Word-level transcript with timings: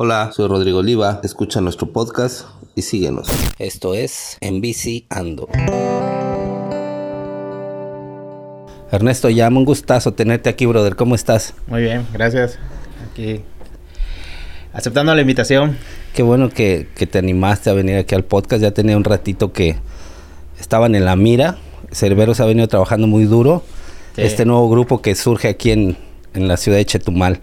Hola, 0.00 0.30
soy 0.32 0.46
Rodrigo 0.46 0.78
Oliva, 0.78 1.20
escucha 1.24 1.60
nuestro 1.60 1.88
podcast 1.92 2.46
y 2.76 2.82
síguenos. 2.82 3.26
Esto 3.58 3.94
es 3.94 4.38
En 4.40 4.60
Bici 4.60 5.06
Ando. 5.08 5.48
Ernesto, 8.92 9.28
ya 9.28 9.48
un 9.48 9.64
gustazo 9.64 10.14
tenerte 10.14 10.50
aquí, 10.50 10.66
brother. 10.66 10.94
¿Cómo 10.94 11.16
estás? 11.16 11.52
Muy 11.66 11.80
bien, 11.80 12.06
gracias. 12.12 12.60
Aquí 13.10 13.42
aceptando 14.72 15.12
la 15.16 15.20
invitación. 15.20 15.76
Qué 16.14 16.22
bueno 16.22 16.48
que, 16.48 16.86
te 17.10 17.18
animaste 17.18 17.68
a 17.68 17.72
venir 17.72 17.96
aquí 17.96 18.14
al 18.14 18.22
podcast. 18.22 18.62
Ya 18.62 18.70
tenía 18.70 18.96
un 18.96 19.02
ratito 19.02 19.52
que 19.52 19.74
estaban 20.60 20.94
en 20.94 21.06
la 21.06 21.16
mira. 21.16 21.58
Cerveros 21.90 22.38
ha 22.38 22.44
venido 22.44 22.68
trabajando 22.68 23.08
muy 23.08 23.24
duro. 23.24 23.64
Este 24.16 24.44
nuevo 24.44 24.70
grupo 24.70 25.02
que 25.02 25.16
surge 25.16 25.48
aquí 25.48 25.72
en, 25.72 25.96
en 26.34 26.46
la 26.46 26.56
ciudad 26.56 26.78
de 26.78 26.84
Chetumal. 26.84 27.40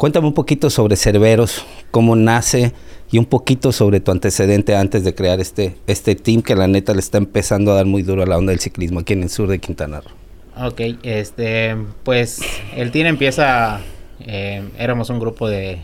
Cuéntame 0.00 0.28
un 0.28 0.32
poquito 0.32 0.70
sobre 0.70 0.96
Cerveros, 0.96 1.66
cómo 1.90 2.16
nace 2.16 2.72
y 3.10 3.18
un 3.18 3.24
poquito 3.24 3.72
sobre 3.72 4.00
tu 4.00 4.10
antecedente 4.12 4.76
antes 4.76 5.04
de 5.04 5.14
crear 5.14 5.40
este, 5.40 5.76
este 5.86 6.14
team 6.14 6.42
que 6.42 6.54
la 6.54 6.68
neta 6.68 6.92
le 6.94 7.00
está 7.00 7.18
empezando 7.18 7.72
a 7.72 7.74
dar 7.74 7.86
muy 7.86 8.02
duro 8.02 8.22
a 8.22 8.26
la 8.26 8.38
onda 8.38 8.50
del 8.50 8.60
ciclismo 8.60 9.00
aquí 9.00 9.14
en 9.14 9.24
el 9.24 9.30
sur 9.30 9.48
de 9.48 9.58
Quintana 9.58 10.00
Roo. 10.00 10.66
Ok, 10.66 10.80
este, 11.02 11.76
pues 12.04 12.40
el 12.76 12.90
team 12.90 13.06
empieza, 13.06 13.80
eh, 14.20 14.62
éramos 14.78 15.10
un 15.10 15.18
grupo 15.18 15.48
de 15.48 15.80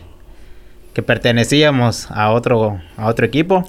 que 0.93 1.01
pertenecíamos 1.01 2.09
a 2.11 2.31
otro, 2.31 2.79
a 2.95 3.07
otro 3.07 3.25
equipo. 3.25 3.65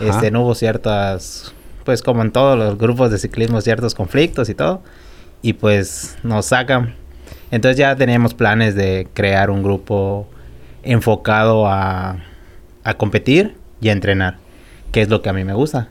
Este, 0.00 0.30
no 0.30 0.42
hubo 0.42 0.54
ciertas, 0.54 1.54
pues 1.84 2.02
como 2.02 2.22
en 2.22 2.30
todos 2.30 2.56
los 2.56 2.78
grupos 2.78 3.10
de 3.10 3.18
ciclismo, 3.18 3.60
ciertos 3.60 3.94
conflictos 3.94 4.48
y 4.48 4.54
todo. 4.54 4.82
Y 5.42 5.54
pues 5.54 6.16
nos 6.22 6.46
sacan 6.46 6.94
entonces 7.50 7.76
ya 7.78 7.96
teníamos 7.96 8.34
planes 8.34 8.74
de 8.74 9.08
crear 9.12 9.50
un 9.50 9.62
grupo 9.62 10.28
enfocado 10.82 11.66
a, 11.66 12.16
competir 12.96 13.54
y 13.80 13.88
a 13.88 13.92
entrenar, 13.92 14.38
que 14.92 15.02
es 15.02 15.08
lo 15.08 15.22
que 15.22 15.28
a 15.28 15.32
mí 15.32 15.44
me 15.44 15.54
gusta. 15.54 15.88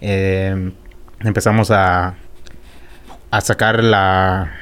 Eh, 0.00 0.72
empezamos 1.20 1.70
a, 1.70 2.14
a 3.30 3.40
sacar 3.40 3.82
la, 3.84 4.52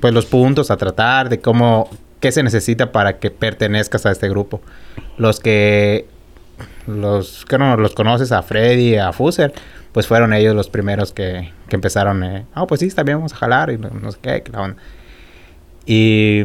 pues 0.00 0.14
los 0.14 0.26
puntos, 0.26 0.70
a 0.70 0.76
tratar 0.76 1.28
de 1.28 1.40
cómo, 1.40 1.90
qué 2.20 2.32
se 2.32 2.42
necesita 2.42 2.92
para 2.92 3.18
que 3.18 3.30
pertenezcas 3.30 4.06
a 4.06 4.12
este 4.12 4.28
grupo. 4.28 4.60
Los 5.18 5.40
que, 5.40 6.06
los 6.86 7.44
que 7.44 7.58
no 7.58 7.76
los 7.76 7.94
conoces, 7.94 8.32
a 8.32 8.42
Freddy, 8.42 8.96
a 8.96 9.12
Fuser, 9.12 9.52
pues 9.92 10.06
fueron 10.06 10.32
ellos 10.32 10.54
los 10.54 10.68
primeros 10.68 11.12
que, 11.12 11.52
que 11.68 11.76
empezaron, 11.76 12.22
ah, 12.22 12.44
oh, 12.62 12.66
pues 12.66 12.80
sí, 12.80 12.90
también 12.90 13.18
vamos 13.18 13.32
a 13.32 13.36
jalar 13.36 13.70
y 13.70 13.78
no, 13.78 14.12
sé 14.12 14.18
qué, 14.20 14.44
la 14.52 14.62
onda. 14.62 14.76
Y 15.86 16.44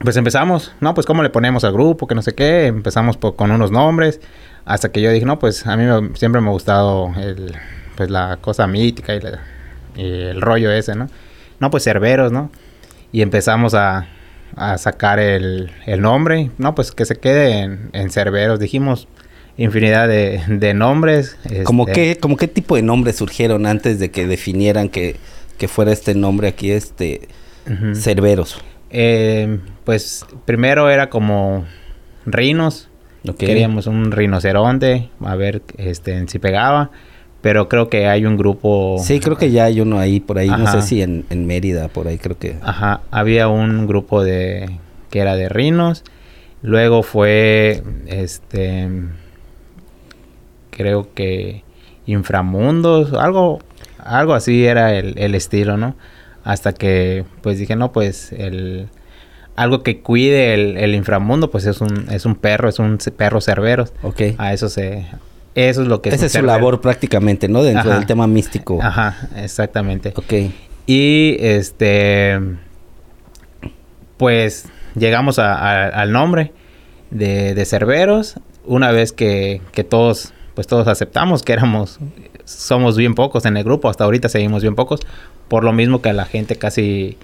pues 0.00 0.16
empezamos, 0.16 0.72
no, 0.80 0.94
pues 0.94 1.06
cómo 1.06 1.22
le 1.22 1.30
ponemos 1.30 1.64
al 1.64 1.72
grupo, 1.72 2.06
que 2.06 2.14
no 2.14 2.22
sé 2.22 2.34
qué, 2.34 2.66
empezamos 2.66 3.16
con 3.16 3.50
unos 3.50 3.70
nombres, 3.70 4.20
hasta 4.64 4.90
que 4.90 5.00
yo 5.00 5.10
dije, 5.10 5.26
no, 5.26 5.38
pues 5.38 5.66
a 5.66 5.76
mí 5.76 5.84
siempre 6.14 6.40
me 6.40 6.48
ha 6.48 6.52
gustado 6.52 7.12
el, 7.16 7.54
pues 7.96 8.10
la 8.10 8.38
cosa 8.40 8.66
mítica 8.66 9.14
y, 9.14 9.20
el 10.00 10.40
rollo 10.40 10.72
ese, 10.72 10.94
¿no? 10.94 11.08
No, 11.60 11.70
pues 11.70 11.84
Cerberos, 11.84 12.32
¿no? 12.32 12.50
Y 13.12 13.22
empezamos 13.22 13.74
a, 13.74 14.08
sacar 14.76 15.18
el, 15.18 15.70
nombre, 15.98 16.50
no, 16.58 16.74
pues 16.74 16.92
que 16.92 17.04
se 17.04 17.16
quede 17.16 17.78
en, 17.92 18.10
Cerberos, 18.10 18.58
dijimos 18.58 19.08
infinidad 19.56 20.08
de, 20.08 20.74
nombres. 20.74 21.36
¿Cómo, 21.64 21.86
este 21.86 22.14
qué, 22.14 22.20
¿Cómo 22.20 22.36
qué 22.36 22.48
tipo 22.48 22.76
de 22.76 22.82
nombres 22.82 23.16
surgieron 23.16 23.66
antes 23.66 23.98
de 23.98 24.10
que 24.10 24.26
definieran 24.26 24.88
que, 24.88 25.16
que 25.58 25.68
fuera 25.68 25.92
este 25.92 26.14
nombre 26.14 26.48
aquí, 26.48 26.72
este 26.72 27.28
cerberos? 27.94 28.60
Eh, 28.96 29.58
pues 29.82 30.24
primero 30.44 30.88
era 30.88 31.10
como 31.10 31.64
rinos. 32.24 32.88
Queríamos 33.36 33.88
un 33.88 34.12
rinoceronte, 34.12 35.10
a 35.20 35.34
ver 35.34 35.62
este, 35.78 36.28
si 36.28 36.38
pegaba. 36.38 36.90
Pero 37.40 37.68
creo 37.68 37.90
que 37.90 38.06
hay 38.06 38.24
un 38.24 38.38
grupo... 38.38 38.96
Sí, 39.02 39.20
creo 39.20 39.36
que 39.36 39.50
ya 39.50 39.64
hay 39.64 39.80
uno 39.80 39.98
ahí, 39.98 40.20
por 40.20 40.38
ahí. 40.38 40.48
No 40.48 40.66
sé 40.70 40.80
si 40.80 41.02
en, 41.02 41.24
Mérida, 41.46 41.88
por 41.88 42.06
ahí 42.06 42.16
creo 42.16 42.38
que... 42.38 42.56
Ajá, 42.62 43.02
había 43.10 43.48
un 43.48 43.86
grupo 43.86 44.22
de... 44.22 44.78
que 45.10 45.18
era 45.18 45.36
de 45.36 45.50
rinos. 45.50 46.04
Luego 46.62 47.02
fue, 47.02 47.82
este... 48.06 48.88
Creo 50.70 51.12
que 51.12 51.64
inframundos, 52.06 53.12
algo, 53.12 53.58
algo 53.98 54.34
así 54.34 54.64
era 54.64 54.94
el, 54.94 55.18
el 55.18 55.34
estilo, 55.34 55.76
¿no? 55.76 55.96
Hasta 56.44 56.72
que 56.72 57.24
pues 57.42 57.58
dije, 57.58 57.74
no, 57.74 57.92
pues 57.92 58.32
el 58.32 58.88
algo 59.56 59.82
que 59.82 60.00
cuide 60.00 60.54
el, 60.54 60.94
inframundo, 60.94 61.50
pues 61.50 61.66
es 61.66 61.80
un, 61.80 62.08
es 62.10 62.26
un 62.26 62.34
perro, 62.34 62.68
es 62.68 62.78
un 62.78 62.98
perro 63.16 63.40
cerbero. 63.40 63.86
Ok. 64.02 64.22
A 64.38 64.52
eso 64.52 64.68
se... 64.68 65.06
Eso 65.54 65.82
es 65.82 65.88
lo 65.88 66.02
que 66.02 66.08
es 66.08 66.16
Esa 66.16 66.26
es 66.26 66.32
su 66.32 66.42
labor 66.42 66.80
prácticamente, 66.80 67.46
¿no? 67.46 67.62
Dentro 67.62 67.92
del 67.92 68.06
tema 68.06 68.26
místico. 68.26 68.80
Ajá, 68.82 69.28
exactamente. 69.36 70.12
Ok. 70.16 70.52
Y 70.86 71.36
este... 71.38 72.40
Pues 74.16 74.66
llegamos 74.96 75.38
al 75.38 76.10
nombre 76.10 76.52
de, 77.10 77.54
de 77.54 77.64
Cerberos. 77.64 78.34
Una 78.64 78.90
vez 78.90 79.12
que, 79.12 79.60
que 79.72 79.84
todos, 79.84 80.32
pues 80.54 80.66
todos 80.66 80.88
aceptamos 80.88 81.42
que 81.42 81.52
éramos 81.52 82.00
somos 82.44 82.96
bien 82.96 83.14
pocos 83.14 83.46
en 83.46 83.56
el 83.56 83.64
grupo, 83.64 83.88
hasta 83.88 84.04
ahorita 84.04 84.28
seguimos 84.28 84.62
bien 84.62 84.74
pocos, 84.74 85.00
por 85.48 85.64
lo 85.64 85.72
mismo 85.72 86.02
que 86.02 86.10
a 86.10 86.12
la 86.12 86.24
gente 86.24 86.56
casi, 86.56 87.16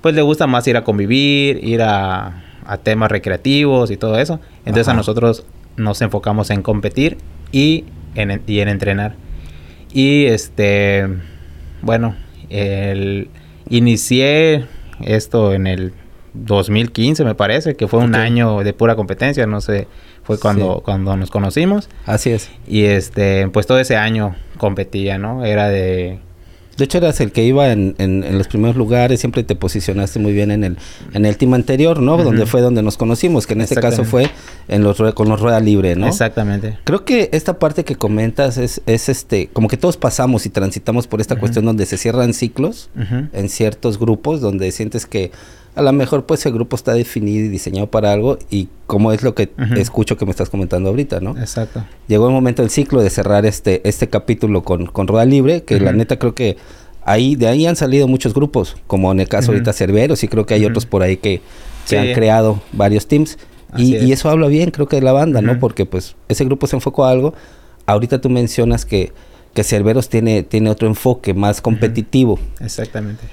pues 0.00 0.14
le 0.14 0.22
gusta 0.22 0.46
más 0.46 0.66
ir 0.66 0.76
a 0.76 0.84
convivir, 0.84 1.62
ir 1.62 1.82
a, 1.82 2.42
temas 2.82 3.12
recreativos 3.12 3.92
y 3.92 3.96
todo 3.96 4.18
eso. 4.18 4.40
Entonces 4.64 4.88
a 4.88 4.94
nosotros 4.94 5.44
nos 5.76 6.02
enfocamos 6.02 6.50
en 6.50 6.62
competir 6.62 7.16
y 7.52 7.84
en, 8.16 8.42
y 8.44 8.58
en 8.58 8.68
entrenar. 8.68 9.14
Y 9.92 10.24
este, 10.24 11.06
bueno, 11.80 12.16
el, 12.50 13.30
inicié 13.68 14.66
esto 15.00 15.52
en 15.54 15.66
el 15.68 15.92
2015 16.34 17.24
me 17.24 17.34
parece, 17.34 17.76
que 17.76 17.88
fue 17.88 18.00
un 18.00 18.14
año 18.14 18.62
de 18.62 18.72
pura 18.72 18.96
competencia, 18.96 19.46
no 19.46 19.60
sé, 19.60 19.88
fue 20.26 20.38
cuando, 20.40 20.82
cuando 20.84 21.16
nos 21.16 21.30
conocimos. 21.30 21.88
Así 22.04 22.30
es. 22.30 22.50
Y 22.66 22.84
este, 22.84 23.48
pues 23.48 23.66
todo 23.66 23.78
ese 23.78 23.96
año 23.96 24.34
competía, 24.58 25.18
¿no? 25.18 25.44
Era 25.44 25.68
de... 25.68 26.18
De 26.76 26.84
hecho, 26.84 26.98
eras 26.98 27.20
el 27.20 27.32
que 27.32 27.42
iba 27.42 27.72
en, 27.72 27.94
en, 27.96 28.36
los 28.36 28.48
primeros 28.48 28.76
lugares, 28.76 29.20
siempre 29.20 29.42
te 29.44 29.56
posicionaste 29.56 30.18
muy 30.18 30.34
bien 30.34 30.50
en 30.50 30.62
el, 30.62 30.76
en 31.14 31.24
el 31.24 31.38
team 31.38 31.54
anterior, 31.54 32.02
¿no? 32.02 32.18
Donde 32.18 32.44
fue 32.44 32.60
donde 32.60 32.82
nos 32.82 32.98
conocimos, 32.98 33.46
que 33.46 33.54
en 33.54 33.62
este 33.62 33.76
caso 33.76 34.04
fue 34.04 34.28
en 34.68 34.82
los 34.82 35.00
con 35.14 35.30
los 35.30 35.40
Rueda 35.40 35.58
Libre, 35.60 35.96
¿no? 35.96 36.06
Exactamente. 36.06 36.76
Creo 36.84 37.06
que 37.06 37.30
esta 37.32 37.58
parte 37.58 37.84
que 37.84 37.96
comentas 37.96 38.58
es, 38.58 38.82
es 38.84 39.08
este, 39.08 39.48
como 39.54 39.68
que 39.68 39.78
todos 39.78 39.96
pasamos 39.96 40.44
y 40.44 40.50
transitamos 40.50 41.06
por 41.06 41.22
esta 41.22 41.36
cuestión 41.36 41.64
donde 41.64 41.86
se 41.86 41.96
cierran 41.96 42.34
ciclos 42.34 42.90
en 43.32 43.48
ciertos 43.48 43.98
grupos, 43.98 44.42
donde 44.42 44.70
sientes 44.70 45.06
que 45.06 45.30
a 45.76 45.82
lo 45.82 45.92
mejor 45.92 46.24
pues 46.24 46.44
el 46.46 46.54
grupo 46.54 46.74
está 46.74 46.94
definido 46.94 47.44
y 47.44 47.48
diseñado 47.48 47.86
para 47.90 48.10
algo 48.10 48.38
y 48.50 48.68
como 48.86 49.12
es 49.12 49.22
lo 49.22 49.34
que 49.34 49.50
escucho 49.76 50.16
que 50.16 50.24
me 50.24 50.30
estás 50.30 50.48
comentando 50.48 50.88
ahorita, 50.88 51.20
¿no? 51.20 51.36
Exacto. 51.38 51.84
Llegó 52.08 52.28
el 52.28 52.32
momento 52.32 52.62
del 52.62 52.70
ciclo 52.70 53.02
de 53.02 53.10
cerrar 53.10 53.44
este, 53.44 53.86
este 53.86 54.08
capítulo 54.08 54.62
con, 54.62 54.86
con 54.86 55.06
Rueda 55.06 55.26
Libre, 55.26 55.64
que 55.64 55.78
la 55.78 55.92
neta 55.92 56.18
creo 56.18 56.34
que 56.34 56.56
ahí, 57.02 57.36
de 57.36 57.46
ahí 57.46 57.66
han 57.66 57.76
salido 57.76 58.08
muchos 58.08 58.32
grupos, 58.32 58.76
como 58.86 59.12
en 59.12 59.20
el 59.20 59.28
caso 59.28 59.52
ahorita 59.52 59.74
Cerveros 59.74 60.24
y 60.24 60.28
creo 60.28 60.46
que 60.46 60.54
hay 60.54 60.64
otros 60.64 60.86
por 60.86 61.02
ahí 61.02 61.18
que, 61.18 61.42
se 61.84 61.98
han 61.98 62.12
creado 62.14 62.60
varios 62.72 63.06
teams. 63.06 63.38
Y, 63.76 63.96
y, 63.96 64.12
eso 64.12 64.30
habla 64.30 64.48
bien, 64.48 64.70
creo 64.70 64.88
que 64.88 64.96
de 64.96 65.02
la 65.02 65.12
banda, 65.12 65.42
¿no? 65.42 65.58
Porque 65.60 65.84
pues 65.86 66.16
ese 66.28 66.44
grupo 66.44 66.66
se 66.66 66.76
enfocó 66.76 67.04
a 67.04 67.10
algo. 67.10 67.34
Ahorita 67.84 68.20
tú 68.20 68.30
mencionas 68.30 68.86
que, 68.86 69.12
que 69.54 69.62
Cerveros 69.62 70.08
tiene, 70.08 70.42
tiene 70.42 70.70
otro 70.70 70.88
enfoque 70.88 71.34
más 71.34 71.60
competitivo. 71.60 72.38
Exactamente. 72.60 73.24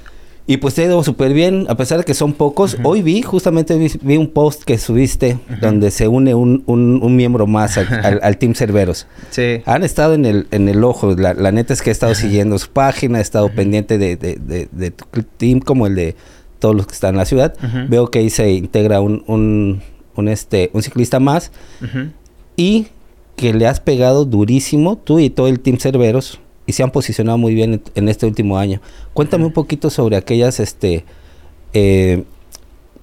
Y 0.46 0.58
pues 0.58 0.76
te 0.76 0.82
ha 0.82 0.86
ido 0.86 1.02
súper 1.04 1.34
bien, 1.34 1.66
a 1.70 1.78
pesar 1.78 2.00
de 2.00 2.04
que 2.04 2.14
son 2.14 2.34
pocos. 2.34 2.78
Hoy 2.84 3.02
vi, 3.02 3.22
justamente 3.22 3.78
vi, 3.78 4.18
un 4.18 4.30
post 4.30 4.64
que 4.64 4.78
subiste 4.78 5.40
donde 5.62 5.90
se 5.90 6.10
une 6.10 6.36
un, 6.36 6.64
un, 6.68 7.16
miembro 7.16 7.48
más 7.48 7.78
al, 7.78 8.38
Team 8.38 8.54
Cerveros. 8.54 9.08
Sí. 9.30 9.62
Han 9.66 9.84
estado 9.84 10.14
en 10.14 10.26
el, 10.26 10.48
en 10.52 10.68
el 10.68 10.84
ojo. 10.84 11.16
La, 11.16 11.52
neta 11.52 11.74
es 11.74 11.82
que 11.82 11.90
he 11.90 11.94
estado 11.94 12.14
siguiendo 12.14 12.60
su 12.60 12.70
página, 12.70 13.20
he 13.20 13.22
estado 13.22 13.50
pendiente 13.50 13.98
de, 13.98 14.18
de, 14.18 14.68
de, 14.70 14.92
tu 14.92 15.24
team 15.38 15.60
como 15.60 15.88
el 15.88 15.96
de 15.96 16.16
todos 16.60 16.76
los 16.76 16.88
que 16.88 16.94
están 16.94 17.12
en 17.12 17.18
la 17.18 17.26
ciudad. 17.26 17.56
Veo 17.88 18.12
que 18.12 18.20
ahí 18.20 18.30
se 18.30 18.52
integra 18.52 19.00
un, 19.00 19.24
un, 19.28 19.82
un, 20.16 20.28
este, 20.28 20.72
un 20.74 20.84
ciclista 20.84 21.22
más. 21.22 21.52
Y 22.58 22.88
que 23.38 23.54
le 23.54 23.66
has 23.66 23.80
pegado 23.80 24.26
durísimo, 24.26 24.98
tú 24.98 25.20
y 25.20 25.30
todo 25.30 25.48
el 25.48 25.62
Team 25.62 25.78
Cerveros 25.78 26.40
y 26.66 26.74
se 26.74 26.84
han 26.84 26.92
posicionado 26.92 27.38
muy 27.38 27.54
bien 27.54 27.82
en, 27.96 28.10
este 28.10 28.26
último 28.26 28.58
año. 28.58 28.82
Cuéntame 29.14 29.46
un 29.46 29.54
poquito 29.54 29.90
sobre 29.90 30.16
aquellas 30.16 30.60
este, 30.60 31.04
eh, 31.74 32.24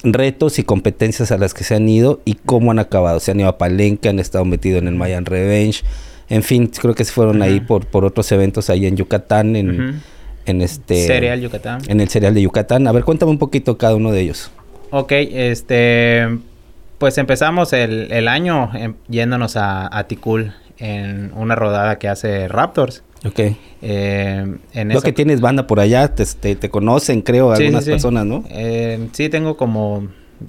retos 0.03 0.59
y 0.59 0.65
competencias 0.65 1.31
a 1.31 1.39
las 1.39 1.55
que 1.55 1.65
se 1.65 1.75
han 1.75 1.89
ido 1.89 2.21
y 2.25 2.35
cómo 2.35 2.71
han 2.71 2.79
acabado. 2.79 3.21
Se 3.21 3.31
han 3.31 3.41
ido 3.41 3.49
a 3.49 3.59
Palenque, 3.59 4.09
han 4.09 4.19
estado 4.19 4.45
metidos 4.45 4.81
en 4.81 4.89
el 4.89 4.95
Mayan 4.95 5.27
Revenge. 5.27 5.83
En 6.29 6.43
fin, 6.43 6.69
creo 6.69 6.95
que 6.95 7.05
se 7.05 7.13
fueron 7.13 7.43
ahí 7.43 7.61
por, 7.61 7.87
por 7.87 8.05
otros 8.05 8.31
eventos 8.33 8.71
ahí 8.71 8.87
en 8.87 8.97
Yucatán, 8.97 9.57
en, 9.57 10.01
en 10.47 10.63
este... 10.63 11.07
Cereal 11.07 11.41
Yucatán. 11.41 11.83
En 11.89 12.01
el 12.01 12.09
Cereal 12.09 12.35
de 12.35 12.43
Yucatán. 12.43 12.87
A 12.87 12.93
ver, 12.93 13.05
cuéntame 13.05 13.33
un 13.33 13.39
poquito 13.39 13.77
cada 13.77 13.97
uno 13.97 14.13
de 14.13 14.21
ellos. 14.21 14.51
Ok, 14.91 15.13
este... 15.13 16.27
Pues 16.99 17.17
empezamos 17.17 17.73
el, 17.73 18.13
el 18.13 18.29
año 18.29 18.71
em, 18.75 18.95
yéndonos 19.09 19.57
a, 19.57 19.89
a 19.97 20.07
Ticul 20.07 20.53
en 20.77 21.33
una 21.35 21.55
rodada 21.55 21.99
que 21.99 22.09
hace 22.09 22.47
Raptors. 22.47 23.03
Ok. 23.25 23.41
Eh, 23.83 24.57
en 24.73 25.01
que 25.01 25.13
tienes 25.13 25.41
banda 25.41 25.67
por 25.67 25.81
allá, 25.81 26.15
te, 26.15 26.25
te, 26.57 26.71
conocen, 26.71 27.23
creo, 27.23 27.53
algunas 27.53 27.85
personas, 27.85 28.27
¿no? 28.27 28.45
Eh, 28.51 29.09
sí, 29.13 29.29
tengo 29.29 29.57
como 29.57 30.09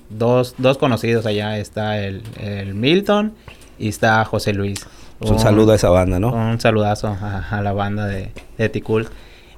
dos, 0.10 0.56
dos 0.58 0.78
conocidos 0.78 1.26
allá. 1.26 1.58
Está 1.58 2.00
el, 2.00 2.24
el 2.40 2.74
Milton 2.74 3.34
y 3.78 3.90
está 3.90 4.24
José 4.26 4.54
Luis. 4.54 4.86
Un, 5.20 5.40
saludo 5.40 5.74
a 5.74 5.76
esa 5.76 5.90
banda, 5.90 6.20
¿no? 6.20 6.34
Un 6.34 6.60
saludazo 6.60 7.08
a, 7.08 7.62
la 7.62 7.74
banda 7.74 8.08
de, 8.08 8.30
de 8.58 8.70
Ticul. 8.70 9.08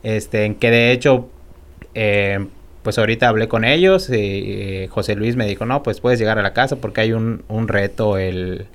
Este, 0.01 0.55
que 0.57 0.71
de 0.71 0.91
hecho, 0.91 1.29
eh, 1.93 2.47
pues 2.81 2.97
ahorita 2.97 3.29
hablé 3.29 3.47
con 3.47 3.63
ellos 3.63 4.09
y 4.09 4.13
eh, 4.15 4.87
José 4.89 5.15
Luis 5.15 5.37
me 5.37 5.47
dijo, 5.47 5.65
no, 5.65 5.83
pues 5.83 6.01
puedes 6.01 6.19
llegar 6.19 6.37
a 6.37 6.41
la 6.41 6.51
casa 6.51 6.75
porque 6.77 7.01
hay 7.01 7.13
un, 7.13 7.43
un 7.47 7.69
reto 7.69 8.17
el, 8.17 8.65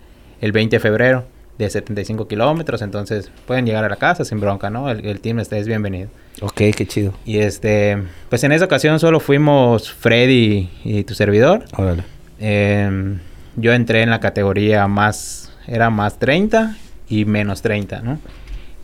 el 0.40 0.52
20 0.52 0.76
de 0.76 0.80
febrero 0.80 1.24
de 1.58 1.68
75 1.68 2.28
kilómetros, 2.28 2.82
entonces 2.82 3.30
pueden 3.46 3.66
llegar 3.66 3.84
a 3.84 3.88
la 3.88 3.96
casa 3.96 4.24
sin 4.24 4.40
bronca, 4.40 4.70
¿no? 4.70 4.90
El, 4.90 5.20
team 5.20 5.40
está, 5.40 5.58
es 5.58 5.66
bienvenido. 5.66 6.08
Ok, 6.40 6.62
qué 6.76 6.86
chido. 6.86 7.12
Y 7.24 7.38
este, 7.38 7.98
pues 8.28 8.44
en 8.44 8.52
esa 8.52 8.64
ocasión 8.64 9.00
solo 9.00 9.18
fuimos 9.18 9.92
Freddy 9.92 10.70
y, 10.84 11.02
tu 11.02 11.14
servidor. 11.14 11.64
Órale. 11.76 12.04
Em, 12.38 13.18
yo 13.56 13.72
entré 13.72 14.02
en 14.02 14.10
la 14.10 14.20
categoría 14.20 14.86
más, 14.86 15.52
era 15.66 15.90
más 15.90 16.20
30 16.20 16.76
y 17.08 17.24
menos 17.24 17.60
30, 17.60 18.02
¿no? 18.02 18.20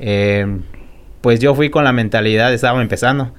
Em, 0.00 0.62
pues 1.20 1.38
yo 1.38 1.54
fui 1.54 1.70
con 1.70 1.84
la 1.84 1.92
mentalidad, 1.92 2.52
estaba 2.52 2.82
empezando, 2.82 3.32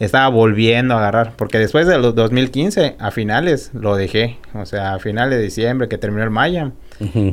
estaba 0.00 0.28
volviendo 0.28 0.94
a 0.94 0.98
agarrar, 0.98 1.32
porque 1.36 1.58
después 1.58 1.86
de 1.86 1.98
los 1.98 2.14
2015, 2.14 2.96
a 2.98 3.10
finales 3.10 3.70
lo 3.72 3.96
dejé, 3.96 4.36
o 4.52 4.66
sea, 4.66 4.92
a 4.92 4.98
finales 4.98 5.38
de 5.38 5.44
diciembre 5.44 5.88
que 5.88 5.96
terminó 5.96 6.24
el 6.24 6.30
Maya, 6.30 6.72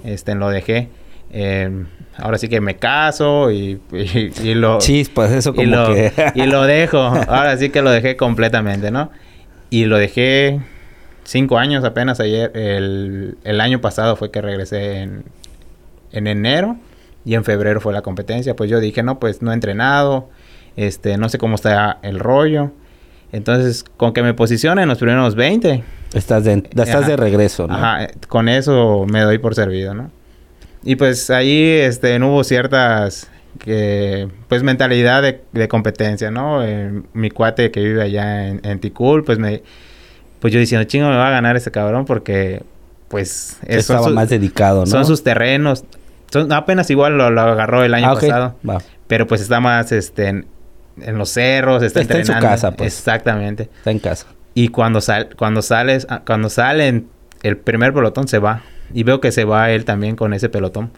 este, 0.05 0.35
lo 0.35 0.49
dejé. 0.49 0.87
Eh, 1.31 1.85
ahora 2.17 2.37
sí 2.37 2.49
que 2.49 2.61
me 2.61 2.77
caso 2.77 3.51
y, 3.51 3.79
y, 3.91 4.53
lo... 4.55 4.79
Chispas, 4.79 5.31
eso 5.31 5.53
como 5.53 5.63
y 5.63 5.65
lo, 5.67 5.93
que... 5.93 6.11
y 6.35 6.45
lo 6.45 6.63
dejo. 6.63 6.97
Ahora 6.97 7.57
sí 7.57 7.69
que 7.69 7.81
lo 7.81 7.91
dejé 7.91 8.15
completamente, 8.15 8.91
¿no? 8.91 9.11
Y 9.69 9.85
lo 9.85 9.97
dejé 9.97 10.59
cinco 11.23 11.57
años 11.57 11.83
apenas 11.83 12.19
ayer. 12.19 12.51
El, 12.55 13.37
el 13.43 13.61
año 13.61 13.81
pasado 13.81 14.15
fue 14.15 14.31
que 14.31 14.41
regresé 14.41 15.01
en, 15.01 15.23
en 16.11 16.27
enero 16.27 16.77
y 17.25 17.35
en 17.35 17.43
febrero 17.43 17.79
fue 17.81 17.93
la 17.93 18.01
competencia. 18.01 18.55
Pues 18.55 18.69
yo 18.69 18.79
dije, 18.79 19.03
no, 19.03 19.19
pues 19.19 19.41
no 19.41 19.51
he 19.51 19.53
entrenado, 19.53 20.29
este, 20.75 21.17
no 21.17 21.29
sé 21.29 21.37
cómo 21.37 21.55
está 21.55 21.99
el 22.01 22.19
rollo. 22.19 22.71
Entonces, 23.31 23.83
con 23.83 24.13
que 24.13 24.23
me 24.23 24.33
posicione 24.33 24.81
en 24.81 24.89
los 24.89 24.97
primeros 24.97 25.35
20. 25.35 25.83
Estás 26.13 26.43
de, 26.43 26.63
estás 26.75 27.05
de 27.05 27.15
regreso, 27.15 27.67
¿no? 27.67 27.75
Ajá, 27.75 28.07
con 28.27 28.49
eso 28.49 29.05
me 29.07 29.21
doy 29.21 29.37
por 29.37 29.53
servido, 29.53 29.93
¿no? 29.93 30.09
Y 30.83 30.95
pues 30.95 31.29
ahí 31.29 31.61
este, 31.63 32.17
no 32.19 32.33
hubo 32.33 32.43
ciertas 32.43 33.29
que 33.59 34.29
pues 34.47 34.63
mentalidad 34.63 35.21
de, 35.21 35.67
competencia, 35.67 36.31
¿no? 36.31 36.63
Eh, 36.63 37.01
mi 37.13 37.29
cuate 37.29 37.71
que 37.71 37.81
vive 37.81 38.01
allá 38.01 38.47
en, 38.47 38.61
en, 38.63 38.79
Ticul, 38.79 39.23
pues 39.23 39.39
me 39.39 39.61
pues 40.39 40.53
yo 40.53 40.59
diciendo, 40.59 40.85
chingo, 40.85 41.09
me 41.09 41.17
va 41.17 41.27
a 41.27 41.31
ganar 41.31 41.55
ese 41.57 41.71
cabrón 41.71 42.05
porque 42.05 42.63
pues 43.09 43.57
estaba 43.65 44.07
más 44.09 44.29
dedicado, 44.29 44.81
¿no? 44.81 44.85
Son 44.85 45.05
sus 45.05 45.23
terrenos. 45.23 45.83
Son, 46.31 46.51
apenas 46.53 46.89
igual 46.89 47.17
lo, 47.17 47.25
agarró 47.25 47.83
el 47.83 47.93
año 47.93 48.11
ah, 48.11 48.15
pasado. 48.15 48.55
Pero 49.07 49.27
pues 49.27 49.41
está 49.41 49.59
más 49.59 49.91
este 49.91 50.27
en, 50.27 50.45
los 51.17 51.29
cerros, 51.29 51.83
está, 51.83 52.01
está 52.01 52.19
en 52.19 52.25
su 52.25 52.33
casa, 52.33 52.71
pues. 52.71 52.97
Exactamente. 52.97 53.69
Está 53.77 53.91
en 53.91 53.99
casa. 53.99 54.27
Y 54.53 54.69
cuando 54.69 55.01
sal, 55.01 55.29
cuando 55.37 55.61
sales, 55.61 56.07
ah, 56.09 56.21
cuando 56.25 56.49
salen 56.49 57.07
el 57.41 57.57
primer 57.57 57.93
pelotón 57.93 58.27
se 58.27 58.39
va. 58.39 58.61
Y 58.93 59.03
veo 59.03 59.21
que 59.21 59.31
se 59.31 59.45
va 59.45 59.71
él 59.71 59.85
también 59.85 60.15
con 60.15 60.33
ese 60.33 60.49
pelotón. 60.49 60.91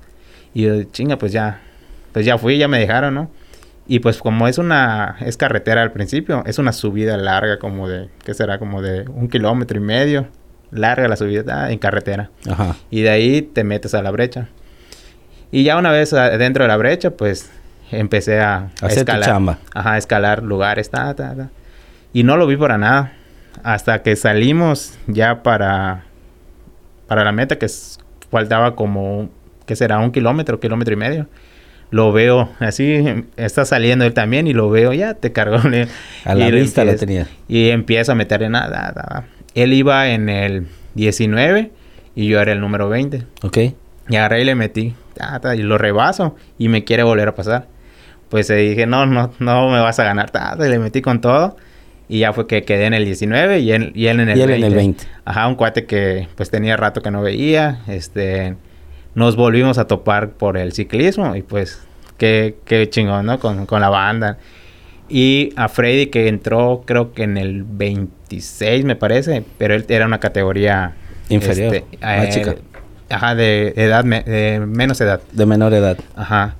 Y 0.53 0.63
yo, 0.63 0.83
chinga, 0.83 1.17
pues 1.17 1.31
ya, 1.31 1.61
pues 2.11 2.25
ya 2.25 2.37
fui, 2.37 2.57
ya 2.57 2.67
me 2.67 2.79
dejaron, 2.79 3.13
¿no? 3.13 3.31
Y 3.87 3.99
pues 3.99 4.19
como 4.19 4.47
es 4.47 4.57
una, 4.57 5.17
es 5.21 5.37
carretera 5.37 5.81
al 5.81 5.91
principio, 5.91 6.43
es 6.45 6.59
una 6.59 6.71
subida 6.71 7.17
larga 7.17 7.59
como 7.59 7.89
de, 7.89 8.09
¿qué 8.23 8.33
será? 8.33 8.59
Como 8.59 8.81
de 8.81 9.01
un 9.09 9.27
kilómetro 9.27 9.77
y 9.77 9.81
medio. 9.81 10.27
Larga 10.71 11.09
la 11.09 11.17
subida 11.17 11.69
en 11.71 11.79
carretera. 11.79 12.29
Ajá. 12.49 12.77
Y 12.89 13.01
de 13.01 13.09
ahí 13.09 13.41
te 13.41 13.65
metes 13.65 13.93
a 13.93 14.01
la 14.01 14.11
brecha. 14.11 14.47
Y 15.51 15.63
ya 15.63 15.77
una 15.77 15.91
vez 15.91 16.11
dentro 16.11 16.63
de 16.63 16.69
la 16.69 16.77
brecha, 16.77 17.11
pues 17.11 17.51
empecé 17.91 18.39
a, 18.39 18.69
escalar. 18.87 19.27
chamba. 19.27 19.57
Ajá, 19.73 19.97
escalar 19.97 20.43
lugares, 20.43 20.89
ta, 20.89 21.13
ta, 21.13 21.35
ta. 21.35 21.49
Y 22.13 22.23
no 22.23 22.37
lo 22.37 22.47
vi 22.47 22.55
para 22.55 22.77
nada. 22.77 23.13
Hasta 23.63 24.01
que 24.01 24.15
salimos 24.15 24.97
ya 25.07 25.43
para 25.43 26.05
para 27.11 27.25
la 27.25 27.33
meta, 27.33 27.59
que 27.59 27.67
faltaba 28.29 28.73
como, 28.73 29.29
¿qué 29.65 29.75
será? 29.75 29.99
Un 29.99 30.13
kilómetro, 30.13 30.61
kilómetro 30.61 30.93
y 30.93 30.95
medio. 30.95 31.27
Lo 31.89 32.13
veo 32.13 32.47
así, 32.59 33.03
está 33.35 33.65
saliendo 33.65 34.05
él 34.05 34.13
también 34.13 34.47
y 34.47 34.53
lo 34.53 34.69
veo, 34.69 34.93
ya 34.93 35.15
te 35.15 35.33
cargó. 35.33 35.57
A 36.23 36.35
la 36.35 36.49
vista 36.49 36.85
lo 36.85 36.95
tenía. 36.95 37.27
Y 37.49 37.67
empiezo 37.67 38.13
a 38.13 38.15
meterle 38.15 38.47
nada. 38.47 39.25
Él 39.55 39.73
iba 39.73 40.07
en 40.07 40.29
el 40.29 40.67
19 40.93 41.71
y 42.15 42.27
yo 42.29 42.39
era 42.39 42.53
el 42.53 42.61
número 42.61 42.87
20. 42.87 43.25
Ok. 43.43 43.57
Y 44.07 44.15
agarré 44.15 44.43
y 44.43 44.45
le 44.45 44.55
metí. 44.55 44.95
y 45.53 45.57
lo 45.63 45.77
rebaso 45.77 46.37
y 46.57 46.69
me 46.69 46.85
quiere 46.85 47.03
volver 47.03 47.27
a 47.27 47.35
pasar. 47.35 47.67
Pues 48.29 48.47
le 48.47 48.55
dije, 48.55 48.85
no, 48.85 49.05
no, 49.05 49.33
no 49.39 49.69
me 49.69 49.81
vas 49.81 49.99
a 49.99 50.05
ganar. 50.05 50.31
y 50.57 50.69
le 50.69 50.79
metí 50.79 51.01
con 51.01 51.19
todo. 51.19 51.57
Y 52.11 52.19
ya 52.19 52.33
fue 52.33 52.45
que 52.45 52.63
quedé 52.63 52.87
en 52.87 52.93
el 52.93 53.05
19 53.05 53.59
y 53.59 53.71
él, 53.71 53.93
y 53.95 54.07
él 54.07 54.19
en 54.19 54.27
el 54.27 54.37
y 54.37 54.41
él 54.41 54.49
en 54.49 54.63
el 54.65 54.75
20. 54.75 55.05
Ajá, 55.23 55.47
un 55.47 55.55
cuate 55.55 55.85
que 55.85 56.27
pues 56.35 56.49
tenía 56.49 56.75
rato 56.75 57.01
que 57.01 57.09
no 57.09 57.21
veía. 57.21 57.83
Este, 57.87 58.57
nos 59.15 59.37
volvimos 59.37 59.77
a 59.77 59.87
topar 59.87 60.31
por 60.31 60.57
el 60.57 60.73
ciclismo 60.73 61.37
y 61.37 61.41
pues 61.41 61.81
qué, 62.17 62.57
qué 62.65 62.89
chingón, 62.89 63.27
¿no? 63.27 63.39
Con, 63.39 63.65
con 63.65 63.79
la 63.79 63.87
banda. 63.87 64.39
Y 65.07 65.53
a 65.55 65.69
Freddy 65.69 66.07
que 66.07 66.27
entró 66.27 66.83
creo 66.85 67.13
que 67.13 67.23
en 67.23 67.37
el 67.37 67.63
26 67.63 68.83
me 68.83 68.97
parece, 68.97 69.45
pero 69.57 69.73
él 69.73 69.85
era 69.87 70.05
una 70.05 70.19
categoría 70.19 70.95
inferior, 71.29 71.75
este, 71.75 72.29
chica. 72.29 72.55
Ajá, 73.09 73.35
de 73.35 73.73
edad, 73.77 74.03
de 74.03 74.61
menos 74.67 74.99
edad. 74.99 75.21
De 75.31 75.45
menor 75.45 75.73
edad. 75.73 75.97
Ajá. 76.17 76.55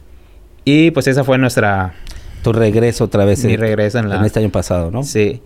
Y 0.64 0.92
pues 0.92 1.08
esa 1.08 1.26
fue 1.26 1.38
nuestra 1.38 1.94
tu 2.42 2.54
regreso 2.54 3.06
otra 3.06 3.26
vez. 3.26 3.44
Mi 3.46 3.56
regreso 3.56 4.00
en, 4.00 4.12
en 4.12 4.24
este 4.26 4.40
año 4.40 4.50
pasado, 4.50 4.92
¿no? 4.92 5.04
Sí. 5.04 5.42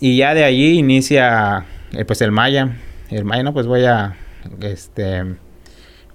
Y 0.00 0.16
ya 0.16 0.34
de 0.34 0.44
allí 0.44 0.78
inicia 0.78 1.64
eh, 1.92 2.04
pues 2.04 2.20
el 2.22 2.32
Maya. 2.32 2.76
El 3.10 3.24
Maya, 3.24 3.42
no, 3.42 3.52
pues 3.52 3.66
voy 3.66 3.84
a 3.84 4.16
este 4.60 5.22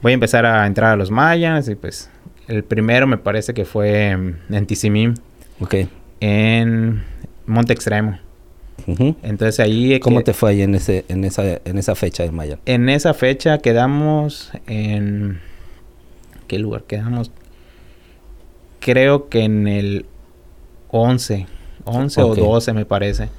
voy 0.01 0.12
a 0.12 0.13
empezar 0.13 0.45
a 0.45 0.68
entrar 0.68 0.92
a 0.92 0.95
los 0.95 1.11
mayas 1.11 1.68
y 1.68 1.75
pues 1.75 2.09
el 2.47 2.63
primero 2.63 3.07
me 3.07 3.18
parece 3.18 3.54
que 3.54 3.66
fue 3.66 4.09
en 4.09 4.66
Tizimín. 4.66 5.16
Ok. 5.59 5.75
En 6.19 7.04
Monte 7.45 7.73
Extremo. 7.73 8.19
Entonces 9.21 9.59
ahí... 9.59 9.99
¿Cómo 9.99 10.23
te 10.23 10.33
fue 10.33 10.52
ahí 10.52 10.61
en, 10.63 10.73
ese, 10.73 11.06
en, 11.09 11.23
esa, 11.25 11.44
en 11.44 11.78
esa 11.78 11.95
fecha 11.95 12.23
del 12.23 12.31
Maya? 12.31 12.57
En 12.66 12.90
esa 12.90 13.13
fecha 13.13 13.59
quedamos 13.59 14.52
en... 14.68 15.40
¿Qué 16.47 16.57
lugar 16.57 16.83
quedamos? 16.83 17.31
Creo 18.80 19.30
que 19.30 19.44
en 19.44 19.68
el 19.68 20.06
11, 20.90 21.48
11 21.86 22.21
o 22.21 22.36
12 22.36 22.74
me 22.74 22.86
parece. 22.86 23.30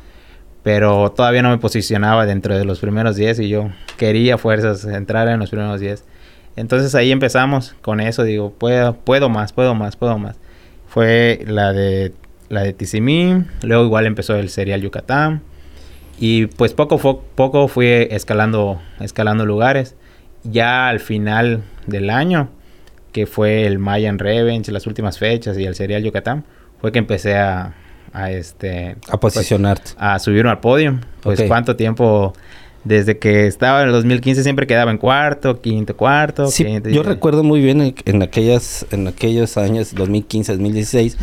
Pero 0.63 1.11
todavía 1.13 1.43
no 1.43 1.51
me 1.51 1.59
posicionaba 1.59 2.27
dentro 2.27 2.57
de 2.57 2.65
los 2.65 2.81
primeros 2.81 3.17
10 3.17 3.41
y 3.41 3.49
yo 3.49 3.71
quería 3.97 4.37
fuerzas 4.37 4.85
entrar 4.85 5.29
en 5.29 5.41
los 5.41 5.51
primeros 5.51 5.81
10. 5.81 6.05
Entonces 6.57 6.95
ahí 6.95 7.13
empezamos 7.13 7.75
con 7.81 8.01
eso, 8.01 8.23
digo, 8.25 8.53
puedo, 8.53 8.95
puedo 8.95 9.29
más, 9.29 9.53
puedo 9.53 9.75
más, 9.75 9.97
puedo 9.97 10.19
más. 10.19 10.37
Fue 10.87 11.43
la 11.47 11.73
de 11.73 12.13
la 12.49 12.63
de 12.63 12.73
Tizimín, 12.73 13.47
luego 13.63 13.85
igual 13.85 14.07
empezó 14.07 14.35
el 14.35 14.51
serial 14.51 14.83
Yucatán 14.83 15.41
y 16.19 16.47
pues 16.47 16.75
poco 16.75 16.99
poco 16.99 17.69
fui 17.69 17.87
escalando 17.87 18.81
escalando 18.99 19.47
lugares. 19.47 19.95
Ya 20.43 20.89
al 20.89 21.01
final 21.01 21.63
del 21.87 22.11
año 22.11 22.51
que 23.13 23.27
fue 23.27 23.67
el 23.67 23.79
Mayan 23.79 24.19
Revenge, 24.19 24.71
las 24.71 24.87
últimas 24.87 25.19
fechas 25.19 25.59
y 25.59 25.65
el 25.65 25.75
Serial 25.75 26.03
Yucatán, 26.03 26.45
fue 26.81 26.93
que 26.93 26.99
empecé 26.99 27.37
a, 27.37 27.75
a 28.13 28.31
este... 28.31 28.97
A 29.09 29.19
posicionarte. 29.19 29.93
a 29.99 30.19
subirme 30.19 30.51
al 30.51 30.61
podio. 30.61 30.99
Pues 31.23 31.43
cuánto 31.43 31.77
tiempo 31.77 32.33
desde 32.85 33.19
que 33.19 33.47
estaba 33.47 33.83
en 33.83 33.89
el 33.89 33.93
2015 33.93 34.43
siempre 34.43 34.67
quedaba 34.67 34.91
en 34.91 34.99
cuarto, 34.99 35.61
quinto, 35.61 35.97
cuarto. 35.97 36.47
Sí, 36.47 36.65
yo 36.91 37.03
recuerdo 37.03 37.43
muy 37.43 37.61
bien 37.61 37.95
en, 38.05 38.23
aquellas, 38.23 38.87
en 38.91 39.07
aquellos 39.07 39.57
años, 39.59 39.95
2015, 39.95 40.53
2016, 40.53 41.17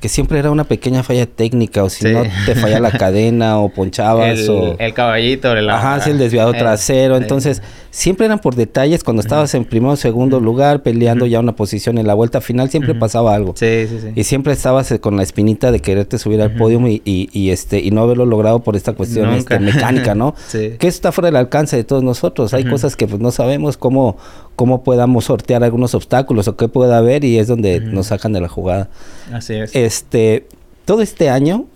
que 0.00 0.08
siempre 0.08 0.38
era 0.38 0.50
una 0.50 0.64
pequeña 0.64 1.02
falla 1.02 1.26
técnica, 1.26 1.84
o 1.84 1.90
si 1.90 2.12
no 2.12 2.24
te 2.44 2.54
falla 2.56 2.80
la 2.80 2.90
cadena, 2.98 3.58
o 3.58 3.68
ponchabas, 3.68 4.38
el, 4.38 4.50
o... 4.50 4.76
El 4.78 4.94
caballito, 4.94 5.52
el... 5.52 5.70
Ajá, 5.70 6.00
sí, 6.00 6.10
el 6.10 6.18
desviado 6.18 6.52
trasero, 6.52 7.16
entonces 7.16 7.62
siempre 7.90 8.26
eran 8.26 8.40
por 8.40 8.56
detalles, 8.56 9.04
cuando 9.04 9.22
estabas 9.22 9.54
en 9.54 9.64
primer 9.64 9.92
o 9.92 9.96
segundo 9.96 10.40
lugar, 10.40 10.82
peleando 10.82 11.26
ya 11.26 11.38
una 11.40 11.54
posición 11.54 11.98
en 11.98 12.06
la 12.06 12.14
vuelta 12.14 12.40
final, 12.40 12.68
siempre 12.68 12.94
pasaba 12.94 13.34
algo. 13.34 13.54
Sí, 13.56 13.86
sí, 13.88 13.98
sí. 14.02 14.08
Y 14.14 14.24
siempre 14.24 14.52
estabas 14.52 14.90
eh, 14.90 14.98
con 14.98 15.16
la 15.16 15.22
espinita 15.22 15.70
de 15.70 15.80
quererte 15.80 16.18
subir 16.18 16.42
al 16.42 16.54
podio 16.56 16.76
y, 16.86 17.00
y, 17.04 17.50
este, 17.50 17.78
y 17.78 17.90
no 17.92 18.02
haberlo 18.02 18.26
logrado 18.26 18.60
por 18.60 18.76
esta 18.76 18.92
cuestión 18.92 19.32
este, 19.32 19.58
mecánica, 19.60 20.14
¿no? 20.14 20.34
sí. 20.48 20.74
Que 20.78 20.88
está 20.96 21.12
fuera 21.12 21.26
del 21.26 21.36
alcance 21.36 21.76
de 21.76 21.84
todos 21.84 22.02
nosotros. 22.02 22.54
Hay 22.54 22.64
cosas 22.64 22.96
que 22.96 23.06
pues, 23.06 23.20
no 23.20 23.30
sabemos 23.30 23.76
cómo, 23.76 24.16
cómo 24.56 24.82
podamos 24.82 25.26
sortear 25.26 25.62
algunos 25.64 25.94
obstáculos 25.94 26.48
o 26.48 26.56
qué 26.56 26.68
pueda 26.68 26.98
haber 26.98 27.24
y 27.24 27.38
es 27.38 27.48
donde 27.48 27.80
nos 27.80 28.08
sacan 28.08 28.32
de 28.32 28.40
la 28.40 28.48
jugada. 28.48 28.90
Así 29.32 29.54
es. 29.54 29.74
Este, 29.74 30.46
todo 30.84 31.02
este 31.02 31.30
año 31.30 31.66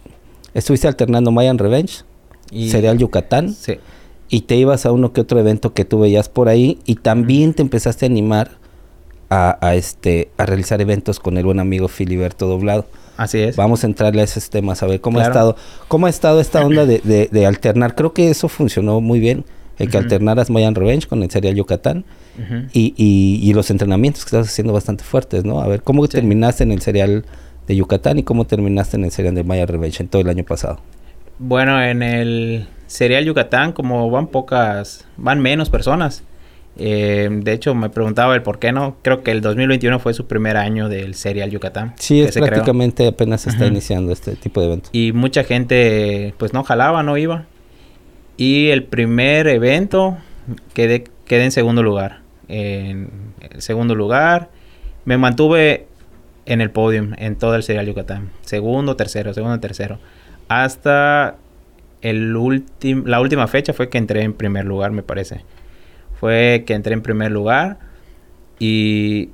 estuviste 0.54 0.88
alternando 0.88 1.30
Mayan 1.30 1.58
Revenge, 1.58 2.04
y... 2.50 2.70
Serial 2.70 2.98
Yucatán. 2.98 3.54
Sí. 3.54 3.74
Y 4.28 4.42
te 4.42 4.56
ibas 4.56 4.86
a 4.86 4.92
uno 4.92 5.12
que 5.12 5.20
otro 5.20 5.40
evento 5.40 5.72
que 5.72 5.84
tú 5.84 6.00
veías 6.00 6.28
por 6.28 6.48
ahí 6.48 6.78
y 6.84 6.96
también 6.96 7.52
te 7.52 7.62
empezaste 7.62 8.06
a 8.06 8.08
animar 8.08 8.59
a, 9.30 9.74
este, 9.76 10.30
a 10.38 10.44
realizar 10.44 10.80
eventos 10.80 11.20
con 11.20 11.38
el 11.38 11.44
buen 11.44 11.60
amigo 11.60 11.86
Filiberto 11.86 12.46
Doblado. 12.46 12.86
Así 13.16 13.38
es. 13.38 13.54
Vamos 13.54 13.84
a 13.84 13.86
entrarle 13.86 14.22
a 14.22 14.24
esos 14.24 14.50
temas, 14.50 14.82
a 14.82 14.86
ver 14.86 15.00
cómo 15.00 15.20
ha 15.20 15.22
estado, 15.22 15.56
cómo 15.88 16.06
ha 16.06 16.10
estado 16.10 16.40
esta 16.40 16.64
onda 16.64 16.84
de, 16.84 17.46
alternar. 17.46 17.94
Creo 17.94 18.12
que 18.12 18.30
eso 18.30 18.48
funcionó 18.48 19.00
muy 19.00 19.20
bien, 19.20 19.44
el 19.78 19.88
que 19.88 19.98
alternaras 19.98 20.50
Mayan 20.50 20.74
Revenge 20.74 21.06
con 21.06 21.22
el 21.22 21.30
Serial 21.30 21.54
Yucatán 21.54 22.04
y, 22.72 22.94
y, 22.96 23.52
los 23.54 23.70
entrenamientos 23.70 24.24
que 24.24 24.36
estás 24.36 24.48
haciendo 24.48 24.72
bastante 24.72 25.04
fuertes, 25.04 25.44
¿no? 25.44 25.60
A 25.60 25.68
ver, 25.68 25.82
¿cómo 25.82 26.06
terminaste 26.08 26.64
en 26.64 26.72
el 26.72 26.80
Serial 26.80 27.24
de 27.68 27.76
Yucatán 27.76 28.18
y 28.18 28.24
cómo 28.24 28.46
terminaste 28.46 28.96
en 28.96 29.04
el 29.04 29.10
Serial 29.12 29.34
de 29.34 29.44
Mayan 29.44 29.68
Revenge 29.68 30.02
en 30.02 30.08
todo 30.08 30.22
el 30.22 30.28
año 30.28 30.44
pasado? 30.44 30.80
Bueno, 31.38 31.80
en 31.82 32.02
el 32.02 32.66
Serial 32.86 33.24
Yucatán, 33.24 33.72
como 33.72 34.10
van 34.10 34.26
pocas, 34.26 35.06
van 35.16 35.40
menos 35.40 35.70
personas. 35.70 36.24
Eh, 36.82 37.28
de 37.30 37.52
hecho, 37.52 37.74
me 37.74 37.90
preguntaba 37.90 38.34
el 38.34 38.42
por 38.42 38.58
qué 38.58 38.72
no. 38.72 38.96
Creo 39.02 39.22
que 39.22 39.32
el 39.32 39.42
2021 39.42 39.98
fue 39.98 40.14
su 40.14 40.26
primer 40.26 40.56
año 40.56 40.88
del 40.88 41.14
Serial 41.14 41.50
Yucatán. 41.50 41.92
Sí, 41.96 42.22
es 42.22 42.34
prácticamente 42.38 43.06
apenas 43.06 43.42
se 43.42 43.50
está 43.50 43.66
iniciando 43.66 44.12
este 44.12 44.34
tipo 44.34 44.62
de 44.62 44.68
eventos. 44.68 44.90
Y 44.94 45.12
mucha 45.12 45.44
gente, 45.44 46.32
pues 46.38 46.54
no 46.54 46.64
jalaba, 46.64 47.02
no 47.02 47.18
iba. 47.18 47.44
Y 48.38 48.68
el 48.68 48.84
primer 48.84 49.46
evento 49.46 50.16
quedé, 50.72 51.04
quedé 51.26 51.44
en 51.44 51.52
segundo 51.52 51.82
lugar. 51.82 52.20
En 52.48 53.10
segundo 53.58 53.94
lugar, 53.94 54.48
me 55.04 55.18
mantuve 55.18 55.86
en 56.46 56.62
el 56.62 56.70
podium 56.70 57.12
en 57.18 57.36
todo 57.36 57.56
el 57.56 57.62
Serial 57.62 57.84
Yucatán. 57.84 58.30
Segundo, 58.40 58.96
tercero, 58.96 59.34
segundo, 59.34 59.60
tercero. 59.60 59.98
Hasta 60.48 61.36
el 62.00 62.32
la 63.04 63.20
última 63.20 63.46
fecha 63.48 63.74
fue 63.74 63.90
que 63.90 63.98
entré 63.98 64.22
en 64.22 64.32
primer 64.32 64.64
lugar, 64.64 64.92
me 64.92 65.02
parece 65.02 65.42
fue 66.20 66.64
que 66.66 66.74
entré 66.74 66.92
en 66.92 67.00
primer 67.00 67.32
lugar 67.32 67.78
y 68.58 69.30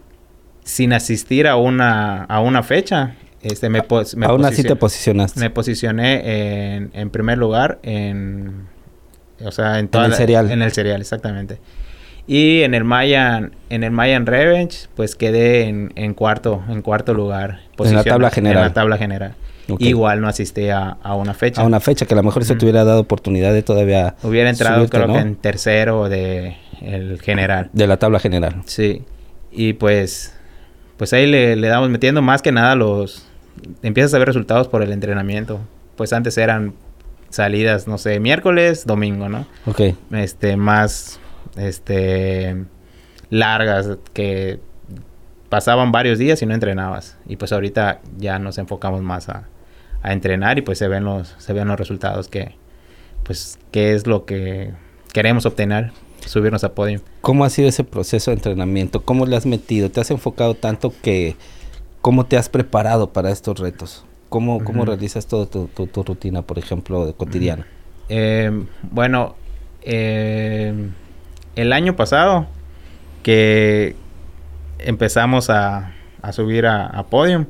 sin 0.62 0.92
asistir 0.92 1.48
a 1.48 1.56
una, 1.56 2.22
a 2.24 2.40
una 2.40 2.62
fecha, 2.62 3.16
este, 3.42 3.68
me, 3.68 3.82
me 4.16 4.26
Aún 4.26 4.44
así 4.44 4.62
te 4.62 4.76
posicionaste. 4.76 5.40
Me 5.40 5.50
posicioné 5.50 6.76
en, 6.76 6.90
en 6.94 7.10
primer 7.10 7.38
lugar 7.38 7.80
en... 7.82 8.68
O 9.44 9.50
sea, 9.50 9.80
en, 9.80 9.90
el 9.92 10.14
cereal. 10.14 10.50
En 10.50 10.62
el 10.62 10.72
cereal, 10.72 11.00
exactamente. 11.00 11.58
Y 12.26 12.62
en 12.62 12.72
el 12.72 12.84
Mayan, 12.84 13.54
en 13.68 13.84
el 13.84 13.90
Mayan 13.90 14.24
Revenge, 14.24 14.88
pues 14.94 15.14
quedé 15.14 15.64
en, 15.64 15.92
en 15.96 16.14
cuarto, 16.14 16.62
en 16.68 16.82
cuarto 16.82 17.12
lugar. 17.12 17.60
En 17.78 17.94
la 17.94 18.04
tabla 18.04 18.30
general. 18.30 18.58
En 18.58 18.68
la 18.68 18.72
tabla 18.72 18.96
general. 18.96 19.34
Igual 19.78 20.20
no 20.20 20.28
asistí 20.28 20.68
a, 20.70 20.96
una 21.16 21.34
fecha. 21.34 21.62
A 21.62 21.64
una 21.64 21.80
fecha 21.80 22.06
que 22.06 22.14
a 22.14 22.16
lo 22.16 22.22
mejor 22.22 22.42
eso 22.42 22.56
te 22.56 22.64
hubiera 22.64 22.84
dado 22.84 23.00
oportunidad 23.00 23.52
de 23.52 23.62
todavía. 23.62 24.14
Hubiera 24.22 24.50
entrado 24.50 24.88
creo 24.88 25.12
que 25.12 25.18
en 25.18 25.36
tercero 25.36 26.08
de 26.08 26.56
el 26.86 27.20
general. 27.20 27.70
De 27.72 27.86
la 27.86 27.98
tabla 27.98 28.18
general. 28.18 28.62
Sí. 28.66 29.02
Y 29.50 29.74
pues, 29.74 30.34
pues 30.96 31.12
ahí 31.12 31.26
le, 31.26 31.56
le 31.56 31.68
damos 31.68 31.90
metiendo 31.90 32.22
más 32.22 32.42
que 32.42 32.52
nada 32.52 32.74
los... 32.74 33.26
Empiezas 33.82 34.12
a 34.14 34.18
ver 34.18 34.28
resultados 34.28 34.68
por 34.68 34.82
el 34.82 34.92
entrenamiento. 34.92 35.60
Pues 35.96 36.12
antes 36.12 36.36
eran 36.36 36.74
salidas, 37.30 37.88
no 37.88 37.98
sé, 37.98 38.20
miércoles, 38.20 38.86
domingo, 38.86 39.28
¿no? 39.28 39.46
Ok. 39.66 39.80
Este, 40.12 40.56
más, 40.56 41.18
este, 41.56 42.64
largas, 43.30 43.98
que 44.12 44.60
pasaban 45.48 45.92
varios 45.92 46.18
días 46.18 46.42
y 46.42 46.46
no 46.46 46.54
entrenabas. 46.54 47.16
Y 47.26 47.36
pues 47.36 47.52
ahorita 47.52 48.00
ya 48.18 48.38
nos 48.38 48.58
enfocamos 48.58 49.02
más 49.02 49.28
a, 49.28 49.48
a 50.02 50.12
entrenar 50.12 50.58
y 50.58 50.62
pues 50.62 50.78
se 50.78 50.88
ven 50.88 51.04
los, 51.04 51.34
se 51.38 51.52
ven 51.52 51.68
los 51.68 51.78
resultados 51.78 52.28
que, 52.28 52.56
pues, 53.22 53.58
qué 53.70 53.94
es 53.94 54.06
lo 54.06 54.24
que 54.24 54.72
queremos 55.12 55.46
obtener 55.46 55.92
subirnos 56.26 56.64
a 56.64 56.74
podio. 56.74 57.00
¿Cómo 57.20 57.44
ha 57.44 57.50
sido 57.50 57.68
ese 57.68 57.84
proceso 57.84 58.30
de 58.30 58.36
entrenamiento? 58.36 59.02
¿Cómo 59.02 59.26
le 59.26 59.36
has 59.36 59.46
metido? 59.46 59.90
¿Te 59.90 60.00
has 60.00 60.10
enfocado 60.10 60.54
tanto 60.54 60.92
que 61.02 61.36
cómo 62.00 62.26
te 62.26 62.36
has 62.36 62.48
preparado 62.48 63.12
para 63.12 63.30
estos 63.30 63.58
retos? 63.58 64.04
¿Cómo, 64.28 64.62
cómo 64.64 64.84
realizas 64.84 65.26
toda 65.26 65.46
tu, 65.46 65.68
tu, 65.68 66.02
rutina, 66.02 66.42
por 66.42 66.58
ejemplo, 66.58 67.14
cotidiana? 67.16 67.66
Eh, 68.08 68.50
bueno, 68.82 69.36
eh, 69.82 70.90
el 71.54 71.72
año 71.72 71.94
pasado 71.94 72.46
que 73.22 73.94
empezamos 74.80 75.48
a, 75.48 75.94
a 76.22 76.32
subir 76.32 76.66
a, 76.66 76.86
a 76.86 77.04
podium, 77.06 77.46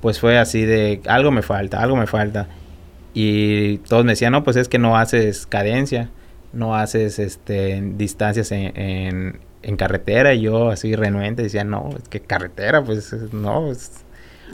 pues 0.00 0.20
fue 0.20 0.38
así 0.38 0.62
de 0.62 1.02
algo 1.06 1.32
me 1.32 1.42
falta, 1.42 1.82
algo 1.82 1.96
me 1.96 2.06
falta. 2.06 2.48
Y 3.12 3.78
todos 3.78 4.04
me 4.04 4.12
decían, 4.12 4.32
no, 4.32 4.44
pues 4.44 4.56
es 4.56 4.68
que 4.68 4.78
no 4.78 4.96
haces 4.96 5.46
cadencia 5.46 6.10
no 6.52 6.76
haces 6.76 7.18
este 7.18 7.82
distancias 7.96 8.52
en, 8.52 9.40
en, 9.62 9.76
carretera. 9.76 10.34
Y 10.34 10.42
yo 10.42 10.70
así 10.70 10.94
renuente 10.94 11.42
decía 11.42 11.64
no 11.64 11.90
es 11.96 12.08
que 12.08 12.20
carretera 12.20 12.82
pues 12.82 13.12
no 13.32 13.72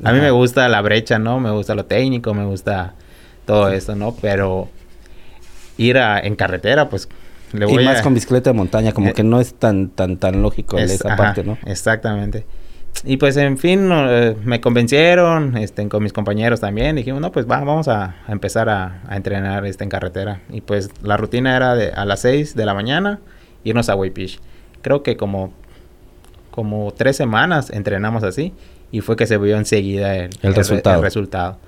a 0.04 0.12
mí 0.12 0.20
me 0.20 0.30
gusta 0.30 0.68
la 0.68 0.80
brecha 0.82 1.18
no 1.18 1.40
me 1.40 1.50
gusta 1.50 1.74
lo 1.74 1.86
técnico 1.86 2.34
me 2.34 2.44
gusta 2.44 2.94
todo 3.44 3.70
esto 3.70 3.94
no 3.94 4.14
pero 4.14 4.68
ir 5.78 5.98
a, 5.98 6.20
en 6.20 6.36
carretera 6.36 6.88
pues 6.88 7.08
le 7.52 7.64
voy 7.64 7.82
y 7.82 7.84
más 7.86 8.02
con 8.02 8.14
bicicleta 8.14 8.50
de 8.50 8.54
montaña 8.54 8.92
como 8.92 9.08
eh, 9.08 9.12
que 9.12 9.22
no 9.22 9.40
es 9.40 9.54
tan 9.54 9.88
tan 9.88 10.18
tan 10.18 10.42
lógico 10.42 10.78
esa 10.78 11.16
parte 11.16 11.44
no 11.44 11.56
exactamente 11.64 12.44
y 13.04 13.16
pues 13.18 13.36
en 13.36 13.58
fin, 13.58 13.90
eh, 13.92 14.36
me 14.44 14.60
convencieron, 14.60 15.56
este, 15.56 15.88
con 15.88 16.02
mis 16.02 16.12
compañeros 16.12 16.60
también, 16.60 16.96
dijimos, 16.96 17.20
no, 17.20 17.32
pues 17.32 17.46
va, 17.46 17.58
vamos 17.58 17.88
a, 17.88 18.16
empezar 18.28 18.68
a, 18.68 19.02
entrenar 19.10 19.66
este, 19.66 19.84
en 19.84 19.90
carretera. 19.90 20.40
Y 20.50 20.60
pues 20.60 20.90
la 21.02 21.16
rutina 21.16 21.56
era 21.56 21.74
de 21.74 21.92
a 21.92 22.04
las 22.04 22.20
6 22.20 22.54
de 22.56 22.66
la 22.66 22.74
mañana 22.74 23.20
irnos 23.64 23.88
a 23.88 23.94
Waypish. 23.94 24.40
Creo 24.82 25.02
que 25.02 25.16
como, 25.16 25.52
como 26.50 26.92
tres 26.96 27.16
semanas 27.16 27.70
entrenamos 27.70 28.22
así 28.22 28.54
y 28.90 29.00
fue 29.00 29.16
que 29.16 29.26
se 29.26 29.38
vio 29.38 29.56
enseguida 29.56 30.16
el, 30.16 30.30
resultado. 30.54 30.96
el 30.96 31.02
resultado. 31.02 31.58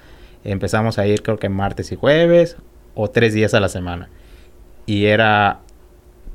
Empezamos 0.45 0.99
a 0.99 1.07
ir 1.07 1.23
creo 1.23 1.39
que 1.39 1.49
martes 1.49 1.93
y 1.93 1.97
jueves 1.97 2.57
o 2.95 3.09
tres 3.09 3.35
días 3.35 3.55
a 3.55 3.61
la 3.61 3.69
semana. 3.69 4.09
Y 4.87 5.07
era 5.07 5.61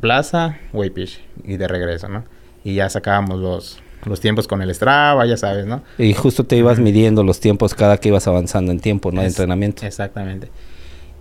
plaza, 0.02 0.60
Waypish 0.74 1.22
y 1.44 1.58
de 1.58 1.68
regreso, 1.68 2.10
¿no? 2.10 2.26
Y 2.64 2.76
ya 2.76 2.90
sacábamos 2.90 3.40
los, 3.40 3.82
los 4.06 4.20
tiempos 4.20 4.48
con 4.48 4.62
el 4.62 4.74
Strava, 4.74 5.26
ya 5.26 5.38
sabes, 5.38 5.66
¿no? 5.66 5.84
Y 5.98 6.14
justo 6.14 6.44
te 6.44 6.56
ibas 6.56 6.80
midiendo 6.80 7.24
los 7.24 7.40
tiempos 7.40 7.74
cada 7.74 7.98
que 7.98 8.10
ibas 8.10 8.28
avanzando 8.28 8.72
en 8.72 8.80
tiempo, 8.80 9.12
¿no? 9.12 9.22
de 9.22 9.28
entrenamiento. 9.28 9.86
Exactamente. 9.86 10.50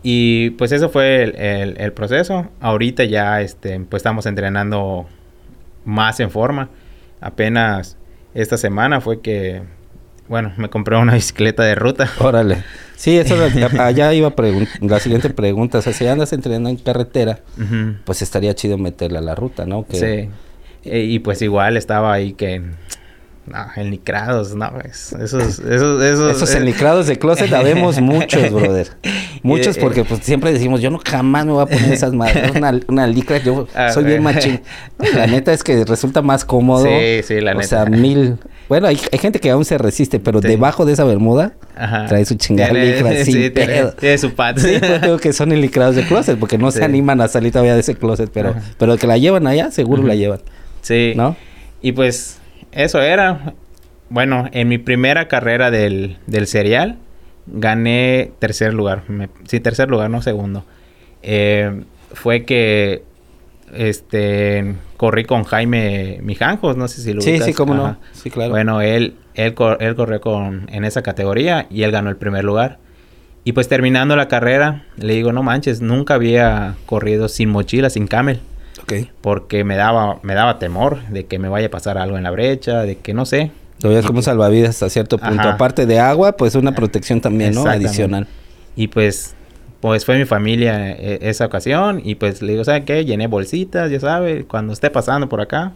Y 0.03 0.51
pues 0.51 0.73
eso 0.73 0.89
fue 0.89 1.23
el, 1.23 1.93
proceso. 1.93 2.49
Ahorita 2.61 3.05
ya 3.05 3.41
este, 3.41 3.79
pues 3.81 4.01
estamos 4.01 4.27
entrenando 4.27 5.07
más 5.85 6.19
en 6.21 6.31
forma. 6.31 6.71
Apenas 7.21 7.97
esta 8.35 8.57
semana 8.57 9.01
fue 9.01 9.21
que, 9.21 9.63
bueno, 10.29 10.53
me 10.57 10.69
compré 10.69 10.97
una 10.97 11.15
bicicleta 11.15 11.63
de 11.63 11.77
ruta. 11.77 12.11
Órale. 12.19 12.65
Sí, 12.97 13.17
eso 13.17 13.37
allá 13.79 14.13
iba 14.13 14.35
la 14.81 14.99
siguiente 14.99 15.31
pregunta. 15.31 15.79
O 15.79 15.83
sea, 15.83 15.93
si 15.93 16.07
andas 16.07 16.33
entrenando 16.33 16.69
en 16.69 16.77
carretera, 16.77 17.41
pues 18.05 18.23
estaría 18.23 18.55
chido 18.55 18.79
meterle 18.79 19.19
a 19.19 19.23
la 19.23 19.37
ruta, 19.37 19.67
¿no? 19.67 19.87
Que, 19.87 19.97
sí. 19.97 20.31
Eh, 20.85 21.05
y 21.05 21.19
pues 21.21 21.43
igual 21.43 21.77
estaba 21.77 22.13
ahí 22.13 22.33
que... 22.33 22.63
No, 23.45 23.59
enlicrados, 23.75 24.55
no, 24.55 24.71
esos, 24.85 25.21
esos, 25.21 25.59
esos, 25.59 26.37
esos 26.37 26.55
enlicrados 26.55 27.09
de 27.09 27.19
closet 27.19 27.53
habemos 27.53 28.01
muchos, 28.01 28.53
brother. 28.53 28.91
Muchos 29.43 29.79
porque 29.79 30.05
pues 30.05 30.21
siempre 30.23 30.53
decimos, 30.53 30.81
yo 30.81 30.91
no 30.91 31.01
jamás 31.05 31.45
me 31.45 31.51
voy 31.51 31.63
a 31.65 31.67
poner 31.67 31.93
esas 31.93 32.13
madres, 32.13 32.53
una, 32.55 32.79
una 32.87 33.07
licra, 33.09 33.39
yo 33.39 33.67
soy 33.93 34.05
bien 34.05 34.23
machín. 34.23 34.61
La 35.15 35.27
neta 35.27 35.53
es 35.53 35.65
que 35.65 35.85
resulta 35.85 36.23
más 36.23 36.45
cómodo. 36.45 36.85
Sí, 36.85 37.23
sí, 37.25 37.41
la 37.41 37.55
neta. 37.55 37.65
O 37.65 37.69
sea, 37.69 37.87
mil... 37.87 38.39
Bueno, 38.69 38.87
hay, 38.87 38.99
hay 39.11 39.19
gente 39.19 39.41
que 39.41 39.51
aún 39.51 39.65
se 39.65 39.77
resiste, 39.77 40.21
pero 40.21 40.41
debajo 40.41 40.85
de 40.85 40.93
esa 40.93 41.03
bermuda 41.05 41.55
trae 41.75 42.25
su 42.25 42.37
chingada 42.37 42.73
licra. 42.73 43.11
Sí, 43.25 43.51
tiene, 43.51 44.19
su 44.19 44.35
pat. 44.35 44.59
Sí, 44.59 44.77
pues 44.79 45.03
digo 45.03 45.19
que 45.19 45.33
son 45.33 45.51
enlicrados 45.51 45.97
de 45.97 46.07
closet 46.07 46.39
porque 46.39 46.59
no 46.59 46.71
se 46.71 46.85
animan 46.85 47.21
a 47.21 47.27
salir 47.27 47.51
todavía 47.51 47.75
de 47.75 47.81
ese 47.81 47.97
closet, 47.97 48.31
pero, 48.33 48.55
pero 48.79 48.97
que 48.97 49.09
la 49.09 49.19
llevan 49.19 49.49
allá, 49.49 49.73
seguro 49.73 50.05
la 50.05 50.15
llevan. 50.15 50.41
Sí. 50.83 51.15
¿No? 51.17 51.37
Y 51.81 51.93
pues 51.93 52.41
eso 52.71 53.01
era. 53.01 53.55
Bueno, 54.09 54.49
en 54.53 54.69
mi 54.69 54.77
primera 54.77 55.27
carrera 55.27 55.71
del, 55.71 56.19
del 56.27 56.47
serial 56.47 56.99
gané 57.47 58.33
tercer 58.39 58.75
lugar. 58.75 59.05
sí, 59.47 59.61
tercer 59.61 59.89
lugar, 59.89 60.11
no 60.11 60.23
segundo. 60.23 60.65
Eh, 61.23 61.83
fue 62.13 62.45
que 62.45 63.03
este 63.73 64.75
corrí 64.97 65.25
con 65.25 65.45
Jaime 65.45 66.19
Mijanjos, 66.23 66.77
no 66.77 66.89
sé 66.89 67.01
si 67.01 67.13
lo 67.15 67.23
Sí, 67.23 67.41
sí, 67.41 67.55
cómo 67.55 67.75
no. 67.75 67.97
Sí, 68.13 68.31
claro. 68.31 68.51
Bueno, 68.51 68.81
él, 68.81 69.17
él, 69.35 69.55
él 69.81 69.95
corrió 69.97 70.21
con, 70.21 70.69
en 70.71 70.85
esa 70.85 71.03
categoría 71.03 71.67
y 71.71 71.83
él 71.83 71.91
ganó 71.91 72.11
el 72.11 72.17
primer 72.17 72.45
lugar. 72.45 72.79
Y 73.45 73.53
pues 73.53 73.69
terminando 73.69 74.15
la 74.15 74.29
carrera, 74.29 74.85
le 74.97 75.15
digo, 75.15 75.33
no 75.33 75.43
manches, 75.43 75.81
nunca 75.81 76.15
había 76.15 76.77
corrido 76.87 77.29
sin 77.29 77.49
mochila, 77.49 77.91
sin 77.91 78.07
camel. 78.07 78.41
Porque 79.21 79.65
me 79.65 79.77
daba, 79.77 80.19
me 80.23 80.35
daba 80.35 80.59
temor 80.59 81.07
de 81.09 81.27
que 81.27 81.39
me 81.39 81.49
vaya 81.49 81.67
a 81.69 81.71
pasar 81.71 81.99
algo 81.99 82.17
en 82.17 82.23
la 82.25 82.31
brecha, 82.31 82.83
de 82.83 82.97
que 82.99 83.15
no 83.15 83.25
sé. 83.27 83.51
Lo 83.83 83.89
veías 83.89 84.07
como 84.07 84.23
salvavidas 84.23 84.71
hasta 84.71 84.89
cierto 84.91 85.19
punto. 85.19 85.41
Ajá. 85.41 85.53
Aparte 85.55 85.87
de 85.87 85.99
agua, 85.99 86.33
pues 86.37 86.55
una 86.55 86.73
protección 86.75 87.21
también, 87.21 87.55
¿no? 87.55 87.67
Adicional. 87.67 88.27
Y 88.77 88.89
pues, 88.89 89.35
pues 89.81 90.05
fue 90.05 90.19
mi 90.19 90.25
familia 90.25 90.91
eh, 90.93 91.19
esa 91.23 91.47
ocasión. 91.47 92.01
Y 92.05 92.15
pues 92.15 92.43
le 92.43 92.53
digo, 92.53 92.65
¿saben 92.65 92.85
qué? 92.85 93.05
Llené 93.05 93.27
bolsitas, 93.27 93.91
ya 93.91 93.99
sabe, 94.01 94.45
cuando 94.45 94.73
esté 94.73 94.91
pasando 94.91 95.29
por 95.29 95.41
acá. 95.41 95.73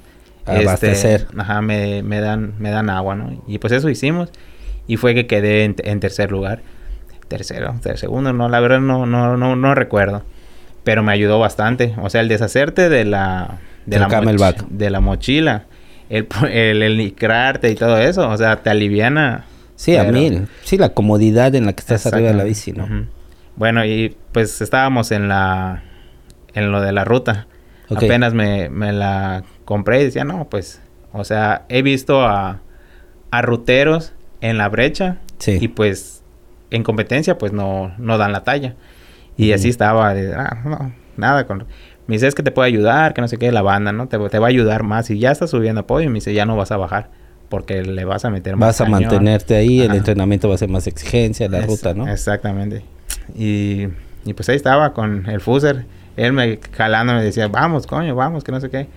Abastecer. 0.47 1.26
ajá, 1.37 1.61
me, 1.61 2.03
me 2.05 2.21
dan, 2.21 2.55
me 2.61 2.71
dan 2.71 2.88
agua, 2.91 3.17
¿no? 3.17 3.43
Y 3.49 3.59
pues 3.59 3.73
eso 3.73 3.88
hicimos. 3.88 4.31
Y 4.87 4.97
fue 4.97 5.15
que 5.15 5.26
quedé 5.26 5.65
en, 5.65 5.75
en 5.79 5.99
tercer 5.99 6.31
lugar. 6.31 6.61
Tercero, 7.26 7.75
ter- 7.83 7.99
segundo, 7.99 8.33
no, 8.33 8.49
la 8.49 8.61
verdad 8.61 8.79
no, 8.79 9.05
no, 9.05 9.37
no, 9.37 9.57
no 9.57 9.75
recuerdo. 9.75 10.23
Pero 10.87 11.02
me 11.02 11.11
ayudó 11.11 11.40
bastante. 11.40 11.97
O 12.00 12.09
sea, 12.11 12.21
el 12.21 12.28
deshacerte 12.28 12.88
de 12.88 13.05
la... 13.05 13.59
De 13.87 13.99
la, 13.99 14.07
moch- 14.07 14.11
camelback. 14.11 14.69
de 14.69 14.88
la 14.88 15.00
mochila. 15.00 15.64
El, 16.09 16.28
el, 16.49 16.81
el 16.81 16.97
licrarte 16.97 17.73
y 17.73 17.75
todo 17.75 17.99
eso. 17.99 18.28
O 18.31 18.37
sea, 18.37 18.62
te 18.62 18.71
aliviana. 18.71 19.47
Sí, 19.75 19.97
a 19.97 20.05
mil. 20.05 20.47
Sí, 20.62 20.78
la 20.78 20.90
comodidad 20.90 21.57
en 21.57 21.66
la 21.66 21.73
que 21.73 21.81
estás 21.81 22.07
arriba 22.07 22.28
de 22.28 22.35
la 22.35 22.45
bici, 22.45 22.71
¿no? 22.71 23.09
Bueno, 23.57 23.85
y 23.85 24.16
pues 24.31 24.61
estábamos 24.61 25.11
en 25.11 25.26
la... 25.26 25.83
En 26.55 26.71
lo 26.71 26.81
de 26.81 26.93
la 26.93 27.05
ruta. 27.05 27.49
Apenas 27.90 28.33
me, 28.33 28.69
me 28.69 28.93
la 28.93 29.43
compré 29.64 30.02
y 30.02 30.05
decía, 30.05 30.23
no, 30.23 30.49
pues... 30.49 30.81
O 31.12 31.25
sea, 31.25 31.64
he 31.69 31.83
visto 31.83 32.25
a... 32.25 32.61
A 33.33 33.43
ruteros 33.43 34.12
en 34.40 34.57
la 34.57 34.69
brecha. 34.69 35.16
Sí. 35.38 35.59
Y 35.61 35.66
pues... 35.66 36.23
En 36.71 36.85
competencia, 36.85 37.38
pues 37.38 37.52
no, 37.52 37.93
no 37.99 38.19
dan 38.19 38.31
la 38.31 38.45
talla. 38.45 38.76
Y 39.37 39.52
así 39.52 39.69
estaba. 39.69 40.14
de, 40.14 40.35
ah, 40.35 40.62
no, 40.64 40.93
nada 41.16 41.47
con... 41.47 41.64
Me 42.07 42.14
dice, 42.14 42.26
es 42.28 42.35
que 42.35 42.43
te 42.45 42.52
puede 42.52 42.69
ayudar, 42.69 43.14
que 43.14 43.21
no 43.21 43.26
sé 43.28 43.37
qué, 43.37 43.50
la 43.50 43.62
banda, 43.62 43.90
¿no? 43.93 44.07
Te, 44.07 44.16
te 44.28 44.38
va 44.38 44.47
a 44.47 44.49
ayudar 44.50 44.83
más. 44.85 45.11
Y 45.11 45.19
ya 45.19 45.33
estás 45.33 45.50
subiendo 45.50 45.81
apoyo. 45.81 46.07
Y 46.07 46.09
me 46.09 46.14
dice, 46.14 46.33
ya 46.33 46.47
no 46.47 46.57
vas 46.57 46.71
a 46.71 46.76
bajar. 46.76 47.11
Porque 47.49 47.83
le 47.83 48.05
vas 48.05 48.25
a 48.25 48.31
meter 48.31 48.57
más 48.57 48.69
Vas 48.69 48.81
a 48.81 48.85
cañón". 48.85 49.02
mantenerte 49.02 49.57
ahí, 49.57 49.81
el 49.81 49.95
entrenamiento 49.95 50.49
va 50.49 50.55
a 50.55 50.59
ser 50.59 50.69
más 50.69 50.87
exigencia, 50.87 51.49
la 51.49 51.59
Es- 51.61 51.66
ruta, 51.66 51.95
¿no? 51.95 52.09
Exactamente. 52.09 52.83
Y, 53.37 53.88
y 54.25 54.35
pues 54.35 54.49
ahí 54.49 54.57
estaba 54.57 54.93
con 54.93 55.28
el 55.28 55.40
fuser. 55.40 55.85
Él 56.16 56.33
me 56.33 56.59
jalando 56.76 57.12
me 57.14 57.23
decía, 57.23 57.49
vamos, 57.49 57.87
coño, 57.87 58.14
vamos, 58.14 58.43
que 58.45 58.52
no 58.52 58.61
sé 58.61 58.71
qué. 58.71 58.88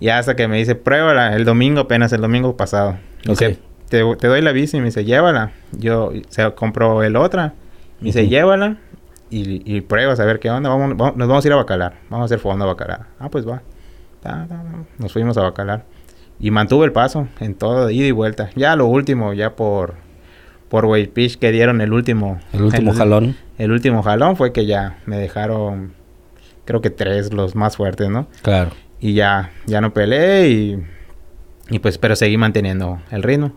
Y 0.00 0.08
hasta 0.08 0.34
que 0.36 0.48
me 0.48 0.56
dice, 0.56 0.74
pruébala 0.74 1.34
el 1.36 1.44
domingo 1.44 1.80
apenas, 1.80 2.12
el 2.12 2.20
domingo 2.22 2.56
pasado. 2.56 2.92
Me 3.26 3.32
dice, 3.32 3.46
Ok. 3.48 3.58
te, 3.88 4.16
te 4.16 4.26
doy 4.28 4.40
la 4.40 4.52
bici, 4.52 4.78
me 4.78 4.84
dice, 4.86 5.04
llévala. 5.04 5.52
Yo 5.72 6.12
se 6.28 6.50
compró 6.54 7.02
el 7.02 7.16
otra. 7.16 7.54
Me 8.00 8.06
dice, 8.06 8.28
llévala 8.28 8.78
y, 9.30 9.62
y 9.76 9.80
pruebas 9.82 10.20
a 10.20 10.24
ver 10.24 10.38
qué 10.40 10.50
onda. 10.50 10.68
Vamos, 10.68 10.96
vamos- 10.96 11.16
nos 11.16 11.28
vamos 11.28 11.44
a 11.44 11.48
ir 11.48 11.52
a 11.52 11.56
Bacalar. 11.56 11.94
Vamos 12.10 12.24
a 12.24 12.26
hacer 12.26 12.38
fondo 12.40 12.64
a 12.64 12.68
Bacalar. 12.68 13.06
Ah, 13.18 13.28
pues 13.30 13.46
va. 13.48 13.62
Nos 14.98 15.12
fuimos 15.12 15.36
a 15.38 15.42
Bacalar. 15.42 15.84
Y 16.38 16.50
mantuve 16.50 16.86
el 16.86 16.92
paso 16.92 17.28
en 17.38 17.54
todo, 17.54 17.90
ida 17.90 18.06
y 18.06 18.12
vuelta. 18.12 18.50
Ya 18.56 18.74
lo 18.76 18.86
último, 18.86 19.32
ya 19.32 19.54
por 19.56 19.94
por 20.68 20.84
weight 20.86 21.12
pitch 21.12 21.36
que 21.38 21.50
dieron 21.50 21.80
el 21.80 21.92
último 21.92 22.38
El 22.52 22.62
último 22.62 22.92
jalón. 22.94 23.36
El 23.58 23.72
último 23.72 24.02
jalón 24.02 24.36
fue 24.36 24.52
que 24.52 24.66
ya 24.66 24.98
me 25.04 25.16
dejaron 25.18 25.92
creo 26.64 26.80
que 26.80 26.90
tres 26.90 27.32
los 27.32 27.56
más 27.56 27.76
fuertes, 27.76 28.08
¿no? 28.08 28.28
Claro. 28.42 28.70
Y 29.00 29.14
ya 29.14 29.50
ya 29.66 29.80
no 29.80 29.92
peleé 29.92 30.48
y 30.48 30.82
y 31.70 31.78
pues 31.80 31.98
pero 31.98 32.14
seguí 32.16 32.36
manteniendo 32.36 33.00
el 33.10 33.22
ritmo. 33.22 33.52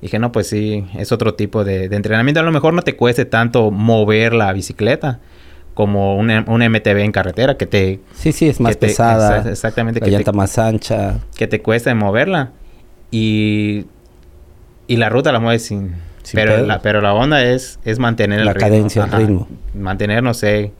Dije, 0.00 0.18
no, 0.18 0.30
pues 0.32 0.48
sí, 0.48 0.84
es 0.96 1.10
otro 1.12 1.34
tipo 1.34 1.64
de, 1.64 1.88
de 1.88 1.96
entrenamiento. 1.96 2.40
A 2.40 2.44
lo 2.44 2.52
mejor 2.52 2.72
no 2.74 2.82
te 2.82 2.94
cueste 2.96 3.24
tanto 3.24 3.70
mover 3.70 4.32
la 4.32 4.52
bicicleta 4.52 5.18
como 5.74 6.16
un, 6.16 6.30
un 6.30 6.60
MTB 6.70 6.98
en 6.98 7.12
carretera 7.12 7.56
que 7.56 7.66
te... 7.66 8.00
Sí, 8.14 8.32
sí, 8.32 8.48
es 8.48 8.60
más 8.60 8.78
te- 8.78 8.86
pesada. 8.88 9.42
exa- 9.44 9.50
exactamente, 9.50 10.00
La 10.00 10.04
que 10.04 10.10
te- 10.10 10.16
llanta 10.16 10.32
más 10.32 10.58
ancha. 10.58 11.18
que 11.36 11.46
te 11.46 11.60
cuesta 11.62 11.94
moverla 11.94 12.52
y 13.10 13.86
y 14.86 14.96
la 14.96 15.08
ruta 15.08 15.32
la 15.32 15.40
mueves 15.40 15.64
sin, 15.66 15.94
Sin 16.22 16.34
pero 16.38 16.54
pedo. 16.56 16.66
la 16.66 16.80
pero 16.80 17.00
la 17.00 17.12
onda 17.14 17.42
es 17.44 17.78
es 17.84 17.98
mantener 17.98 18.40
La 18.44 18.50
el 18.52 18.54
ritmo, 18.54 18.68
cadencia, 18.68 19.04
el 19.04 19.12
ritmo. 19.12 19.48
mantener 19.74 20.22
no 20.22 20.32
sé 20.34 20.72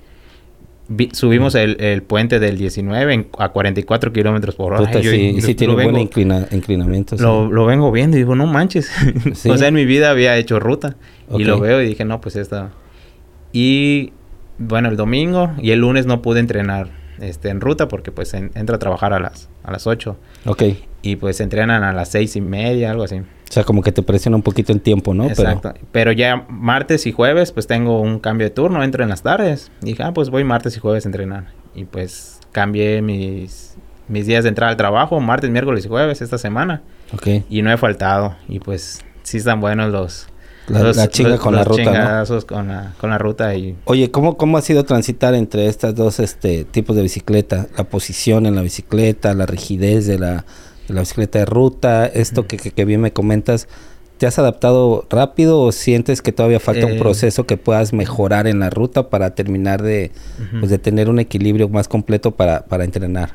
vi- 0.88 1.11
subimos 1.12 1.55
el, 1.55 1.81
el 1.81 2.03
puente 2.03 2.38
del 2.40 2.57
19 2.59 3.12
en- 3.14 3.29
a 3.38 3.51
44 3.51 4.12
kilómetros 4.12 4.55
por 4.55 4.72
hora 4.72 4.85
Puta, 4.87 5.01
Yo- 5.01 5.11
sí, 5.11 5.35
yo 5.37 5.40
sí 5.42 5.55
tiene 5.55 5.72
lo 5.72 5.77
buen 5.77 5.88
vengo, 5.88 6.01
inclina- 6.01 6.46
inclinamiento. 6.51 7.16
sí. 7.16 7.22
lo, 7.22 7.51
lo 7.51 7.66
vengo 7.66 7.92
viendo 7.92 8.16
y 8.16 8.20
digo 8.20 8.35
no 8.35 8.46
manches 8.46 8.90
Sí. 9.35 9.51
o 9.51 9.57
sea 9.59 9.68
en 9.68 9.74
mi 9.74 9.85
vida 9.85 10.11
había 10.11 10.37
hecho 10.37 10.59
ruta 10.61 10.96
y 11.37 11.44
lo 11.44 11.61
veo 11.61 11.83
y 11.83 11.87
dije 11.88 12.05
no 12.05 12.20
pues 12.20 12.37
esta 12.37 12.70
y 13.53 14.12
bueno 14.59 14.88
el 14.88 14.96
domingo 14.96 15.53
y 15.59 15.70
el 15.70 15.81
lunes 15.81 16.07
no 16.07 16.22
pude 16.22 16.40
entrenar 16.40 16.88
este 17.20 17.48
en 17.48 17.61
ruta 17.61 17.88
porque 17.88 18.12
pues 18.12 18.33
en- 18.35 18.51
entro 18.55 18.77
a 18.77 18.79
trabajar 18.79 19.12
a 19.12 19.18
las 19.20 19.48
a 19.68 19.72
las 19.72 19.87
8 19.87 20.16
Ok. 20.46 20.62
y 21.02 21.16
pues 21.16 21.40
entrenan 21.40 21.83
a 21.85 21.92
las 21.92 22.09
seis 22.11 22.35
y 22.37 22.40
media, 22.40 22.90
algo 22.90 23.04
así. 23.04 23.16
O 23.18 23.52
sea, 23.52 23.64
como 23.64 23.83
que 23.83 23.92
te 23.92 24.02
presiona 24.02 24.37
un 24.37 24.42
poquito 24.42 24.72
el 24.72 24.81
tiempo, 24.83 25.14
¿no? 25.14 25.26
Exacto. 25.26 25.72
Pero... 25.90 26.12
ya 26.12 26.44
martes 26.50 27.07
y 27.07 27.12
jueves, 27.12 27.50
pues 27.52 27.66
tengo 27.66 28.00
un 28.00 28.18
cambio 28.18 28.46
de 28.46 28.50
turno, 28.50 28.83
entro 28.85 29.02
en 29.02 29.09
las 29.09 29.22
tardes. 29.22 29.70
Y 29.83 29.87
dije, 29.87 30.02
ah, 30.02 30.12
pues 30.12 30.28
voy 30.28 30.44
martes 30.44 30.76
y 30.76 30.81
jueves 30.81 31.07
a 31.07 31.09
entrenar. 31.09 31.46
Y 31.74 31.85
pues 31.85 32.40
cambié 32.52 33.00
mis, 33.00 33.76
mis 34.07 34.26
días 34.26 34.44
de 34.44 34.50
entrada 34.50 34.70
al 34.70 34.76
trabajo, 34.76 35.18
martes, 35.20 35.48
miércoles 35.48 35.85
y 35.87 35.88
jueves 35.88 36.20
esta 36.20 36.37
semana. 36.37 36.83
Ok. 37.14 37.44
Y 37.48 37.62
no 37.62 37.72
he 37.72 37.78
faltado. 37.78 38.37
Y 38.48 38.59
pues 38.61 39.02
sí 39.22 39.38
están 39.38 39.61
buenos 39.61 39.90
los... 39.92 40.28
La, 40.68 40.83
los- 40.83 40.96
la 40.96 41.09
chinga 41.09 41.31
los- 41.31 41.40
con 41.40 41.54
la 41.54 41.64
ruta, 41.64 42.24
¿no? 42.24 42.46
con 42.46 42.68
la, 42.68 42.94
con 43.00 43.11
la 43.11 43.18
ruta 43.18 43.54
y... 43.54 43.76
Oye, 43.85 44.11
¿cómo, 44.11 44.37
¿cómo 44.37 44.59
ha 44.59 44.62
sido 44.62 44.85
transitar 44.85 45.35
entre 45.35 45.66
estos 45.66 45.94
dos 45.94 46.20
este, 46.20 46.64
tipos 46.64 46.94
de 46.96 47.02
bicicleta? 47.02 47.66
La 47.76 47.85
posición 47.85 48.46
en 48.46 48.54
la 48.54 48.62
bicicleta, 48.62 49.33
la 49.35 49.46
rigidez 49.46 50.07
de 50.07 50.18
la, 50.18 50.44
de 50.88 50.94
la 50.94 51.00
bicicleta 51.00 51.38
de 51.38 51.44
ruta, 51.46 52.07
esto 52.07 52.46
que, 52.46 52.57
que, 52.57 52.70
que 52.70 52.85
bien 52.85 53.00
me 53.00 53.12
comentas. 53.12 53.68
¿Te 54.18 54.26
has 54.26 54.37
adaptado 54.40 55.07
rápido 55.11 55.61
o 55.61 55.70
sientes 55.70 56.22
que 56.22 56.33
todavía 56.33 56.59
falta 56.59 56.87
un 56.87 56.94
Eh. 56.94 56.98
proceso 56.98 57.46
que 57.46 57.57
puedas 57.57 57.92
mejorar 57.92 58.48
en 58.48 58.59
la 58.59 58.68
ruta 58.68 59.11
para 59.11 59.37
terminar 59.37 59.81
de, 59.81 60.11
pues, 60.59 60.70
de 60.72 60.78
tener 60.78 61.09
un 61.09 61.20
equilibrio 61.20 61.68
más 61.68 61.87
completo 61.87 62.33
para, 62.33 62.64
para 62.64 62.83
entrenar? 62.83 63.31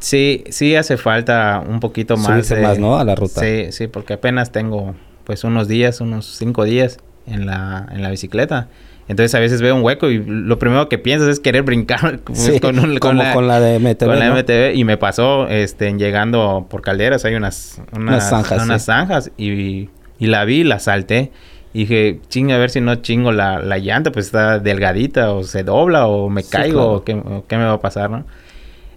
Sí, 0.00 0.44
sí 0.50 0.76
hace 0.76 0.98
falta 0.98 1.64
un 1.66 1.80
poquito 1.80 2.18
más. 2.18 2.26
Subirse 2.26 2.56
de- 2.56 2.62
más, 2.62 2.78
¿no? 2.78 2.98
A 2.98 3.04
la 3.04 3.14
ruta. 3.14 3.40
Sí, 3.40 3.72
sí, 3.72 3.86
porque 3.86 4.12
apenas 4.12 4.52
tengo 4.52 4.94
pues 5.28 5.44
unos 5.44 5.68
días, 5.68 6.00
unos 6.00 6.24
cinco 6.26 6.64
días 6.64 6.96
en 7.26 7.44
la, 7.44 7.86
en 7.92 8.02
la 8.02 8.08
bicicleta. 8.10 8.68
Entonces 9.08 9.34
a 9.34 9.40
veces 9.40 9.60
veo 9.62 9.76
un 9.76 9.82
hueco 9.82 10.10
y 10.10 10.24
lo 10.26 10.58
primero 10.58 10.88
que 10.88 10.96
piensas 10.98 11.28
es 11.28 11.38
querer 11.38 11.62
brincar 11.64 12.18
pues, 12.24 12.38
Sí, 12.38 12.60
con, 12.60 12.78
un- 12.78 12.98
como 12.98 13.22
con 13.34 13.46
la 13.46 13.60
de 13.60 13.76
MTV, 13.78 14.06
con 14.06 14.18
la 14.18 14.28
¿no? 14.30 14.36
MTV. 14.36 14.74
Y 14.74 14.84
me 14.84 14.96
pasó 14.96 15.46
este, 15.48 15.88
en 15.88 15.98
llegando 15.98 16.66
por 16.70 16.80
calderas, 16.80 17.26
hay 17.26 17.34
unas, 17.34 17.80
unas, 17.92 17.98
Unas 17.98 18.30
zanjas, 18.30 18.62
unas 18.64 18.82
sí. 18.82 18.86
zanjas 18.86 19.30
y, 19.36 19.90
y 20.18 20.26
la 20.28 20.44
vi, 20.46 20.64
la 20.64 20.78
salté. 20.78 21.30
Y 21.74 21.80
dije, 21.80 22.20
chinga, 22.28 22.54
a 22.54 22.58
ver 22.58 22.70
si 22.70 22.80
no 22.80 22.94
chingo 22.96 23.30
la, 23.30 23.58
la 23.60 23.76
llanta, 23.76 24.10
pues 24.10 24.24
está 24.26 24.58
delgadita 24.58 25.32
o 25.32 25.44
se 25.44 25.62
dobla 25.62 26.06
o 26.06 26.30
me 26.30 26.42
Sí, 26.42 26.48
caigo 26.50 26.72
claro. 26.78 26.92
o, 26.94 27.04
qué, 27.04 27.12
o 27.14 27.44
qué 27.46 27.58
me 27.58 27.64
va 27.64 27.74
a 27.74 27.80
pasar, 27.82 28.08
¿no? 28.08 28.24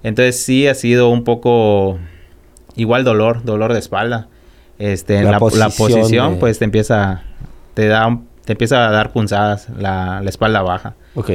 Entonces 0.04 0.42
sí 0.42 0.68
ha 0.68 0.74
sido 0.74 1.10
un 1.10 1.26
poco 1.26 2.00
igual 2.76 3.04
dolor, 3.04 3.44
dolor 3.44 3.74
de 3.74 3.80
espalda. 3.80 4.30
Este, 4.82 5.18
en 5.18 5.26
La 5.26 5.32
la, 5.32 5.40
la 5.40 5.70
posición 5.70 6.34
de- 6.34 6.40
pues 6.40 6.58
te 6.60 6.66
empieza, 6.66 7.24
te 7.76 7.88
da, 7.88 8.08
un- 8.08 8.28
te 8.46 8.54
empieza 8.54 8.88
a 8.88 8.92
dar 8.92 9.12
punzadas 9.12 9.68
la, 9.78 10.22
la 10.22 10.30
espalda 10.30 10.62
baja. 10.64 10.96
Ok. 11.16 11.30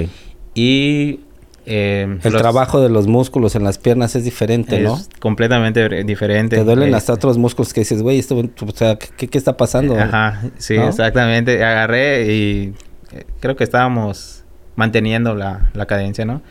Y 0.54 1.20
eh, 1.66 2.18
El 2.22 2.32
los- 2.32 2.40
trabajo 2.42 2.80
de 2.80 2.88
los 2.88 3.06
músculos 3.06 3.54
en 3.56 3.64
las 3.64 3.78
piernas 3.78 4.14
es 4.16 4.24
diferente, 4.24 4.76
es 4.76 4.82
¿no? 4.82 4.98
completamente 5.20 5.88
re- 5.88 6.04
diferente. 6.04 6.56
Te 6.56 6.64
duelen 6.64 6.84
Este, 6.88 6.96
hasta 6.96 7.12
otros 7.12 7.38
músculos 7.38 7.72
que 7.72 7.80
dices, 7.80 8.02
güey, 8.02 8.18
esto, 8.18 8.36
o 8.38 8.70
sea, 8.74 8.96
¿qué, 8.96 9.28
qué 9.28 9.38
está 9.38 9.56
pasando? 9.56 9.98
Ajá, 9.98 10.42
sí, 10.58 10.76
¿No? 10.76 10.88
exactamente. 10.88 11.62
Agarré 11.64 12.32
y 12.32 12.74
eh, 13.12 13.24
creo 13.40 13.56
que 13.56 13.64
estábamos 13.64 14.44
manteniendo 14.76 15.34
la, 15.34 15.70
la 15.74 15.86
cadencia, 15.86 16.24
¿no? 16.24 16.42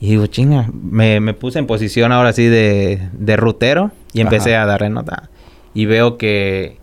Y 0.00 0.10
digo, 0.10 0.26
chinga, 0.26 0.68
me, 0.72 1.20
me 1.20 1.32
puse 1.34 1.58
en 1.60 1.66
posición 1.66 2.10
ahora 2.10 2.32
sí 2.32 2.46
de, 2.46 3.08
de 3.12 3.36
rutero 3.36 3.92
y 4.12 4.20
empecé 4.20 4.54
Ajá. 4.56 4.64
a 4.64 4.66
darle 4.66 4.90
nota. 4.90 5.30
Y 5.74 5.86
veo 5.86 6.18
que, 6.18 6.76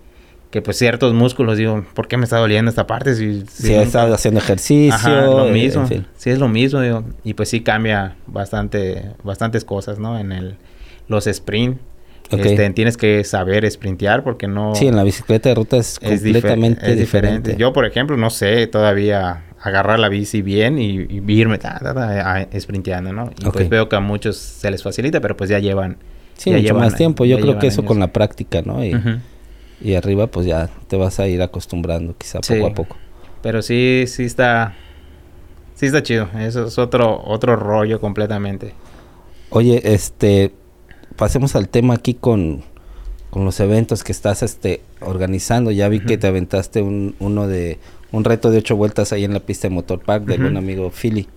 que 0.51 0.61
pues 0.61 0.77
ciertos 0.77 1.13
músculos, 1.13 1.57
digo, 1.57 1.85
¿por 1.93 2.07
qué 2.07 2.17
me 2.17 2.23
está 2.23 2.37
doliendo 2.37 2.69
esta 2.69 2.87
parte? 2.87 3.15
Si, 3.15 3.43
Si 3.49 3.69
nunca- 3.69 3.83
estado 3.83 4.13
haciendo 4.13 4.39
ejercicio. 4.39 4.93
Ajá, 4.95 5.25
lo 5.25 5.45
mismo. 5.45 5.81
en 5.83 5.87
fin. 5.87 6.05
Sí, 6.17 6.29
es 6.31 6.39
lo 6.39 6.47
mismo, 6.47 6.81
digo. 6.81 7.03
Y 7.23 7.33
pues 7.35 7.49
sí 7.49 7.61
cambia 7.61 8.15
bastante, 8.27 9.11
bastantes 9.23 9.63
cosas, 9.65 9.99
¿no? 9.99 10.17
En 10.19 10.31
el, 10.31 10.55
los 11.07 11.27
sprint. 11.27 11.77
Ok. 12.31 12.45
Este, 12.45 12.69
tienes 12.71 12.95
que 12.95 13.23
saber 13.23 13.69
sprintear 13.71 14.23
porque 14.23 14.47
no... 14.47 14.75
Sí, 14.75 14.85
en 14.87 14.95
la 14.95 15.03
bicicleta 15.03 15.49
de 15.49 15.55
ruta 15.55 15.77
es, 15.77 15.99
completamente 15.99 16.91
es 16.91 16.97
diferente. 16.99 17.55
Yo, 17.57 17.73
por 17.73 17.85
ejemplo, 17.87 18.17
no 18.17 18.29
sé 18.29 18.67
todavía 18.67 19.45
agarrar 19.61 19.97
la 19.99 20.09
bici 20.09 20.43
bien 20.43 20.77
y, 20.77 20.91
y 21.09 21.23
irme 21.31 21.57
ta, 21.57 21.79
ta, 21.79 21.93
ta, 21.95 22.35
a- 22.35 22.59
sprinteando, 22.59 23.13
¿no? 23.13 23.31
Y 23.39 23.49
pues 23.49 23.67
veo 23.67 23.89
que 23.89 23.95
a 23.95 23.99
muchos 23.99 24.37
se 24.37 24.69
les 24.69 24.83
facilita, 24.83 25.21
pero 25.21 25.35
pues 25.35 25.49
ya 25.49 25.57
llevan... 25.59 25.97
sí, 26.39 26.51
mucho 26.51 26.73
más 26.75 26.95
tiempo. 26.95 27.25
Yo 27.25 27.39
creo 27.39 27.59
que 27.59 27.67
eso 27.67 27.81
años. 27.81 27.87
con 27.87 27.99
la 27.99 28.11
práctica, 28.11 28.61
¿no? 28.63 28.83
Y, 28.83 28.93
y 29.81 29.93
arriba, 29.93 30.27
pues 30.27 30.45
ya 30.45 30.69
te 30.87 30.97
vas 30.97 31.19
a 31.19 31.27
ir 31.27 31.41
acostumbrando, 31.41 32.15
quizá 32.17 32.39
Sí. 32.41 32.55
poco 32.55 32.67
a 32.67 32.73
poco. 32.73 32.97
Pero 33.41 33.61
sí, 33.61 34.05
sí 34.07 34.23
está... 34.23 34.75
Sí 35.75 35.85
está 35.85 36.03
chido. 36.03 36.27
Eso 36.37 36.65
es 36.65 36.77
otro, 36.77 37.21
otro 37.25 37.55
rollo 37.55 38.01
completamente. 38.01 38.73
Oye, 39.49 39.81
este... 39.93 40.53
Pasemos 41.15 41.55
al 41.55 41.67
tema 41.69 41.95
aquí 41.95 42.13
con, 42.13 42.61
con 43.29 43.43
los 43.45 43.59
eventos 43.59 44.03
que 44.03 44.11
estás 44.11 44.41
este, 44.43 44.81
organizando. 45.01 45.71
Ya 45.71 45.87
vi 45.89 45.99
que 45.99 46.17
te 46.17 46.27
aventaste 46.27 46.81
un, 46.81 47.15
uno 47.19 47.47
de... 47.47 47.79
Un 48.11 48.23
reto 48.23 48.49
de 48.51 48.57
ocho 48.57 48.75
vueltas 48.75 49.13
ahí 49.13 49.23
en 49.23 49.33
la 49.33 49.39
pista 49.39 49.67
de 49.67 49.73
Motor 49.75 49.99
Park 49.99 50.25
de 50.25 50.35
un 50.43 50.57
amigo 50.57 50.89
Philly. 50.91 51.27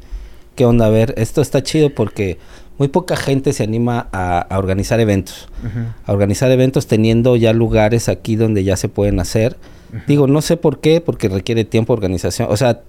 ¿Qué 0.56 0.64
onda? 0.64 0.86
A 0.86 0.90
ver, 0.90 1.14
esto 1.16 1.40
está 1.42 1.62
chido 1.62 1.90
porque 1.90 2.38
muy 2.78 2.88
poca 2.88 3.16
gente 3.16 3.52
se 3.52 3.62
anima 3.62 4.08
a, 4.12 4.56
organizar 4.58 5.00
eventos. 5.00 5.48
A 6.04 6.12
organizar 6.12 6.50
eventos 6.50 6.86
teniendo 6.86 7.36
ya 7.36 7.52
lugares 7.52 8.08
aquí 8.08 8.36
donde 8.36 8.64
ya 8.64 8.76
se 8.76 8.88
pueden 8.88 9.20
hacer. 9.20 9.56
Digo, 10.06 10.26
no 10.26 10.40
sé 10.40 10.56
por 10.56 10.80
qué, 10.80 11.00
porque 11.00 11.28
requiere 11.28 11.64
tiempo, 11.64 11.92
organización. 11.92 12.48
O 12.50 12.56
sea, 12.56 12.80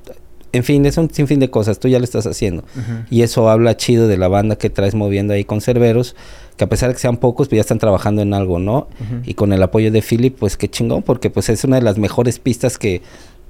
en 0.53 0.63
fin, 0.63 0.85
es 0.85 0.97
un 0.97 1.09
sinfín 1.09 1.39
de 1.39 1.49
cosas. 1.49 1.79
Tú 1.79 1.87
ya 1.87 1.97
lo 1.97 2.05
estás 2.05 2.25
haciendo. 2.27 2.63
Y 3.09 3.23
eso 3.23 3.49
habla 3.49 3.75
chido 3.75 4.07
de 4.07 4.17
la 4.17 4.27
banda 4.27 4.55
que 4.55 4.69
traes 4.69 4.95
moviendo 4.95 5.33
ahí 5.33 5.43
con 5.43 5.61
Cerberos, 5.61 6.15
que 6.55 6.63
a 6.63 6.69
pesar 6.69 6.89
de 6.89 6.95
que 6.95 7.01
sean 7.01 7.17
pocos, 7.17 7.49
pues 7.49 7.57
ya 7.57 7.61
están 7.61 7.79
trabajando 7.79 8.21
en 8.21 8.33
algo, 8.33 8.59
¿no? 8.59 8.87
Y 9.25 9.33
con 9.33 9.51
el 9.51 9.61
apoyo 9.63 9.91
de 9.91 10.01
Philip, 10.01 10.37
pues 10.37 10.55
qué 10.55 10.69
chingón, 10.69 11.03
porque 11.03 11.29
pues 11.29 11.49
es 11.49 11.63
una 11.63 11.77
de 11.77 11.81
las 11.81 11.97
mejores 11.97 12.39
pistas 12.39 12.77
que 12.77 13.01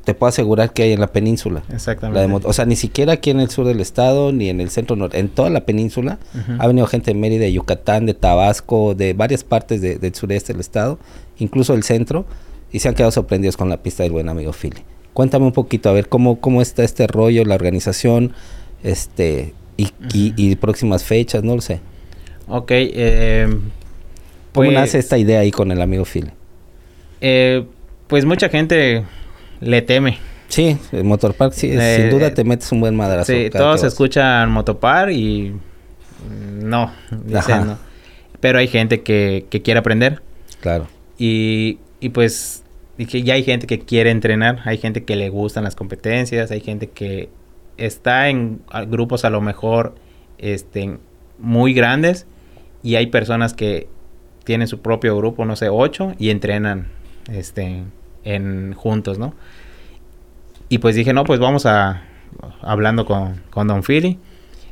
te 0.04 0.14
puedo 0.14 0.30
asegurar 0.30 0.74
que 0.74 0.84
hay 0.84 0.92
en 0.92 1.00
la 1.00 1.08
península. 1.08 1.64
Exactamente. 1.72 2.48
o 2.48 2.54
sea, 2.54 2.66
ni 2.66 2.76
siquiera 2.76 3.14
aquí 3.14 3.30
en 3.30 3.40
el 3.40 3.50
sur 3.50 3.66
del 3.66 3.80
estado, 3.80 4.32
ni 4.32 4.50
en 4.50 4.60
el 4.60 4.70
centro 4.70 4.96
norte, 4.96 5.20
en 5.20 5.30
toda 5.30 5.50
la 5.50 5.66
península 5.66 6.20
ha 6.60 6.68
venido 6.68 6.88
gente 6.88 7.14
de 7.14 7.20
Mérida, 7.20 7.42
de 7.42 7.54
Yucatán, 7.54 8.06
de 8.06 8.14
Tabasco, 8.14 8.96
de 8.96 9.14
varias 9.14 9.44
partes 9.44 9.82
del 9.82 10.16
sureste 10.16 10.54
del 10.54 10.60
estado, 10.60 11.00
incluso 11.40 11.74
el 11.74 11.84
centro, 11.84 12.26
y 12.72 12.80
se 12.80 12.90
han 12.90 12.96
quedado 12.96 13.12
sorprendidos 13.12 13.56
con 13.56 13.70
la 13.70 13.78
pista 13.78 14.04
del 14.04 14.12
buen 14.12 14.28
amigo 14.28 14.52
Philly. 14.52 14.82
Cuéntame 15.14 15.46
un 15.46 15.54
poquito, 15.54 15.90
a 15.90 15.94
ver 15.94 16.10
cómo, 16.10 16.40
cómo 16.42 16.62
está 16.62 16.84
este 16.84 17.08
rollo, 17.08 17.46
la 17.46 17.56
organización, 17.56 18.34
este, 18.84 19.54
y, 19.78 20.56
próximas 20.56 21.04
fechas, 21.04 21.44
no 21.44 21.56
lo 21.56 21.62
sé. 21.62 21.80
Ok, 22.48 22.72
eh, 22.72 23.48
¿Cómo 23.48 23.62
pues 24.52 24.74
nace 24.74 25.00
esta 25.00 25.18
idea 25.18 25.40
ahí 25.40 25.52
con 25.52 25.72
el 25.72 25.82
amigo 25.82 26.04
Philly? 26.04 26.32
Eh, 27.22 27.66
pues 28.08 28.26
mucha 28.26 28.50
gente 28.50 29.04
le 29.64 29.82
teme. 29.82 30.18
Sí, 30.48 30.78
el 30.92 31.04
Motorpark, 31.04 31.54
sí, 31.54 31.70
sin 31.70 31.82
eh, 31.82 32.10
duda 32.12 32.34
te 32.34 32.44
metes 32.44 32.72
un 32.72 32.80
buen 32.80 32.96
madrazo. 32.96 33.32
Sí, 33.32 33.50
todos 33.52 33.84
escuchan 33.84 34.52
Motopark 34.52 35.12
y 35.12 35.54
no, 36.62 36.92
dicen 37.26 37.68
no. 37.68 37.78
Pero 38.40 38.60
hay 38.60 38.68
gente 38.68 39.02
que, 39.02 39.46
que 39.50 39.62
quiere 39.62 39.80
aprender. 39.80 40.22
Claro. 40.62 40.88
Y, 41.18 41.80
y 42.00 42.10
pues 42.10 42.64
y 42.98 43.06
que 43.06 43.24
ya 43.24 43.34
hay 43.34 43.44
gente 43.44 43.68
que 43.68 43.80
quiere 43.80 44.12
entrenar, 44.12 44.60
hay 44.66 44.78
gente 44.78 45.04
que 45.04 45.16
le 45.16 45.30
gustan 45.30 45.64
las 45.64 45.76
competencias, 45.76 46.52
hay 46.52 46.62
gente 46.62 46.90
que 46.90 47.30
está 47.78 48.30
en 48.30 48.62
grupos 48.88 49.26
a 49.26 49.30
lo 49.30 49.42
mejor 49.42 49.96
este, 50.38 50.98
muy 51.40 51.74
grandes 51.74 52.28
y 52.84 52.96
hay 52.96 53.08
personas 53.08 53.54
que 53.54 53.88
tienen 54.44 54.68
su 54.68 54.82
propio 54.82 55.18
grupo, 55.18 55.46
no 55.46 55.56
sé, 55.56 55.70
ocho 55.70 56.14
y 56.20 56.30
entrenan 56.30 56.88
este, 57.32 57.84
en 58.24 58.74
juntos, 58.74 59.20
¿no? 59.20 59.34
Y 60.70 60.80
pues 60.80 60.96
dije, 60.96 61.14
no, 61.14 61.24
pues 61.24 61.40
vamos 61.40 61.66
a, 61.66 62.04
hablando 62.62 63.06
con, 63.06 63.42
con 63.50 63.68
Don 63.68 63.84
Philly, 63.84 64.18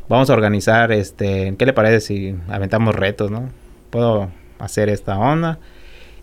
vamos 0.09 0.29
a 0.29 0.33
organizar, 0.33 0.91
este, 0.91 1.55
¿qué 1.57 1.65
le 1.65 1.73
parece 1.73 2.01
si 2.01 2.35
aventamos 2.49 2.95
retos, 2.95 3.31
no? 3.31 3.49
Puedo 3.89 4.29
hacer 4.59 4.89
esta 4.89 5.17
onda, 5.17 5.59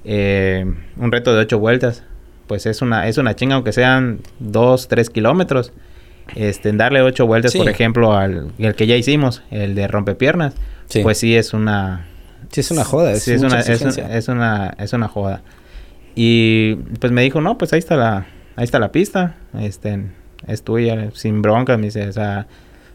eh, 0.05 0.65
un 0.97 1.13
reto 1.13 1.35
de 1.35 1.41
ocho 1.41 1.59
vueltas, 1.59 2.03
pues 2.47 2.67
es 2.67 2.83
una, 2.83 3.09
es 3.09 3.19
una 3.19 3.37
chinga, 3.37 3.55
aunque 3.55 3.73
sean 3.73 4.21
dos, 4.39 4.89
tres 4.89 5.11
kilómetros, 5.11 5.73
este, 6.35 6.73
darle 6.73 7.03
ocho 7.03 7.27
vueltas, 7.27 7.55
por 7.55 7.69
ejemplo, 7.69 8.15
al 8.15 8.53
el 8.59 8.75
que 8.75 8.87
ya 8.87 8.97
hicimos, 8.97 9.43
el 9.51 9.75
de 9.75 9.87
rompepiernas, 9.87 10.55
pues 11.03 11.19
sí 11.19 11.37
es 11.37 11.53
una... 11.53 12.07
Sí 12.51 12.61
es 12.61 12.71
una 12.71 12.85
joda, 12.85 13.13
es, 13.13 13.29
una, 13.29 13.61
es, 13.61 13.69
es, 13.69 14.29
una, 14.29 14.75
es 14.79 14.93
una 14.95 15.09
joda. 15.09 15.43
Y 16.21 16.75
pues 16.99 17.13
me 17.13 17.23
dijo, 17.23 17.41
no, 17.41 17.59
pues 17.59 17.73
ahí 17.73 17.79
está 17.79 17.95
la, 17.95 18.27
ahí 18.57 18.65
está 18.65 18.81
la 18.81 18.91
pista, 18.91 19.37
este, 19.57 20.07
es 20.49 20.65
tuya, 20.65 21.13
sin 21.15 21.43
bronca, 21.43 21.77
me 21.77 21.85
dice, 21.85 22.09
o 22.09 22.13
sea, 22.13 22.49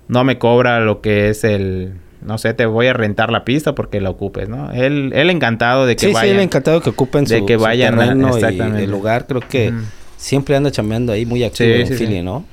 no 0.10 0.26
me 0.26 0.38
cobra 0.38 0.82
lo 0.82 1.00
que 1.00 1.30
es 1.30 1.46
el, 1.46 1.94
no 2.22 2.38
sé, 2.38 2.54
te 2.54 2.66
voy 2.66 2.88
a 2.88 2.94
rentar 2.94 3.32
la 3.32 3.46
pista 3.46 3.74
porque 3.76 4.02
la 4.02 4.10
ocupes, 4.10 4.50
¿no? 4.50 4.74
Él, 4.74 5.14
él 5.16 5.30
encantado 5.30 5.86
de 5.86 5.96
que 5.96 6.08
sí, 6.08 6.14
vayan. 6.14 6.32
Sí, 6.32 6.36
él 6.36 6.40
encantado 6.42 6.80
de 6.80 6.84
que 6.84 6.90
ocupen 6.90 7.24
de 7.24 7.46
que 7.46 7.56
vayan 7.56 7.98
terreno 7.98 8.38
y 8.38 8.84
el 8.84 8.92
lugar, 8.92 9.26
creo 9.26 9.40
que 9.40 9.72
siempre 10.18 10.58
anda 10.58 10.70
chambeando 10.70 11.14
ahí 11.14 11.26
muy 11.26 11.46
activo 11.46 11.76
en 11.76 11.98
Philly, 11.98 12.24
¿no? 12.24 12.44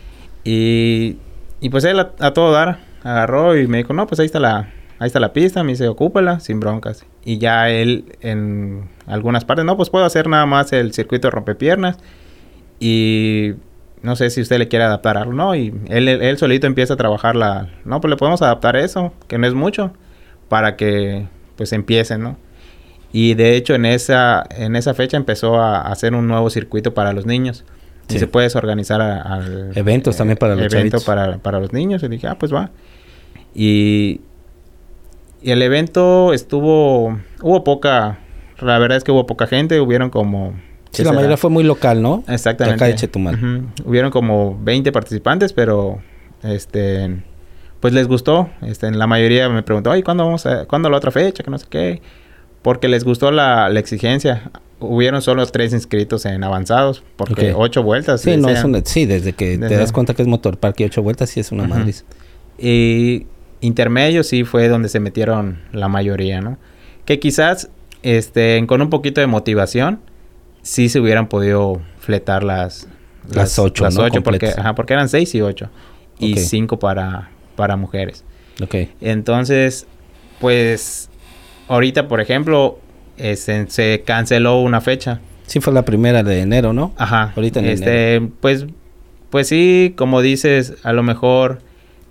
Y, 0.44 1.16
y 1.60 1.68
pues 1.70 1.82
él 1.82 1.98
a, 1.98 2.12
a, 2.20 2.32
todo 2.32 2.52
dar, 2.52 2.78
agarró 3.02 3.58
y 3.58 3.66
me 3.66 3.78
dijo, 3.78 3.92
no, 3.92 4.06
pues 4.06 4.20
ahí 4.20 4.26
está 4.26 4.38
la, 4.38 4.72
ahí 5.00 5.06
está 5.06 5.18
la 5.18 5.32
pista, 5.32 5.64
me 5.64 5.72
dice, 5.72 5.88
ocúpala 5.88 6.40
sin 6.40 6.60
broncas. 6.60 7.04
Y 7.24 7.38
ya 7.38 7.70
él 7.70 8.16
en 8.20 8.90
algunas 9.06 9.44
partes, 9.44 9.64
no, 9.64 9.76
pues 9.76 9.90
puedo 9.90 10.04
hacer 10.04 10.28
nada 10.28 10.46
más 10.46 10.72
el 10.72 10.92
circuito 10.92 11.26
de 11.26 11.32
rompepiernas 11.32 11.98
y 12.78 13.54
no 14.02 14.14
sé 14.14 14.30
si 14.30 14.42
usted 14.42 14.58
le 14.58 14.68
quiere 14.68 14.84
adaptar 14.84 15.16
algo, 15.16 15.32
¿no? 15.32 15.54
Y 15.54 15.74
él, 15.88 16.06
él, 16.06 16.38
solito 16.38 16.66
empieza 16.66 16.94
a 16.94 16.96
trabajar 16.96 17.34
la, 17.34 17.70
no, 17.84 18.00
pues 18.00 18.10
le 18.10 18.16
podemos 18.16 18.42
adaptar 18.42 18.76
eso, 18.76 19.12
que 19.26 19.38
no 19.38 19.46
es 19.46 19.54
mucho, 19.54 19.92
para 20.48 20.76
que 20.76 21.26
pues 21.56 21.72
empiecen, 21.72 22.22
¿no? 22.22 22.36
Y 23.10 23.34
de 23.34 23.56
hecho 23.56 23.74
en 23.74 23.86
esa, 23.86 24.44
en 24.50 24.76
esa 24.76 24.92
fecha 24.92 25.16
empezó 25.16 25.60
a, 25.60 25.80
hacer 25.80 26.14
un 26.14 26.28
nuevo 26.28 26.50
circuito 26.50 26.92
para 26.92 27.12
los 27.12 27.26
niños. 27.26 27.64
Y 28.08 28.18
se 28.18 28.26
puede 28.26 28.48
organizar 28.56 29.00
al... 29.00 29.70
Eventos 29.76 30.16
también 30.16 30.36
para 30.36 30.56
los 30.56 30.64
Evento 30.64 31.00
para, 31.00 31.38
para 31.38 31.60
los 31.60 31.72
niños. 31.72 32.02
Y 32.02 32.08
dije, 32.08 32.26
ah, 32.26 32.36
pues 32.36 32.52
va. 32.52 32.70
Y 33.54 34.20
y 35.42 35.50
el 35.50 35.62
evento 35.62 36.32
estuvo, 36.32 37.18
hubo 37.42 37.64
poca, 37.64 38.18
la 38.60 38.78
verdad 38.78 38.98
es 38.98 39.04
que 39.04 39.12
hubo 39.12 39.26
poca 39.26 39.46
gente, 39.46 39.80
hubieron 39.80 40.10
como... 40.10 40.54
Sí, 40.90 41.04
la 41.04 41.12
mayoría 41.12 41.36
fue 41.36 41.50
muy 41.50 41.62
local, 41.62 42.02
¿no? 42.02 42.24
Exactamente. 42.26 42.74
acá 42.74 42.86
de 42.86 42.96
Chetumal. 42.96 43.68
Hubieron 43.84 44.10
como 44.10 44.58
20 44.60 44.90
participantes, 44.90 45.52
pero 45.52 46.00
este 46.42 47.22
pues 47.80 47.94
les 47.94 48.06
gustó. 48.06 48.50
Este, 48.62 48.90
la 48.90 49.06
mayoría 49.06 49.48
me 49.48 49.62
preguntó, 49.62 49.90
ay, 49.90 50.02
¿cuándo 50.02 50.24
vamos 50.24 50.46
a, 50.46 50.66
cuándo 50.66 50.88
la 50.90 50.98
otra 50.98 51.10
fecha? 51.10 51.42
Que 51.42 51.50
no 51.50 51.58
sé 51.58 51.66
qué. 51.68 52.02
Porque 52.62 52.88
les 52.88 53.04
gustó 53.04 53.30
la, 53.30 53.70
la 53.70 53.80
exigencia. 53.80 54.50
Hubieron 54.78 55.22
solo 55.22 55.44
tres 55.46 55.72
inscritos 55.72 56.26
en 56.26 56.44
avanzados, 56.44 57.02
porque 57.16 57.54
ocho 57.54 57.82
vueltas. 57.82 58.20
Sí, 58.20 58.36
no, 58.36 58.48
es 58.48 58.64
sí, 58.84 59.06
desde 59.06 59.32
que 59.32 59.58
te 59.58 59.76
das 59.76 59.92
cuenta 59.92 60.14
que 60.14 60.22
es 60.22 60.28
motor 60.28 60.58
parque 60.58 60.84
ocho 60.84 61.02
vueltas, 61.02 61.30
sí 61.30 61.40
es 61.40 61.52
una 61.52 61.64
uh 61.64 61.90
Y 62.58 63.26
intermedios 63.60 64.26
sí 64.26 64.44
fue 64.44 64.68
donde 64.68 64.88
se 64.88 65.00
metieron 65.00 65.60
la 65.72 65.88
mayoría, 65.88 66.40
¿no? 66.40 66.58
Que 67.04 67.18
quizás 67.18 67.70
este, 68.02 68.64
con 68.66 68.80
un 68.82 68.90
poquito 68.90 69.20
de 69.20 69.26
motivación 69.26 70.00
sí 70.62 70.88
se 70.88 71.00
hubieran 71.00 71.28
podido 71.28 71.80
fletar 71.98 72.42
las... 72.42 72.88
Las, 73.32 73.58
ocho, 73.58 73.84
Las 73.84 73.96
ocho, 73.98 74.22
porque, 74.22 74.48
ajá, 74.48 74.74
porque 74.74 74.94
eran 74.94 75.08
seis 75.08 75.34
y 75.34 75.40
ocho. 75.40 75.70
Y 76.18 76.36
cinco 76.36 76.78
para, 76.78 77.30
para 77.54 77.76
mujeres. 77.76 78.24
Ok. 78.62 78.74
Entonces, 79.00 79.86
pues, 80.40 81.10
ahorita, 81.68 82.08
por 82.08 82.20
ejemplo, 82.20 82.78
este, 83.18 83.70
se 83.70 84.02
canceló 84.04 84.60
una 84.60 84.80
fecha. 84.80 85.20
Sí, 85.46 85.60
fue 85.60 85.72
la 85.72 85.84
primera 85.84 86.22
de 86.22 86.40
enero, 86.40 86.72
¿no? 86.72 86.92
Ajá. 86.96 87.32
Ahorita 87.36 87.60
en 87.60 87.66
este, 87.66 88.20
Pues, 88.40 88.66
pues 89.28 89.48
sí, 89.48 89.94
como 89.96 90.22
dices, 90.22 90.74
a 90.82 90.92
lo 90.92 91.02
mejor 91.02 91.60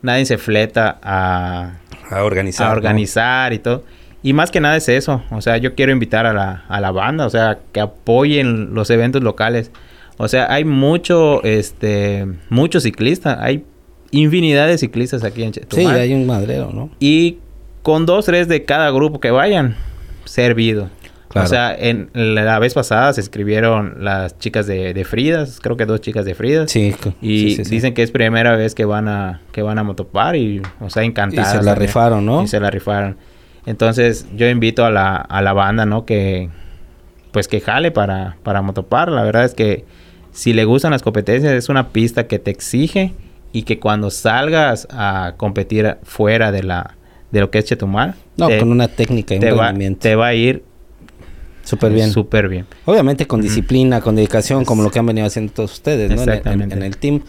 nadie 0.02 0.26
se 0.26 0.38
fleta 0.38 1.00
a, 1.02 1.80
a 2.10 2.24
organizar, 2.24 2.68
a 2.68 2.72
organizar 2.72 3.54
y 3.54 3.60
todo. 3.60 3.84
Y 4.22 4.34
más 4.34 4.52
que 4.52 4.60
nada 4.60 4.76
es 4.76 4.90
eso. 4.90 5.24
O 5.32 5.42
sea, 5.42 5.58
yo 5.58 5.76
quiero 5.76 5.92
invitar 5.92 6.26
a 6.26 6.34
la, 6.34 6.66
a 6.68 6.82
la 6.82 6.92
banda, 6.92 7.26
o 7.26 7.30
sea, 7.30 7.60
que 7.72 7.80
apoyen 7.80 8.74
los 8.74 8.90
eventos 8.90 9.24
locales. 9.24 9.72
O 10.18 10.28
sea, 10.28 10.52
hay 10.52 10.66
mucho, 10.66 11.42
este, 11.44 12.28
muchos 12.50 12.84
ciclistas. 12.84 13.38
Hay 13.40 13.64
infinidad 14.12 14.68
de 14.68 14.78
ciclistas 14.78 15.24
aquí 15.24 15.44
en 15.44 15.54
Chetumal. 15.54 15.96
Sí, 15.96 16.02
hay 16.02 16.14
un 16.14 16.26
madrero, 16.26 16.72
¿no? 16.74 16.90
Y 17.00 17.38
con 17.82 18.06
dos, 18.06 18.26
tres 18.26 18.50
de 18.50 18.66
cada 18.66 18.92
grupo 18.92 19.22
que 19.22 19.32
vayan, 19.32 19.78
servido. 20.26 20.90
O 21.36 21.46
sea, 21.46 21.76
en 21.78 22.10
la 22.14 22.58
vez 22.58 22.74
pasada 22.74 23.14
se 23.14 23.22
escribieron 23.22 24.04
las 24.04 24.40
chicas 24.40 24.66
de, 24.66 24.94
de 24.94 25.06
Fridas, 25.06 25.60
creo 25.62 25.78
que 25.78 25.86
dos 25.86 26.02
chicas 26.02 26.26
de 26.26 26.34
Fridas. 26.34 26.72
Sí. 26.72 26.96
Y 27.22 27.56
dicen 27.64 27.94
que 27.94 28.02
es 28.02 28.12
primera 28.12 28.56
vez 28.56 28.74
que 28.74 28.86
van 28.86 29.08
a 29.08 29.42
que 29.52 29.62
van 29.62 29.78
a 29.78 29.84
motopar 29.84 30.36
y, 30.36 30.62
o 30.80 30.90
sea, 30.90 31.04
encantadas. 31.04 31.54
Y 31.54 31.58
se 31.58 31.64
la 31.64 31.76
rifaron, 31.76 32.26
¿no? 32.26 32.44
Y 32.44 32.48
se 32.48 32.60
la 32.60 32.72
rifaron. 32.72 33.18
Entonces, 33.66 34.26
yo 34.36 34.50
invito 34.50 34.86
a 34.86 34.90
la, 34.90 35.18
a 35.18 35.42
la 35.42 35.54
banda, 35.54 35.86
¿no? 35.86 36.06
Que, 36.06 36.50
pues 37.32 37.48
que 37.48 37.62
jale 37.62 37.92
para, 37.92 38.38
para 38.42 38.64
motopar. 38.64 39.12
La 39.12 39.24
verdad 39.24 39.46
es 39.46 39.54
que 39.54 39.86
si 40.32 40.54
le 40.54 40.66
gustan 40.66 40.92
las 40.92 41.04
competencias, 41.04 41.54
es 41.54 41.70
una 41.70 41.90
pista 41.90 42.26
que 42.26 42.40
te 42.40 42.50
exige 42.50 43.14
y 43.52 43.64
que 43.64 43.80
cuando 43.80 44.10
salgas 44.10 44.88
a 44.90 45.34
competir 45.38 45.98
fuera 46.04 46.52
de 46.52 46.64
la 46.64 46.96
de 47.32 47.42
lo 47.42 47.52
que 47.52 47.60
es 47.60 47.66
Chetumal. 47.66 48.16
No, 48.38 48.50
con 48.58 48.72
una 48.72 48.88
técnica 48.88 49.36
y 49.36 49.38
un 49.38 49.42
te 49.42 49.96
te 50.00 50.16
va 50.16 50.28
a 50.28 50.34
ir 50.34 50.64
Súper 51.70 51.94
bien. 51.94 52.12
Súper 52.12 52.50
bien. 52.50 52.66
Obviamente 52.86 53.28
con 53.28 53.42
disciplina, 53.42 54.02
con 54.02 54.16
dedicación, 54.16 54.66
como 54.66 54.82
lo 54.82 54.90
que 54.90 54.98
han 54.98 55.06
venido 55.06 55.28
haciendo 55.28 55.54
todos 55.54 55.74
ustedes, 55.74 56.10
¿no? 56.10 56.24
En, 56.52 56.82
el 56.82 56.98
team. 56.98 57.22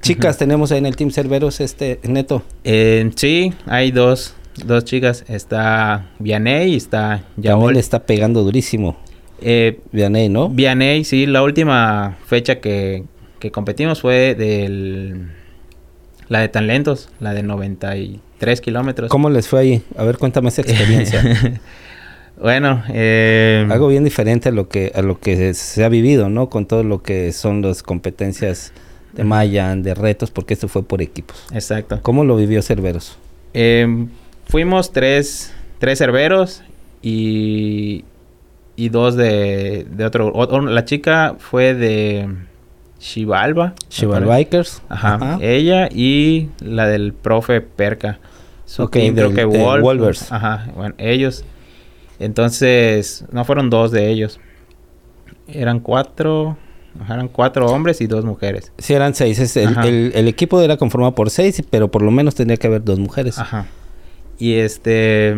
Chicas, 0.00 0.38
tenemos 0.38 0.72
ahí 0.72 0.78
en 0.78 0.86
el 0.86 0.96
team 0.96 1.10
Cerveros, 1.10 1.60
este, 1.60 2.00
Neto. 2.04 2.42
Eh, 2.64 3.10
sí, 3.16 3.52
hay 3.66 3.90
dos, 3.90 4.34
dos 4.64 4.86
chicas. 4.86 5.26
Está 5.28 6.10
Vianey 6.20 6.72
y 6.72 6.76
está 6.76 7.24
Yaol. 7.36 7.74
le 7.74 7.80
está 7.80 8.06
pegando 8.06 8.42
durísimo. 8.42 8.96
Eh, 9.42 9.80
Vianey, 9.92 10.30
¿no? 10.30 10.48
Vianey, 10.48 11.04
sí. 11.04 11.26
La 11.26 11.42
última 11.42 12.16
fecha 12.24 12.60
que, 12.60 13.04
que 13.40 13.50
competimos 13.50 14.00
fue 14.00 14.34
del... 14.34 15.32
La 16.28 16.38
de 16.38 16.48
tan 16.48 16.66
lentos, 16.66 17.10
la 17.20 17.34
de 17.34 17.42
93 17.42 18.62
kilómetros. 18.62 19.10
¿Cómo 19.10 19.28
les 19.28 19.48
fue 19.48 19.60
ahí? 19.60 19.82
A 19.98 20.04
ver, 20.04 20.16
cuéntame 20.16 20.48
esa 20.48 20.62
experiencia. 20.66 21.60
Bueno, 22.40 22.82
eh, 22.88 23.66
algo 23.70 23.88
bien 23.88 24.04
diferente 24.04 24.48
a 24.48 24.52
lo 24.52 24.68
que 24.68 24.92
a 24.94 25.02
lo 25.02 25.18
que 25.18 25.54
se 25.54 25.84
ha 25.84 25.88
vivido, 25.88 26.28
¿no? 26.28 26.48
Con 26.48 26.66
todo 26.66 26.82
lo 26.82 27.02
que 27.02 27.32
son 27.32 27.62
las 27.62 27.82
competencias 27.82 28.72
de 29.12 29.24
Mayan, 29.24 29.82
de 29.82 29.94
retos, 29.94 30.30
porque 30.30 30.54
esto 30.54 30.68
fue 30.68 30.82
por 30.82 31.02
equipos. 31.02 31.44
Exacto. 31.52 32.00
¿Cómo 32.02 32.24
lo 32.24 32.36
vivió 32.36 32.62
Cerveros? 32.62 33.18
Eh, 33.54 34.06
fuimos 34.48 34.92
tres, 34.92 35.52
tres 35.78 35.98
Cerveros 35.98 36.62
y, 37.02 38.04
y 38.76 38.88
dos 38.88 39.16
de, 39.16 39.86
de 39.90 40.04
otro. 40.04 40.32
la 40.62 40.84
chica 40.84 41.36
fue 41.38 41.74
de 41.74 42.28
Chivalba. 42.98 43.74
Chival 43.88 44.24
Bikers. 44.24 44.80
Ajá, 44.88 45.38
Ella 45.40 45.88
y 45.92 46.48
la 46.60 46.86
del 46.86 47.12
profe 47.12 47.60
Perca. 47.60 48.18
Su 48.64 48.88
creo 48.88 49.34
que 49.34 49.44
Wolvers. 49.44 50.32
Ajá, 50.32 50.70
bueno, 50.74 50.94
ellos. 50.98 51.44
Entonces, 52.22 53.24
no 53.32 53.44
fueron 53.44 53.68
dos 53.68 53.90
de 53.90 54.08
ellos. 54.08 54.38
Eran 55.48 55.80
cuatro, 55.80 56.56
eran 57.08 57.28
cuatro 57.28 57.66
hombres 57.66 58.00
y 58.00 58.06
dos 58.06 58.24
mujeres. 58.24 58.72
Sí, 58.78 58.94
eran 58.94 59.14
seis. 59.14 59.56
el, 59.56 60.12
el, 60.14 60.28
equipo 60.28 60.60
era 60.60 60.76
conformado 60.76 61.14
por 61.14 61.30
seis, 61.30 61.62
pero 61.68 61.90
por 61.90 62.02
lo 62.02 62.10
menos 62.10 62.34
tenía 62.34 62.56
que 62.56 62.68
haber 62.68 62.84
dos 62.84 62.98
mujeres. 62.98 63.38
Ajá. 63.38 63.66
Y 64.38 64.54
este... 64.54 65.36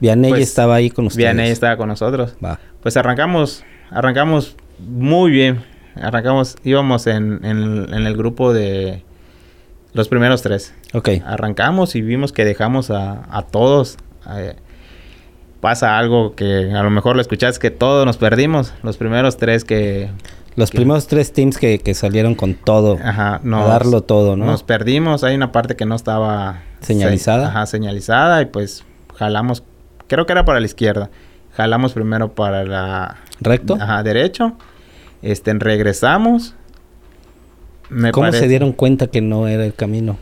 Vianey 0.00 0.30
pues, 0.30 0.42
estaba 0.42 0.74
ahí 0.74 0.90
con 0.90 1.06
ustedes. 1.06 1.24
Vianey 1.24 1.50
estaba 1.50 1.76
con 1.76 1.88
nosotros. 1.88 2.34
Va. 2.44 2.58
Pues 2.82 2.96
arrancamos, 2.96 3.62
arrancamos 3.90 4.56
muy 4.80 5.30
bien. 5.30 5.62
Arrancamos, 5.94 6.56
íbamos 6.64 7.06
en, 7.06 7.44
en, 7.44 8.06
el 8.06 8.16
grupo 8.16 8.52
de 8.52 9.04
los 9.92 10.08
primeros 10.08 10.42
tres. 10.42 10.74
Ok. 10.92 11.10
Arrancamos 11.24 11.94
y 11.94 12.00
vimos 12.00 12.32
que 12.32 12.44
dejamos 12.44 12.90
a, 12.90 13.22
a 13.30 13.42
todos. 13.42 13.98
Pasa 15.62 15.96
algo 15.96 16.34
que 16.34 16.72
a 16.74 16.82
lo 16.82 16.90
mejor 16.90 17.14
lo 17.14 17.22
escuchaste, 17.22 17.60
que 17.60 17.70
todos 17.70 18.04
nos 18.04 18.16
perdimos. 18.16 18.74
Los 18.82 18.96
primeros 18.96 19.36
tres 19.36 19.64
que 19.64 20.10
los 20.56 20.72
primeros 20.72 21.06
tres 21.06 21.32
teams 21.32 21.56
que, 21.56 21.94
salieron 21.94 22.34
con 22.34 22.54
todo. 22.54 22.98
Ajá, 23.02 23.36
a 23.36 23.64
darlo 23.64 24.02
todo, 24.02 24.36
¿no? 24.36 24.44
Nos 24.44 24.64
perdimos. 24.64 25.22
Hay 25.22 25.36
una 25.36 25.52
parte 25.52 25.76
que 25.76 25.86
no 25.86 25.94
estaba... 25.94 26.62
Señalizada. 26.80 27.46
ajá, 27.48 27.66
señalizada. 27.66 28.42
Y 28.42 28.46
pues 28.46 28.84
jalamos... 29.14 29.62
Creo 30.08 30.26
que 30.26 30.32
era 30.32 30.44
para 30.44 30.58
la 30.58 30.66
izquierda. 30.66 31.10
Jalamos 31.52 31.92
primero 31.92 32.34
para 32.34 32.64
la... 32.64 33.18
¿Recto? 33.40 33.78
Ajá, 33.80 34.02
derecho. 34.02 34.54
Este, 35.22 35.54
regresamos. 35.54 36.54
¿Cómo 38.10 38.32
se 38.32 38.48
dieron 38.48 38.72
cuenta 38.72 39.06
que 39.06 39.20
no 39.20 39.46
era 39.46 39.64
el 39.64 39.74
camino? 39.74 40.18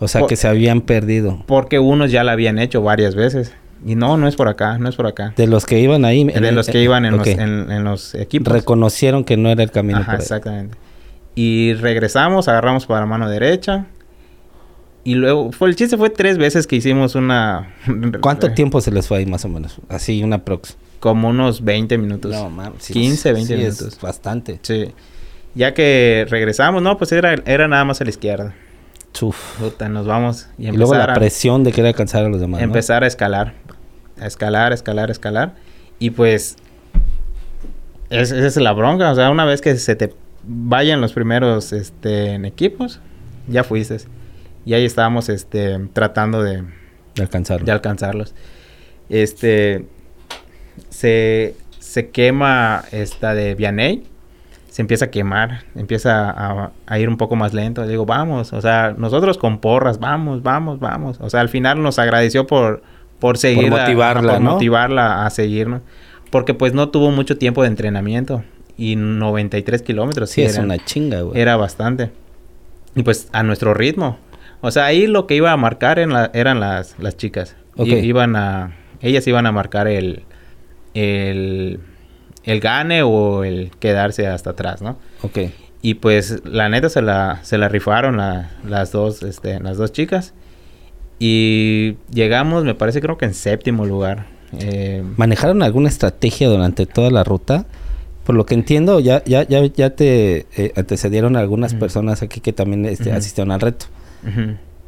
O 0.00 0.08
sea, 0.08 0.26
que 0.26 0.36
se 0.36 0.48
habían 0.48 0.80
perdido. 0.80 1.44
Porque 1.46 1.78
unos 1.78 2.10
ya 2.10 2.24
la 2.24 2.32
habían 2.32 2.58
hecho 2.58 2.82
varias 2.82 3.14
veces. 3.14 3.52
Y 3.86 3.94
no, 3.94 4.16
no 4.16 4.26
es 4.26 4.34
por 4.34 4.48
acá, 4.48 4.78
no 4.78 4.88
es 4.88 4.96
por 4.96 5.06
acá. 5.06 5.32
De 5.36 5.46
los 5.46 5.64
que 5.64 5.78
iban 5.78 6.04
ahí. 6.04 6.24
De 6.24 6.50
los 6.50 6.66
que 6.66 6.82
iban 6.82 7.04
en, 7.04 7.16
los, 7.16 7.26
en, 7.28 7.84
los, 7.84 8.16
equipos. 8.16 8.52
Reconocieron 8.52 9.22
que 9.22 9.36
no 9.36 9.48
era 9.48 9.62
el 9.62 9.70
camino. 9.70 10.00
Ajá, 10.00 10.16
exactamente. 10.16 10.76
Y 11.36 11.72
regresamos, 11.74 12.48
agarramos 12.48 12.84
para 12.86 13.00
la 13.00 13.06
mano 13.06 13.30
derecha. 13.30 13.86
Y 15.04 15.14
luego, 15.14 15.52
fue, 15.52 15.68
el 15.68 15.76
chiste 15.76 15.96
fue 15.96 16.10
tres 16.10 16.36
veces 16.36 16.66
que 16.66 16.74
hicimos 16.74 17.14
una... 17.14 17.74
¿Cuánto 18.20 18.50
tiempo 18.50 18.80
se 18.80 18.90
les 18.90 19.06
fue 19.06 19.18
ahí 19.18 19.26
más 19.26 19.44
o 19.44 19.48
menos? 19.48 19.80
Así, 19.88 20.20
una 20.24 20.44
prox. 20.44 20.76
Como 20.98 21.28
unos 21.28 21.62
20 21.62 21.96
minutos. 21.96 22.32
No, 22.32 22.50
mames. 22.50 22.88
15, 22.88 23.34
20 23.34 23.56
minutos. 23.56 24.00
bastante. 24.02 24.58
Sí. 24.62 24.92
Ya 25.54 25.74
que 25.74 26.26
regresamos, 26.28 26.82
no, 26.82 26.98
pues 26.98 27.12
era, 27.12 27.36
era 27.46 27.68
nada 27.68 27.84
más 27.84 28.00
a 28.00 28.04
la 28.04 28.10
izquierda. 28.10 28.52
Uf. 29.22 29.60
Puta, 29.60 29.88
nos 29.88 30.06
vamos. 30.06 30.48
Y, 30.58 30.72
luego 30.72 30.94
la 30.94 31.14
presión 31.14 31.62
de 31.62 31.70
querer 31.70 31.88
alcanzar 31.88 32.24
a 32.24 32.28
los 32.28 32.40
demás. 32.40 32.60
Empezar 32.60 33.04
a 33.04 33.06
escalar 33.06 33.54
a 34.20 34.26
escalar, 34.26 34.72
escalar, 34.72 35.10
escalar. 35.10 35.54
Y 35.98 36.10
pues, 36.10 36.56
esa 38.10 38.46
es 38.46 38.56
la 38.56 38.72
bronca. 38.72 39.10
O 39.10 39.14
sea, 39.14 39.30
una 39.30 39.44
vez 39.44 39.60
que 39.60 39.76
se 39.76 39.96
te 39.96 40.14
vayan 40.44 41.00
los 41.00 41.12
primeros 41.12 41.72
este, 41.72 42.32
en 42.32 42.44
equipos, 42.44 43.00
ya 43.48 43.64
fuiste. 43.64 43.98
Y 44.64 44.74
ahí 44.74 44.84
estábamos 44.84 45.28
este, 45.28 45.78
tratando 45.92 46.42
de, 46.42 46.62
de, 47.14 47.22
alcanzarlos. 47.22 47.66
de 47.66 47.72
alcanzarlos. 47.72 48.34
Este, 49.08 49.86
se, 50.88 51.54
se 51.78 52.10
quema 52.10 52.84
esta 52.92 53.34
de 53.34 53.54
Vianey. 53.54 54.04
Se 54.68 54.82
empieza 54.82 55.06
a 55.06 55.10
quemar, 55.10 55.62
empieza 55.74 56.30
a, 56.30 56.70
a, 56.86 56.98
ir 56.98 57.08
un 57.08 57.16
poco 57.16 57.34
más 57.34 57.54
lento. 57.54 57.86
digo, 57.86 58.04
vamos, 58.04 58.52
o 58.52 58.60
sea, 58.60 58.94
nosotros 58.98 59.38
con 59.38 59.58
porras, 59.58 59.98
vamos, 59.98 60.42
vamos, 60.42 60.80
vamos. 60.80 61.16
O 61.22 61.30
sea, 61.30 61.40
al 61.40 61.48
final 61.48 61.82
nos 61.82 61.98
agradeció 61.98 62.46
por, 62.46 62.82
por 63.18 63.38
seguir 63.38 63.70
motivarla, 63.70 64.34
por 64.34 64.42
motivarla 64.42 65.26
a 65.26 65.30
seguirnos. 65.30 65.82
Porque 66.30 66.54
pues 66.54 66.74
no 66.74 66.88
tuvo 66.90 67.10
mucho 67.10 67.38
tiempo 67.38 67.62
de 67.62 67.68
entrenamiento. 67.68 68.44
Y 68.76 68.96
93 68.96 69.82
kilómetros. 69.82 70.30
Sí, 70.30 70.42
es 70.42 70.58
una 70.58 70.78
chinga, 70.84 71.22
güey. 71.22 71.40
Era 71.40 71.56
bastante. 71.56 72.10
Y 72.94 73.02
pues 73.02 73.28
a 73.32 73.42
nuestro 73.42 73.74
ritmo. 73.74 74.18
O 74.60 74.70
sea, 74.70 74.86
ahí 74.86 75.06
lo 75.06 75.26
que 75.26 75.34
iba 75.34 75.52
a 75.52 75.56
marcar 75.56 75.98
en 75.98 76.10
la, 76.10 76.30
eran 76.34 76.60
las, 76.60 76.98
las 76.98 77.16
chicas. 77.16 77.56
iban 77.76 78.36
a... 78.36 78.76
Ellas 79.00 79.26
iban 79.26 79.46
a 79.46 79.52
marcar 79.52 79.88
el... 79.88 80.24
El... 80.94 81.80
El 82.44 82.60
gane 82.60 83.02
o 83.02 83.44
el 83.44 83.70
quedarse 83.80 84.26
hasta 84.28 84.50
atrás, 84.50 84.80
¿no? 84.80 84.98
Ok. 85.22 85.38
Y 85.82 85.94
pues 85.94 86.42
la 86.44 86.68
neta 86.68 86.88
se 86.88 87.02
la, 87.02 87.40
se 87.42 87.58
la 87.58 87.68
rifaron 87.68 88.18
las 88.18 88.92
dos, 88.92 89.22
este, 89.22 89.58
las 89.60 89.76
dos 89.76 89.92
chicas. 89.92 90.32
Y 91.18 91.96
llegamos, 92.12 92.64
me 92.64 92.74
parece, 92.74 93.00
creo 93.00 93.16
que 93.16 93.24
en 93.24 93.34
séptimo 93.34 93.86
lugar. 93.86 94.26
Eh, 94.58 95.02
¿Manejaron 95.16 95.62
alguna 95.62 95.88
estrategia 95.88 96.48
durante 96.48 96.86
toda 96.86 97.10
la 97.10 97.24
ruta? 97.24 97.66
Por 98.24 98.34
lo 98.34 98.44
que 98.44 98.54
entiendo, 98.54 99.00
ya, 99.00 99.22
ya, 99.24 99.46
ya, 99.46 99.64
ya 99.64 99.90
te 99.90 100.46
eh, 100.56 100.72
antecedieron 100.76 101.36
algunas 101.36 101.74
personas 101.74 102.22
aquí 102.22 102.40
que 102.40 102.52
también 102.52 102.84
este, 102.84 103.12
asistieron 103.12 103.52
al 103.52 103.60
reto. 103.60 103.86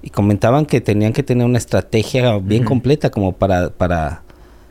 Y 0.02 0.10
comentaban 0.10 0.66
que 0.66 0.80
tenían 0.80 1.12
que 1.12 1.22
tener 1.22 1.46
una 1.46 1.58
estrategia 1.58 2.38
bien 2.38 2.64
completa 2.64 3.10
como 3.10 3.32
para, 3.32 3.70
para 3.70 4.22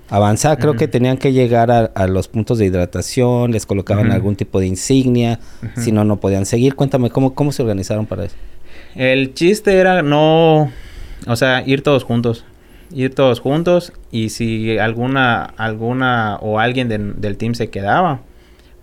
avanzar. 0.09 0.57
Creo 0.57 0.75
que 0.75 0.87
tenían 0.87 1.17
que 1.17 1.31
llegar 1.31 1.71
a, 1.71 2.07
los 2.07 2.27
puntos 2.27 2.57
de 2.57 2.65
hidratación, 2.65 3.51
les 3.51 3.65
colocaban 3.65 4.11
algún 4.11 4.35
tipo 4.35 4.59
de 4.59 4.67
insignia, 4.67 5.39
si 5.77 5.91
no, 5.91 6.03
no 6.03 6.17
podían 6.17 6.45
seguir. 6.45 6.75
Cuéntame, 6.75 7.09
¿cómo, 7.09 7.33
¿cómo 7.33 7.53
se 7.53 7.61
organizaron 7.61 8.05
para 8.05 8.25
eso? 8.25 8.35
El 8.95 9.33
chiste 9.33 9.77
era 9.77 10.01
no 10.01 10.71
o 11.25 11.35
sea, 11.35 11.63
ir 11.65 11.81
todos 11.81 12.03
juntos. 12.03 12.45
Ir 12.91 13.13
todos 13.13 13.39
juntos 13.41 13.91
y 14.11 14.29
si 14.29 14.77
alguna, 14.77 15.43
alguna 15.43 16.37
o 16.41 16.59
alguien 16.59 16.87
del 16.87 17.37
team 17.37 17.53
se 17.53 17.69
quedaba, 17.69 18.21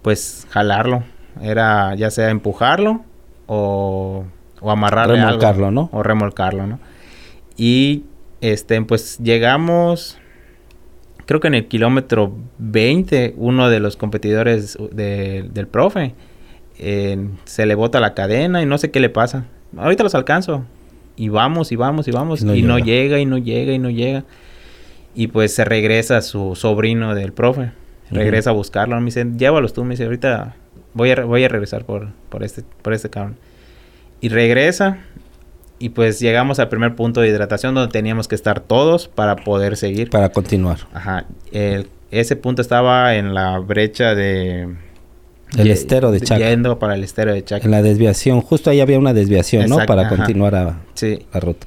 pues 0.03 0.47
jalarlo. 0.51 1.05
Era 1.40 1.94
ya 1.94 2.11
sea 2.11 2.31
empujarlo 2.31 3.03
o, 3.47 4.25
o 4.61 4.70
amarrarlo. 4.70 5.14
Remolcarlo, 5.14 5.70
¿no? 5.70 5.88
O 5.92 6.03
remolcarlo, 6.03 6.66
¿no? 6.66 6.79
Y 7.57 8.05
este, 8.40 8.81
pues 8.83 9.18
llegamos, 9.18 10.18
creo 11.25 11.40
que 11.40 11.49
en 11.49 11.55
el 11.55 11.66
kilómetro 11.66 12.37
20, 12.59 13.35
uno 13.38 13.70
de 13.70 13.81
los 13.81 13.97
competidores 13.97 14.77
del 14.92 15.66
profe 15.68 16.14
se 16.77 17.66
le 17.66 17.75
bota 17.75 18.01
la 18.01 18.12
cadena 18.14 18.61
y 18.61 18.66
no 18.66 18.77
sé 18.77 18.90
qué 18.90 19.01
le 19.01 19.09
pasa. 19.09 19.47
Ahorita 19.77 20.03
los 20.03 20.14
alcanzo 20.14 20.64
y 21.16 21.29
vamos 21.29 21.72
y 21.72 21.77
vamos 21.77 22.09
y 22.09 22.11
vamos 22.11 22.42
y 22.42 22.44
no, 22.44 22.79
llega. 22.79 23.18
y 23.18 23.27
no 23.27 23.38
llega 23.38 23.72
y 23.72 23.79
no 23.79 23.90
llega. 23.90 24.24
Y 25.14 25.29
pues 25.29 25.55
se 25.55 25.64
regresa 25.64 26.20
su 26.22 26.57
sobrino 26.57 27.14
del 27.14 27.33
profe. 27.33 27.70
Regresa 28.11 28.50
a 28.50 28.53
buscarlo. 28.53 28.98
Me 28.98 29.07
dice, 29.07 29.27
llévalos 29.37 29.72
tú. 29.72 29.85
Me 29.85 29.90
dice, 29.90 30.05
ahorita 30.05 30.57
voy 30.92 31.11
a, 31.11 31.24
voy 31.24 31.44
a 31.44 31.48
regresar 31.48 31.85
por, 31.85 32.09
por, 32.29 32.42
este, 32.42 32.62
por 32.83 32.92
este 32.92 33.11
cabrón. 33.11 33.37
Y 34.20 34.29
regresa. 34.29 34.98
Y 35.79 35.90
pues 35.90 36.20
llegamos 36.20 36.59
al 36.59 36.68
primer 36.68 36.94
punto 36.94 37.20
de 37.20 37.29
hidratación 37.29 37.74
donde 37.74 37.92
teníamos 37.92 38.29
que 38.29 38.35
estar 38.35 38.61
todos 38.61 39.09
para 39.09 39.37
poder 39.37 39.77
seguir. 39.77 40.11
Para 40.11 40.31
continuar. 40.31 40.79
Ajá. 40.92 41.27
ese 42.11 42.37
punto 42.37 42.62
estaba 42.62 43.16
en 43.16 43.35
la 43.35 43.59
brecha 43.59 44.14
de 44.14 44.68
el 45.57 45.70
estero 45.70 46.11
de 46.11 46.20
Chac. 46.20 46.38
Yendo 46.38 46.79
para 46.79 46.94
el 46.94 47.05
estero 47.05 47.33
de 47.33 47.44
Chac. 47.44 47.64
En 47.64 47.70
la 47.70 47.83
desviación, 47.83 48.40
justo 48.40 48.70
ahí 48.70 48.81
había 48.81 48.98
una 48.98 49.12
desviación, 49.12 49.68
¿no? 49.68 49.79
Para 49.87 50.09
continuar 50.09 50.55
a, 50.55 50.81
sí. 50.94 51.26
la 51.33 51.40
ruta. 51.40 51.66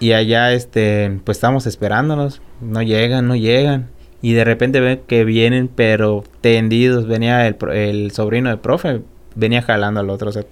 Y 0.00 0.12
allá, 0.12 0.52
este, 0.52 1.18
pues 1.24 1.38
estamos 1.38 1.66
esperándonos. 1.66 2.40
No 2.60 2.82
llegan, 2.82 3.26
no 3.26 3.36
llegan. 3.36 3.88
Y 4.22 4.32
de 4.32 4.44
repente 4.44 4.80
ven 4.80 5.00
que 5.06 5.24
vienen, 5.24 5.68
pero 5.68 6.24
tendidos. 6.40 7.06
Venía 7.06 7.46
el, 7.46 7.56
el 7.72 8.10
sobrino 8.12 8.48
del 8.48 8.58
profe, 8.58 9.02
venía 9.34 9.62
jalando 9.62 10.00
al 10.00 10.10
otro. 10.10 10.30
O 10.30 10.32
sea, 10.32 10.44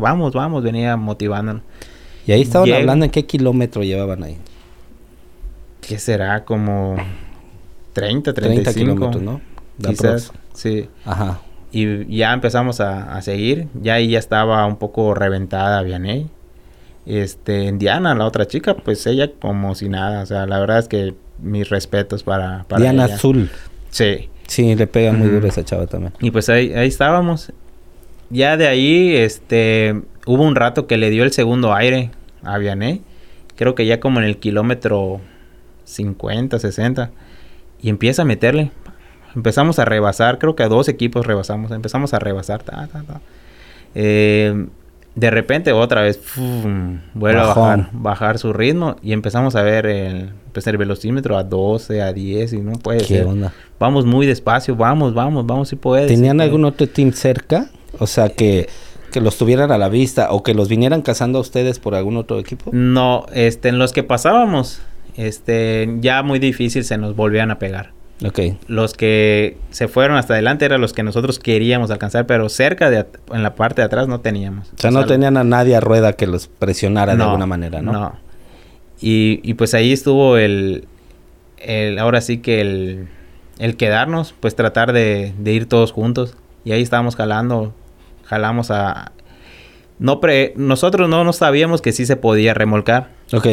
vamos, 0.00 0.32
vamos, 0.32 0.62
venía 0.62 0.96
motivándonos. 0.96 1.62
Y 2.26 2.32
ahí 2.32 2.42
estaban 2.42 2.72
hablando 2.72 3.04
en 3.04 3.10
qué 3.10 3.26
kilómetro 3.26 3.82
llevaban 3.82 4.22
ahí. 4.22 4.36
¿Qué 5.80 5.98
será? 5.98 6.44
Como 6.44 6.96
30, 7.92 8.32
35. 8.32 8.72
30 8.72 8.74
kilómetros, 8.74 9.22
¿no? 9.22 9.40
Quizás, 9.84 10.32
sí. 10.54 10.88
Ajá. 11.04 11.40
Y 11.72 12.16
ya 12.16 12.32
empezamos 12.32 12.80
a, 12.80 13.20
seguir. 13.22 13.68
Ya 13.80 13.94
ahí 13.94 14.10
ya 14.10 14.18
estaba 14.18 14.64
un 14.66 14.76
poco 14.76 15.14
reventada 15.14 15.82
Vianey. 15.82 16.28
Este, 17.06 17.72
Diana, 17.72 18.14
la 18.14 18.26
otra 18.26 18.46
chica, 18.46 18.74
pues 18.74 19.06
ella 19.06 19.30
como 19.40 19.74
si 19.74 19.88
nada. 19.88 20.22
O 20.22 20.26
sea, 20.26 20.46
la 20.46 20.60
verdad 20.60 20.78
es 20.78 20.88
que 20.88 21.14
mis 21.40 21.68
respetos 21.68 22.22
para, 22.22 22.64
para 22.68 22.80
Diana 22.82 23.04
Azul. 23.04 23.50
Sí. 23.90 24.28
Sí, 24.46 24.74
le 24.74 24.86
pega 24.86 25.12
muy 25.12 25.28
duro 25.28 25.46
esa 25.46 25.64
chava 25.64 25.86
también. 25.86 26.12
Y 26.20 26.30
pues 26.30 26.48
ahí, 26.48 26.72
ahí 26.74 26.88
estábamos. 26.88 27.52
Ya 28.30 28.56
de 28.56 28.66
ahí, 28.66 29.14
este, 29.14 30.02
hubo 30.26 30.42
un 30.42 30.56
rato 30.56 30.86
que 30.86 30.96
le 30.96 31.10
dio 31.10 31.24
el 31.24 31.32
segundo 31.32 31.74
aire 31.74 32.10
a 32.42 32.58
Vianey. 32.58 33.02
Creo 33.56 33.74
que 33.74 33.86
ya 33.86 34.00
como 34.00 34.20
en 34.20 34.26
el 34.26 34.38
kilómetro 34.38 35.20
50, 35.84 36.58
60. 36.58 37.10
Y 37.80 37.88
empieza 37.88 38.22
a 38.22 38.24
meterle. 38.24 38.70
Empezamos 39.34 39.78
a 39.78 39.84
rebasar, 39.84 40.38
creo 40.38 40.54
que 40.54 40.62
a 40.62 40.68
dos 40.68 40.88
equipos 40.88 41.26
rebasamos. 41.26 41.70
Empezamos 41.70 42.12
a 42.14 42.18
rebasar. 42.18 42.62
Eh, 43.94 44.66
de 45.14 45.30
repente 45.30 45.72
otra 45.72 46.02
vez 46.02 46.20
vuelve 47.14 47.40
a 47.40 47.46
bajar, 47.46 47.88
bajar, 47.92 48.38
su 48.38 48.52
ritmo 48.52 48.96
y 49.02 49.12
empezamos 49.12 49.56
a 49.56 49.62
ver 49.62 49.86
el, 49.86 50.30
pues 50.52 50.66
el 50.66 50.76
velocímetro 50.76 51.36
a 51.36 51.44
12, 51.44 52.00
a 52.02 52.12
10 52.12 52.52
y 52.54 52.60
no 52.60 52.72
puede 52.72 53.00
¿Qué 53.00 53.18
ser. 53.18 53.26
Onda? 53.26 53.52
Vamos 53.78 54.06
muy 54.06 54.26
despacio, 54.26 54.74
vamos, 54.76 55.14
vamos, 55.14 55.46
vamos 55.46 55.68
si 55.68 55.76
puedes. 55.76 56.06
¿Tenían 56.06 56.40
algún 56.40 56.64
otro 56.64 56.86
team 56.88 57.12
cerca? 57.12 57.70
O 57.98 58.06
sea 58.06 58.30
que 58.30 58.68
que 59.12 59.20
los 59.20 59.36
tuvieran 59.36 59.70
a 59.70 59.78
la 59.78 59.88
vista 59.88 60.32
o 60.32 60.42
que 60.42 60.54
los 60.54 60.68
vinieran 60.68 61.02
cazando 61.02 61.38
a 61.38 61.42
ustedes 61.42 61.78
por 61.78 61.94
algún 61.94 62.16
otro 62.16 62.40
equipo? 62.40 62.70
No, 62.72 63.26
este, 63.32 63.68
en 63.68 63.78
los 63.78 63.92
que 63.92 64.02
pasábamos, 64.02 64.80
este, 65.16 65.98
ya 66.00 66.22
muy 66.24 66.40
difícil 66.40 66.82
se 66.82 66.98
nos 66.98 67.14
volvían 67.14 67.50
a 67.52 67.58
pegar. 67.58 67.92
Ok. 68.24 68.40
Los 68.68 68.94
que 68.94 69.56
se 69.70 69.88
fueron 69.88 70.16
hasta 70.16 70.34
adelante 70.34 70.64
eran 70.64 70.80
los 70.80 70.92
que 70.92 71.02
nosotros 71.02 71.38
queríamos 71.38 71.90
alcanzar, 71.90 72.26
pero 72.26 72.48
cerca 72.48 72.90
de 72.90 73.06
en 73.32 73.42
la 73.42 73.54
parte 73.54 73.82
de 73.82 73.86
atrás 73.86 74.08
no 74.08 74.20
teníamos. 74.20 74.68
O 74.68 74.78
sea, 74.78 74.90
no 74.90 75.06
tenían 75.06 75.36
a 75.36 75.44
nadie 75.44 75.76
a 75.76 75.80
rueda 75.80 76.12
que 76.12 76.26
los 76.26 76.46
presionara 76.46 77.16
de 77.16 77.22
alguna 77.22 77.46
manera, 77.46 77.82
¿no? 77.82 77.92
No. 77.92 78.16
Y, 79.00 79.40
y 79.42 79.54
pues 79.54 79.74
ahí 79.74 79.92
estuvo 79.92 80.36
el, 80.36 80.86
el, 81.58 81.98
ahora 81.98 82.20
sí 82.20 82.38
que 82.38 82.60
el, 82.60 83.08
el 83.58 83.76
quedarnos, 83.76 84.34
pues 84.38 84.54
tratar 84.54 84.92
de, 84.92 85.34
de 85.38 85.52
ir 85.52 85.66
todos 85.66 85.90
juntos. 85.90 86.36
Y 86.64 86.70
ahí 86.70 86.82
estábamos 86.82 87.16
jalando, 87.16 87.74
jalamos 88.24 88.70
a... 88.70 89.10
No 89.98 90.20
pre, 90.20 90.52
nosotros 90.56 91.08
no, 91.08 91.24
no 91.24 91.32
sabíamos 91.32 91.82
que 91.82 91.92
sí 91.92 92.06
se 92.06 92.16
podía 92.16 92.54
remolcar. 92.54 93.10
Ok. 93.32 93.46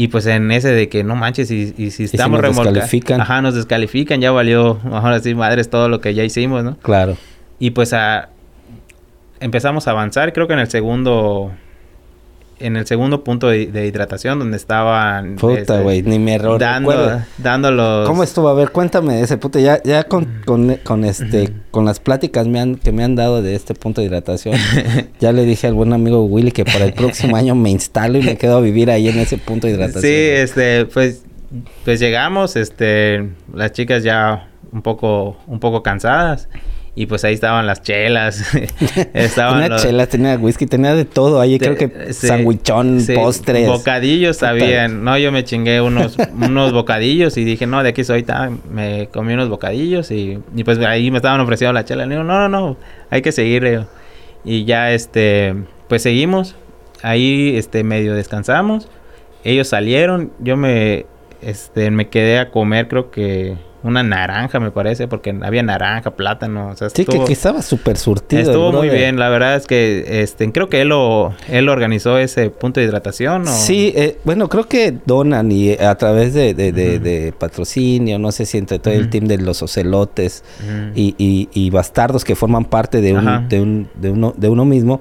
Y 0.00 0.08
pues 0.08 0.24
en 0.24 0.50
ese 0.50 0.68
de 0.68 0.88
que 0.88 1.04
no 1.04 1.14
manches, 1.14 1.50
y, 1.50 1.74
y 1.76 1.90
si 1.90 2.04
estamos 2.04 2.40
remolcando. 2.40 2.80
Ajá, 3.22 3.42
nos 3.42 3.54
descalifican, 3.54 4.18
ya 4.18 4.30
valió, 4.30 4.80
ahora 4.90 5.20
sí, 5.20 5.34
madres, 5.34 5.68
todo 5.68 5.90
lo 5.90 6.00
que 6.00 6.14
ya 6.14 6.24
hicimos, 6.24 6.64
¿no? 6.64 6.78
Claro. 6.78 7.18
Y 7.58 7.72
pues 7.72 7.92
a, 7.92 8.30
empezamos 9.40 9.88
a 9.88 9.90
avanzar, 9.90 10.32
creo 10.32 10.46
que 10.46 10.54
en 10.54 10.60
el 10.60 10.70
segundo 10.70 11.52
en 12.60 12.76
el 12.76 12.86
segundo 12.86 13.24
punto 13.24 13.48
de, 13.48 13.86
hidratación 13.86 14.38
donde 14.38 14.56
estaban 14.56 15.36
puta 15.36 15.60
este, 15.60 15.82
güey 15.82 16.02
ni 16.02 16.18
me 16.18 16.34
error 16.34 16.60
dando 16.60 17.22
dando 17.38 17.70
los 17.70 18.06
cómo 18.06 18.22
estuvo 18.22 18.48
a 18.48 18.54
ver 18.54 18.70
cuéntame 18.70 19.14
de 19.14 19.22
ese 19.22 19.38
punto. 19.38 19.58
Ya 19.58 19.82
ya 19.82 20.04
con, 20.04 20.26
con, 20.44 20.76
con 20.84 21.04
este 21.04 21.52
con 21.70 21.84
las 21.84 22.00
pláticas 22.00 22.46
me 22.46 22.60
han, 22.60 22.76
que 22.76 22.92
me 22.92 23.02
han 23.02 23.16
dado 23.16 23.42
de 23.42 23.54
este 23.54 23.74
punto 23.74 24.00
de 24.00 24.06
hidratación 24.08 24.56
ya 25.20 25.32
le 25.32 25.44
dije 25.44 25.66
al 25.66 25.74
buen 25.74 25.92
amigo 25.92 26.24
Willy 26.24 26.52
que 26.52 26.64
para 26.64 26.84
el 26.84 26.92
próximo 26.92 27.36
año 27.36 27.54
me 27.54 27.70
instalo 27.70 28.18
y 28.18 28.22
me 28.22 28.36
quedo 28.36 28.58
a 28.58 28.60
vivir 28.60 28.90
ahí 28.90 29.08
en 29.08 29.18
ese 29.18 29.38
punto 29.38 29.66
de 29.66 29.74
hidratación. 29.74 30.02
Sí 30.02 30.08
este 30.08 30.86
pues 30.86 31.22
pues 31.84 31.98
llegamos 31.98 32.56
este 32.56 33.30
las 33.52 33.72
chicas 33.72 34.02
ya 34.04 34.48
un 34.72 34.82
poco 34.82 35.36
un 35.46 35.58
poco 35.60 35.82
cansadas 35.82 36.48
y 36.94 37.06
pues 37.06 37.24
ahí 37.24 37.34
estaban 37.34 37.66
las 37.66 37.82
chelas. 37.82 38.54
estaban 39.14 39.62
tenía 39.62 39.76
chelas, 39.76 40.08
tenía 40.08 40.36
whisky, 40.36 40.66
tenía 40.66 40.94
de 40.94 41.04
todo. 41.04 41.40
Ahí 41.40 41.58
creo 41.58 41.76
que 41.76 42.12
sandwichón, 42.12 43.04
postres. 43.14 43.66
Bocadillos 43.68 44.42
habían. 44.42 45.04
No, 45.04 45.16
yo 45.16 45.30
me 45.30 45.44
chingué 45.44 45.80
unos, 45.80 46.16
unos 46.32 46.72
bocadillos 46.72 47.36
y 47.36 47.44
dije, 47.44 47.66
no, 47.66 47.82
de 47.82 47.90
aquí 47.90 48.02
soy. 48.02 48.24
me 48.70 49.08
comí 49.12 49.34
unos 49.34 49.48
bocadillos 49.48 50.10
y, 50.10 50.38
y, 50.54 50.64
pues 50.64 50.78
ahí 50.80 51.10
me 51.10 51.18
estaban 51.18 51.40
ofreciendo 51.40 51.72
la 51.72 51.84
chela. 51.84 52.06
Le 52.06 52.16
digo, 52.16 52.24
no, 52.24 52.48
no, 52.48 52.48
no, 52.48 52.76
hay 53.08 53.22
que 53.22 53.32
seguir. 53.32 53.86
Y 54.44 54.64
ya, 54.64 54.92
este, 54.92 55.54
pues 55.88 56.02
seguimos. 56.02 56.56
Ahí, 57.02 57.56
este, 57.56 57.84
medio 57.84 58.14
descansamos. 58.14 58.88
Ellos 59.44 59.68
salieron. 59.68 60.32
Yo 60.40 60.56
me, 60.56 61.06
este, 61.40 61.90
me 61.90 62.08
quedé 62.08 62.38
a 62.38 62.50
comer, 62.50 62.88
creo 62.88 63.10
que 63.10 63.56
una 63.82 64.02
naranja, 64.02 64.60
me 64.60 64.70
parece, 64.70 65.08
porque 65.08 65.36
había 65.42 65.62
naranja, 65.62 66.12
plátano. 66.12 66.68
O 66.68 66.76
sea, 66.76 66.90
sí, 66.90 67.04
que, 67.04 67.32
estaba 67.32 67.62
súper 67.62 67.96
surtido. 67.96 68.42
Estuvo 68.42 68.72
muy 68.72 68.90
bien, 68.90 69.18
la 69.18 69.28
verdad 69.28 69.56
es 69.56 69.66
que 69.66 70.22
este, 70.22 70.50
creo 70.52 70.68
que 70.68 70.82
él 70.82 70.88
lo, 70.88 71.34
él 71.48 71.68
organizó 71.68 72.18
ese 72.18 72.50
punto 72.50 72.80
de 72.80 72.86
hidratación. 72.86 73.42
¿o? 73.42 73.50
Sí, 73.50 73.92
eh, 73.96 74.18
bueno, 74.24 74.48
creo 74.48 74.66
que 74.66 74.94
donan 75.06 75.50
y 75.50 75.72
a 75.72 75.94
través 75.94 76.34
de, 76.34 76.54
de, 76.54 76.72
de, 76.72 77.32
patrocinio, 77.38 78.18
no 78.18 78.32
sé 78.32 78.46
si 78.46 78.58
entre 78.58 78.78
todo 78.78 78.92
el 78.92 79.08
team 79.08 79.26
de 79.26 79.38
los 79.38 79.62
ocelotes 79.62 80.44
y, 80.94 81.14
y, 81.16 81.48
y, 81.52 81.70
bastardos 81.70 82.24
que 82.24 82.34
forman 82.34 82.64
parte 82.64 83.00
de, 83.00 83.14
un, 83.14 83.48
de, 83.48 83.60
un, 83.60 83.88
de, 83.94 84.10
uno, 84.10 84.34
de 84.36 84.48
uno 84.48 84.64
mismo, 84.64 85.00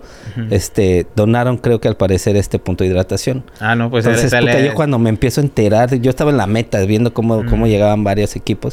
este 0.49 1.05
donaron, 1.15 1.57
creo 1.57 1.81
que 1.81 1.87
al 1.87 1.97
parecer, 1.97 2.35
este 2.35 2.59
punto 2.59 2.83
de 2.83 2.89
hidratación. 2.89 3.43
Ah, 3.59 3.75
no, 3.75 3.89
pues 3.89 4.05
Entonces, 4.05 4.31
yo 4.63 4.73
cuando 4.73 4.99
me 4.99 5.09
empiezo 5.09 5.41
a 5.41 5.43
enterar, 5.43 5.93
yo 5.95 6.09
estaba 6.09 6.31
en 6.31 6.37
la 6.37 6.47
meta 6.47 6.79
viendo 6.81 7.13
cómo, 7.13 7.45
cómo 7.45 7.67
llegaban 7.67 8.03
varios 8.03 8.35
equipos 8.35 8.68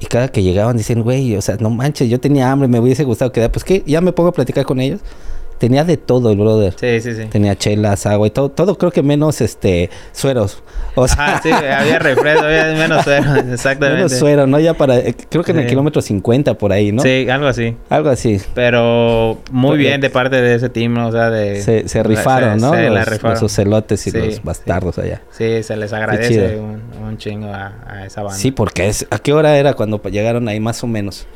y 0.00 0.06
cada 0.06 0.28
que 0.28 0.42
llegaban 0.42 0.76
dicen, 0.76 1.02
güey, 1.02 1.36
o 1.36 1.42
sea, 1.42 1.56
no 1.58 1.70
manches, 1.70 2.08
yo 2.08 2.20
tenía 2.20 2.50
hambre, 2.50 2.68
me 2.68 2.80
hubiese 2.80 3.04
gustado 3.04 3.32
quedar. 3.32 3.50
Pues 3.50 3.64
que 3.64 3.82
ya 3.86 4.00
me 4.00 4.12
pongo 4.12 4.30
a 4.30 4.32
platicar 4.32 4.64
con 4.64 4.80
ellos. 4.80 5.00
Tenía 5.58 5.84
de 5.84 5.96
todo 5.96 6.30
el 6.30 6.36
brother. 6.36 6.74
Sí, 6.78 7.00
sí, 7.00 7.14
sí. 7.14 7.26
Tenía 7.30 7.56
chelas, 7.56 8.04
agua 8.04 8.26
y 8.26 8.30
todo, 8.30 8.50
todo 8.50 8.76
creo 8.76 8.90
que 8.90 9.02
menos 9.02 9.40
este 9.40 9.88
sueros. 10.12 10.62
O 10.94 11.08
sea, 11.08 11.40
sí, 11.42 11.50
había 11.50 11.98
refresco, 11.98 12.44
había 12.44 12.74
menos 12.74 13.04
sueros, 13.04 13.38
exactamente. 13.52 14.04
Menos 14.04 14.12
suero, 14.12 14.46
¿no? 14.46 14.60
Ya 14.60 14.74
para, 14.74 14.98
eh, 14.98 15.14
creo 15.30 15.42
que 15.42 15.52
en 15.52 15.60
el 15.60 15.66
kilómetro 15.66 16.02
50 16.02 16.58
por 16.58 16.72
ahí, 16.72 16.92
¿no? 16.92 17.02
Sí, 17.02 17.26
algo 17.30 17.46
así. 17.46 17.74
Algo 17.88 18.10
así. 18.10 18.38
Pero 18.54 19.38
muy 19.50 19.78
bien 19.78 20.00
de 20.02 20.10
parte 20.10 20.42
de 20.42 20.56
ese 20.56 20.68
team, 20.68 20.98
o 20.98 21.10
sea, 21.10 21.30
de... 21.30 21.62
Se, 21.62 21.88
se 21.88 22.02
rifaron, 22.02 22.58
¿no? 22.58 22.72
Se 22.72 22.82
los, 22.82 22.94
la 22.94 23.04
rifaron. 23.06 23.40
los 23.40 23.52
celotes 23.52 24.06
y 24.06 24.10
los 24.10 24.42
bastardos 24.42 24.98
allá. 24.98 25.22
Sí, 25.30 25.62
se 25.62 25.76
les 25.76 25.92
agradece 25.94 26.58
un, 26.58 26.82
un, 27.02 27.05
chingo 27.18 27.48
a, 27.52 27.74
a, 27.86 28.06
esa 28.06 28.22
banda. 28.22 28.38
Sí, 28.38 28.50
porque 28.50 28.88
es, 28.88 29.06
¿a 29.10 29.18
qué 29.18 29.32
hora 29.32 29.56
era 29.56 29.74
cuando 29.74 30.02
llegaron 30.02 30.48
ahí 30.48 30.60
más 30.60 30.82
o 30.82 30.86
menos? 30.86 31.26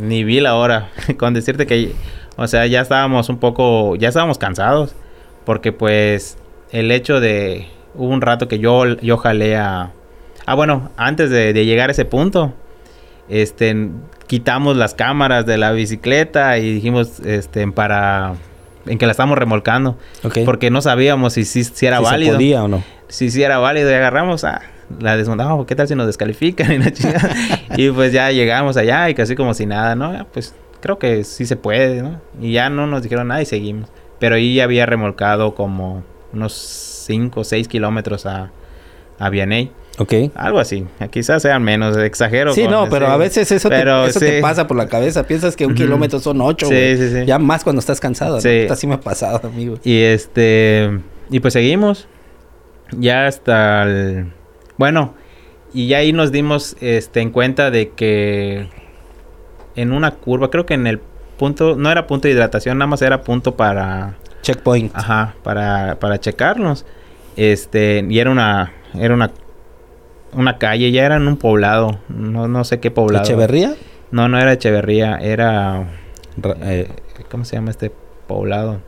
Ni 0.00 0.24
vi 0.24 0.40
la 0.40 0.56
hora, 0.56 0.90
con 1.18 1.34
decirte 1.34 1.66
que 1.66 1.94
o 2.36 2.46
sea, 2.46 2.66
ya 2.66 2.82
estábamos 2.82 3.28
un 3.28 3.38
poco, 3.38 3.96
ya 3.96 4.08
estábamos 4.08 4.38
cansados. 4.38 4.94
Porque 5.44 5.72
pues 5.72 6.36
el 6.70 6.90
hecho 6.90 7.20
de, 7.20 7.68
hubo 7.94 8.08
un 8.08 8.20
rato 8.20 8.48
que 8.48 8.58
yo, 8.58 8.84
yo 9.00 9.16
jalé 9.16 9.56
a... 9.56 9.92
Ah, 10.44 10.54
bueno, 10.54 10.90
antes 10.96 11.30
de, 11.30 11.52
llegar 11.64 11.88
a 11.88 11.92
ese 11.92 12.04
punto, 12.04 12.52
este, 13.28 13.88
quitamos 14.26 14.76
las 14.76 14.94
cámaras 14.94 15.46
de 15.46 15.56
la 15.56 15.72
bicicleta 15.72 16.58
y 16.58 16.74
dijimos, 16.74 17.20
este, 17.20 17.66
para... 17.68 18.34
En 18.86 18.98
que 18.98 19.06
la 19.06 19.12
estamos 19.12 19.36
remolcando. 19.36 19.98
Porque 20.44 20.70
no 20.70 20.80
sabíamos 20.80 21.32
si, 21.32 21.44
si, 21.44 21.64
si 21.64 21.86
era 21.86 21.98
válido. 21.98 22.34
Podía 22.34 22.62
o 22.62 22.68
no. 22.68 22.84
Si, 23.08 23.30
si 23.30 23.42
era 23.42 23.58
válido 23.58 23.90
y 23.90 23.94
agarramos, 23.94 24.44
ah, 24.44 24.62
la 25.00 25.16
desmontamos, 25.16 25.66
¿qué 25.66 25.74
tal 25.74 25.88
si 25.88 25.94
nos 25.94 26.06
descalifican? 26.06 26.82
Y, 27.76 27.86
y 27.86 27.90
pues 27.90 28.12
ya 28.12 28.30
llegamos 28.30 28.76
allá 28.76 29.10
y 29.10 29.14
casi 29.14 29.34
como 29.34 29.54
si 29.54 29.66
nada, 29.66 29.94
¿no? 29.94 30.26
Pues 30.32 30.54
creo 30.80 30.98
que 30.98 31.24
sí 31.24 31.46
se 31.46 31.56
puede, 31.56 32.02
¿no? 32.02 32.20
Y 32.40 32.52
ya 32.52 32.70
no 32.70 32.86
nos 32.86 33.02
dijeron 33.02 33.28
nada 33.28 33.42
y 33.42 33.46
seguimos. 33.46 33.90
Pero 34.18 34.36
ahí 34.36 34.54
ya 34.54 34.64
había 34.64 34.86
remolcado 34.86 35.54
como 35.54 36.04
unos 36.32 36.54
5 37.06 37.40
o 37.40 37.44
6 37.44 37.68
kilómetros 37.68 38.26
a, 38.26 38.50
a 39.18 39.30
Vianey. 39.30 39.72
Ok. 39.98 40.12
Algo 40.34 40.58
así. 40.58 40.86
Quizás 41.10 41.42
sean 41.42 41.62
menos, 41.62 41.96
exagero. 41.96 42.52
Sí, 42.52 42.68
no, 42.68 42.88
pero 42.88 43.08
a 43.08 43.16
veces 43.16 43.50
eso, 43.50 43.70
te, 43.70 44.40
pasa 44.40 44.66
por 44.66 44.76
la 44.76 44.88
cabeza. 44.88 45.26
Piensas 45.26 45.56
que 45.56 45.66
un 45.66 45.74
kilómetro 45.74 46.20
son 46.20 46.40
8, 46.40 46.66
sí, 46.66 46.96
sí, 46.96 47.10
sí. 47.10 47.26
Ya 47.26 47.38
más 47.38 47.64
cuando 47.64 47.80
estás 47.80 47.98
cansado. 47.98 48.40
Sí. 48.40 48.66
Así 48.70 48.86
me 48.86 48.94
ha 48.94 49.00
pasado, 49.00 49.40
amigo. 49.42 49.78
Y 49.84 50.00
este... 50.02 51.00
Y 51.30 51.40
pues 51.40 51.54
seguimos. 51.54 52.08
Ya 52.92 53.26
hasta 53.26 53.84
el... 53.84 54.32
Bueno, 54.76 55.14
y 55.72 55.88
ya 55.88 55.98
ahí 55.98 56.12
nos 56.12 56.32
dimos 56.32 56.76
este, 56.80 57.20
en 57.20 57.30
cuenta 57.30 57.70
de 57.70 57.90
que 57.90 58.68
en 59.74 59.92
una 59.92 60.12
curva, 60.12 60.50
creo 60.50 60.64
que 60.66 60.74
en 60.74 60.86
el 60.86 61.00
punto, 61.38 61.76
no 61.76 61.90
era 61.90 62.06
punto 62.06 62.28
de 62.28 62.34
hidratación, 62.34 62.78
nada 62.78 62.86
más 62.88 63.02
era 63.02 63.22
punto 63.22 63.56
para... 63.56 64.14
Checkpoint. 64.42 64.92
Ajá, 64.94 65.34
para, 65.42 65.96
para 65.98 66.18
checarnos. 66.20 66.86
Este, 67.36 68.04
y 68.08 68.18
era 68.18 68.30
una, 68.30 68.72
era 68.94 69.12
una, 69.12 69.32
una 70.32 70.56
calle, 70.58 70.90
ya 70.92 71.04
era 71.04 71.16
en 71.16 71.26
un 71.28 71.36
poblado, 71.36 71.98
no, 72.08 72.48
no 72.48 72.64
sé 72.64 72.80
qué 72.80 72.90
poblado. 72.90 73.24
¿Echeverría? 73.24 73.74
No, 74.10 74.28
no 74.28 74.38
era 74.38 74.52
Echeverría, 74.52 75.16
era... 75.18 75.88
Ra- 76.38 76.56
eh, 76.62 76.88
¿Cómo 77.30 77.44
se 77.44 77.56
llama 77.56 77.70
este 77.70 77.90
poblado? 78.26 78.80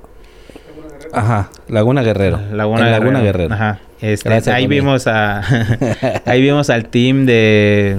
ajá, 1.13 1.51
Laguna 1.69 2.03
Guerrero. 2.03 2.39
Laguna, 2.53 2.89
Laguna 2.91 3.21
Guerrero. 3.21 3.49
Guerrero. 3.49 3.55
Ajá. 3.55 3.81
Este, 4.01 4.29
Gracias, 4.29 4.55
ahí 4.55 4.65
Tony. 4.65 4.77
vimos 4.77 5.07
a... 5.07 5.43
ahí 6.25 6.41
vimos 6.41 6.71
al 6.71 6.87
team 6.89 7.27
de... 7.27 7.99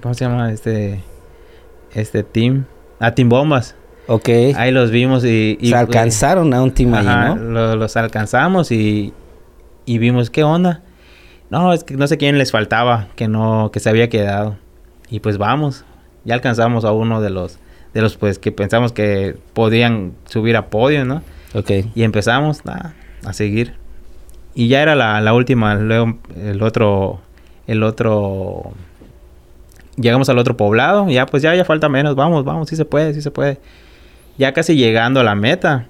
¿Cómo 0.00 0.14
se 0.14 0.24
llama 0.24 0.52
este... 0.52 1.00
Este 1.94 2.22
team? 2.22 2.64
A 3.00 3.12
Team 3.14 3.28
Bombas. 3.28 3.76
Ok. 4.06 4.28
Ahí 4.56 4.70
los 4.70 4.90
vimos 4.90 5.24
y... 5.24 5.58
y 5.60 5.70
Se 5.70 5.76
alcanzaron 5.76 6.52
a 6.54 6.62
un 6.62 6.72
team 6.72 6.94
ahí, 6.94 7.04
¿no? 7.06 7.36
lo- 7.36 7.76
los 7.76 7.96
alcanzamos 7.96 8.70
y, 8.72 9.12
y 9.86 9.98
vimos 9.98 10.30
qué 10.30 10.44
onda. 10.44 10.82
No, 11.50 11.72
es 11.72 11.84
que 11.84 11.94
no 11.96 12.06
sé 12.06 12.16
quién 12.16 12.38
les 12.38 12.50
faltaba, 12.52 13.08
que 13.16 13.28
no, 13.28 13.70
que 13.72 13.80
se 13.80 13.88
había 13.88 14.08
quedado. 14.08 14.56
Y 15.10 15.20
pues 15.20 15.38
vamos, 15.38 15.84
ya 16.24 16.34
alcanzamos 16.34 16.84
a 16.84 16.92
uno 16.92 17.20
de 17.20 17.30
los, 17.30 17.58
de 17.92 18.02
los 18.02 18.16
pues 18.16 18.38
que 18.38 18.50
pensamos 18.50 18.92
que 18.92 19.36
podían 19.52 20.12
subir 20.26 20.56
a 20.56 20.68
podio, 20.70 21.04
¿no? 21.04 21.22
Ok. 21.54 21.70
Y 21.94 22.02
empezamos 22.02 22.62
a 22.66 23.32
seguir. 23.32 23.74
Y 24.54 24.68
ya 24.68 24.82
era 24.82 24.94
la, 24.94 25.20
la 25.20 25.34
última, 25.34 25.74
luego 25.74 26.18
el 26.36 26.62
otro, 26.62 27.20
el 27.66 27.82
otro, 27.82 28.72
llegamos 29.96 30.28
al 30.28 30.38
otro 30.38 30.56
poblado, 30.56 31.08
ya 31.08 31.26
pues 31.26 31.42
ya, 31.42 31.54
ya 31.54 31.64
falta 31.64 31.88
menos, 31.88 32.14
vamos, 32.14 32.44
vamos, 32.44 32.68
sí 32.68 32.76
se 32.76 32.84
puede, 32.84 33.14
sí 33.14 33.22
se 33.22 33.30
puede. 33.30 33.58
Ya 34.38 34.52
casi 34.52 34.76
llegando 34.76 35.20
a 35.20 35.24
la 35.24 35.34
meta, 35.34 35.86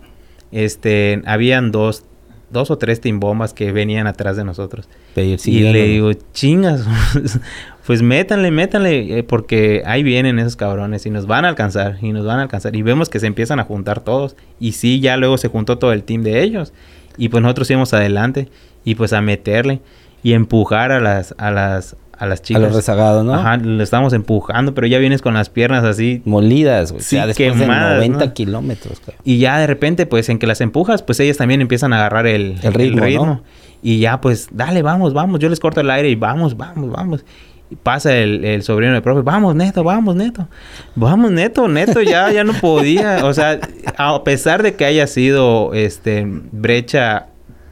este, 0.50 1.20
habían 1.26 1.72
dos, 1.72 2.04
dos 2.50 2.70
o 2.70 2.78
tres 2.78 3.00
timbombas 3.00 3.52
que 3.52 3.72
venían 3.72 4.06
atrás 4.06 4.36
de 4.36 4.44
nosotros. 4.44 4.88
Pero 5.14 5.36
y 5.44 5.60
le 5.60 5.84
digo, 5.84 6.12
chingas, 6.32 6.86
pues 7.86 8.00
métanle, 8.00 8.50
métanle, 8.50 9.18
eh, 9.18 9.22
porque 9.22 9.82
ahí 9.84 10.02
vienen 10.02 10.38
esos 10.38 10.56
cabrones 10.56 11.04
y 11.04 11.10
nos 11.10 11.26
van 11.26 11.44
a 11.44 11.48
alcanzar, 11.48 11.98
y 12.00 12.12
nos 12.12 12.24
van 12.24 12.38
a 12.38 12.42
alcanzar. 12.42 12.76
Y 12.76 12.82
vemos 12.82 13.08
que 13.10 13.20
se 13.20 13.26
empiezan 13.26 13.60
a 13.60 13.64
juntar 13.64 14.00
todos. 14.00 14.36
Y 14.58 14.72
sí, 14.72 15.00
ya 15.00 15.16
luego 15.16 15.36
se 15.36 15.48
juntó 15.48 15.76
todo 15.78 15.92
el 15.92 16.04
team 16.04 16.22
de 16.22 16.42
ellos. 16.42 16.72
Y 17.16 17.28
pues 17.28 17.42
nosotros 17.42 17.70
íbamos 17.70 17.92
adelante 17.94 18.48
y 18.84 18.94
pues 18.94 19.12
a 19.12 19.20
meterle 19.20 19.80
y 20.22 20.32
empujar 20.32 20.90
a 20.90 21.00
las, 21.00 21.34
a 21.38 21.50
las, 21.50 21.96
a 22.16 22.26
las 22.26 22.40
a 22.40 22.42
chicas. 22.42 22.62
los 22.62 22.74
rezagados, 22.74 23.24
¿no? 23.24 23.34
Ajá, 23.34 23.56
lo 23.58 23.82
estamos 23.82 24.12
empujando, 24.12 24.74
pero 24.74 24.86
ya 24.86 24.98
vienes 24.98 25.22
con 25.22 25.34
las 25.34 25.50
piernas 25.50 25.84
así. 25.84 26.22
Molidas, 26.24 26.92
güey. 26.92 27.02
Sí, 27.02 27.16
o 27.16 27.18
sea, 27.18 27.26
después 27.26 27.52
quemadas, 27.52 28.00
de 28.00 28.08
90 28.08 28.26
¿no? 28.26 28.34
kilómetros. 28.34 29.02
Y 29.24 29.38
ya 29.38 29.58
de 29.58 29.66
repente, 29.66 30.06
pues 30.06 30.28
en 30.28 30.38
que 30.38 30.46
las 30.46 30.60
empujas, 30.60 31.02
pues 31.02 31.20
ellas 31.20 31.36
también 31.36 31.60
empiezan 31.60 31.92
a 31.92 31.96
agarrar 31.96 32.26
el, 32.26 32.56
El 32.62 32.72
ritmo, 32.72 33.04
¿no? 33.26 33.42
Y 33.82 33.98
ya, 33.98 34.20
pues, 34.22 34.48
dale, 34.50 34.80
vamos, 34.80 35.12
vamos. 35.12 35.40
Yo 35.40 35.50
les 35.50 35.60
corto 35.60 35.82
el 35.82 35.90
aire 35.90 36.08
y 36.08 36.14
vamos, 36.14 36.56
vamos, 36.56 36.90
vamos. 36.90 37.24
Y 37.70 37.76
pasa 37.76 38.14
el, 38.16 38.44
el 38.44 38.62
sobrino 38.62 38.92
del 38.92 39.02
profe, 39.02 39.22
vamos, 39.22 39.54
neto, 39.54 39.82
vamos, 39.84 40.14
neto. 40.14 40.46
Vamos, 40.94 41.30
neto, 41.30 41.66
neto, 41.68 42.02
ya, 42.02 42.30
ya 42.30 42.44
no 42.44 42.52
podía. 42.52 43.24
O 43.24 43.32
sea, 43.32 43.58
a 43.96 44.22
pesar 44.22 44.62
de 44.62 44.74
que 44.74 44.84
haya 44.84 45.06
sido, 45.06 45.72
este, 45.74 46.24
brecha, 46.26 47.26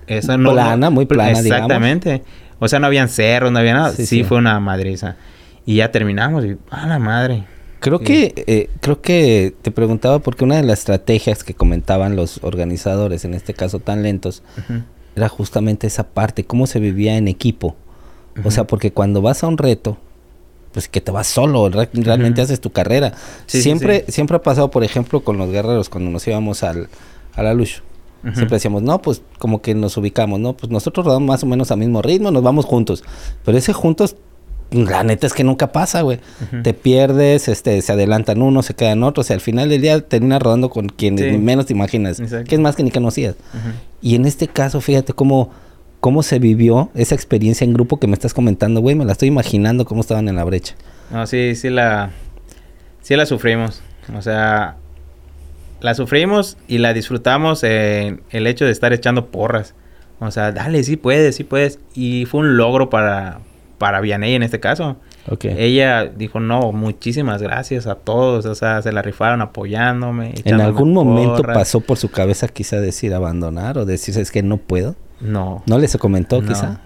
esa 0.07 0.37
no... 0.39 0.53
Plana, 0.53 0.89
muy 0.91 1.05
plana, 1.07 1.41
digamos. 1.43 1.47
Exactamente. 1.47 2.23
O 2.59 2.69
sea, 2.69 2.79
no 2.79 2.87
habían 2.87 3.09
cerros, 3.09 3.53
no 3.53 3.59
había 3.59 3.75
nada. 3.75 3.91
Sí, 3.91 4.07
Sí, 4.07 4.19
sí. 4.19 4.25
fue 4.25 4.39
una 4.39 4.59
madriza. 4.61 5.17
Y 5.67 5.77
ya 5.77 5.91
terminamos 5.93 6.45
y, 6.45 6.57
a 6.71 6.87
la 6.87 6.99
madre. 6.99 7.45
Creo 7.81 7.99
Sí. 7.99 8.05
que 8.05 8.45
eh, 8.47 8.71
creo 8.81 9.01
que 9.03 9.55
te 9.61 9.71
preguntaba 9.73 10.21
porque 10.21 10.45
una 10.45 10.57
de 10.57 10.63
las 10.63 10.79
estrategias 10.81 11.45
que 11.45 11.55
comentaban 11.55 12.17
los 12.17 12.39
organizadores, 12.43 13.25
en 13.25 13.35
este 13.35 13.55
caso 13.55 13.79
tan 13.81 14.03
lentos, 14.03 14.43
era 15.17 15.29
justamente 15.29 15.87
esa 15.87 16.05
parte, 16.09 16.45
cómo 16.45 16.67
se 16.67 16.79
vivía 16.81 17.17
en 17.17 17.29
equipo. 17.29 17.77
O 18.45 18.51
sea, 18.51 18.65
porque 18.65 18.93
cuando 18.93 19.21
vas 19.23 19.43
a 19.45 19.47
un 19.47 19.59
reto, 19.59 19.99
pues 20.73 20.89
que 20.89 21.01
te 21.01 21.11
vas 21.13 21.27
solo, 21.27 21.69
re- 21.69 21.91
realmente 21.93 22.41
haces 22.41 22.61
tu 22.61 22.71
carrera. 22.71 23.13
Sí, 23.47 23.61
siempre, 23.63 24.05
sí. 24.07 24.13
siempre 24.13 24.37
ha 24.39 24.43
pasado, 24.43 24.71
por 24.71 24.85
ejemplo, 24.85 25.21
con 25.23 25.37
los 25.37 25.51
guerreros 25.51 25.89
cuando 25.89 26.11
nos 26.11 26.27
íbamos 26.27 26.63
al, 26.63 26.89
a 27.35 27.43
la 27.43 27.53
luz. 27.53 27.83
Ujú. 28.25 28.35
Siempre 28.37 28.57
decíamos, 28.57 28.83
no, 28.83 29.03
pues 29.03 29.21
como 29.39 29.61
que 29.61 29.75
nos 29.75 29.97
ubicamos, 29.97 30.41
¿no? 30.41 30.55
Pues 30.55 30.71
nosotros 30.73 31.05
rodamos 31.05 31.27
más 31.27 31.43
o 31.43 31.47
menos 31.47 31.71
al 31.73 31.79
mismo 31.79 32.01
ritmo, 32.01 32.31
nos 32.31 32.43
vamos 32.43 32.65
juntos. 32.65 33.05
Pero 33.45 33.59
ese 33.59 33.73
juntos, 33.73 34.17
la 34.71 35.03
neta 35.05 35.27
es 35.27 35.35
que 35.35 35.45
nunca 35.45 35.73
pasa, 35.73 36.01
güey. 36.01 36.21
Te 36.63 36.73
pierdes, 36.73 37.49
este, 37.49 37.83
se 37.83 37.93
adelantan 37.93 38.41
unos, 38.41 38.65
se 38.65 38.75
quedan 38.75 39.03
otros, 39.03 39.29
y 39.29 39.35
al 39.35 39.41
final 39.41 39.69
del 39.69 39.83
día 39.83 40.01
terminas 40.01 40.41
rodando 40.41 40.71
con 40.71 40.87
ni 40.99 41.11
menos 41.11 41.67
te 41.67 41.75
imaginas. 41.75 42.21
Exacto. 42.21 42.49
Que 42.49 42.55
es 42.55 42.61
más 42.63 42.77
que 42.77 42.83
ni 42.83 42.91
conocías. 42.91 43.35
Y 44.01 44.15
en 44.15 44.25
este 44.25 44.49
caso, 44.49 44.81
fíjate 44.81 45.13
cómo, 45.13 45.51
cómo 46.03 46.25
se 46.25 46.41
vivió 46.41 46.91
esa 46.97 47.15
experiencia 47.15 47.65
en 47.65 47.73
grupo 47.73 48.01
que 48.01 48.09
me 48.09 48.15
estás 48.15 48.35
comentando, 48.35 48.81
güey. 48.81 48.97
Me 48.97 49.05
la 49.05 49.13
estoy 49.13 49.29
imaginando 49.29 49.85
cómo 49.85 50.01
estaban 50.01 50.27
en 50.27 50.35
la 50.35 50.43
brecha. 50.43 50.75
No, 51.13 51.29
sí, 51.29 51.55
sí 51.55 51.71
la, 51.71 52.11
sí 53.03 53.15
la 53.15 53.25
sufrimos. 53.25 53.83
O 54.13 54.21
sea, 54.21 54.79
la 55.81 55.95
sufrimos 55.95 56.59
y 56.67 56.79
la 56.79 56.93
disfrutamos 56.93 57.63
en 57.63 58.21
el 58.31 58.49
hecho 58.49 58.65
de 58.65 58.73
estar 58.73 58.93
echando 58.93 59.27
porras. 59.27 59.77
O 60.19 60.33
sea, 60.33 60.51
dale, 60.51 60.83
sí 60.83 60.97
puedes, 60.97 61.37
sí 61.37 61.45
puedes. 61.45 61.79
Y 61.95 62.25
fue 62.25 62.41
un 62.41 62.57
logro 62.57 62.91
para, 62.91 63.39
para 63.79 64.01
Vianey 64.01 64.35
en 64.35 64.43
este 64.43 64.59
caso. 64.59 64.97
Ok. 65.29 65.45
Ella 65.45 66.07
dijo, 66.07 66.41
no, 66.41 66.73
muchísimas 66.73 67.41
gracias 67.41 67.87
a 67.87 67.95
todos. 67.95 68.45
O 68.47 68.57
sea, 68.57 68.83
se 68.83 68.91
la 68.91 69.03
rifaron 69.03 69.41
apoyándome. 69.41 70.35
¿En 70.43 70.61
algún 70.61 70.93
momento 70.93 71.45
pasó 71.45 71.79
por 71.79 71.97
su 71.97 72.11
cabeza 72.11 72.49
quizá 72.49 72.81
decir 72.81 73.15
abandonar 73.15 73.79
o 73.79 73.85
decir, 73.85 74.19
es 74.19 74.33
que 74.33 74.43
no 74.43 74.57
puedo? 74.57 74.97
No. 75.23 75.63
¿No 75.67 75.79
les 75.79 75.97
comentó 75.97 76.43
No. 76.43 76.49
quizá? 76.49 76.81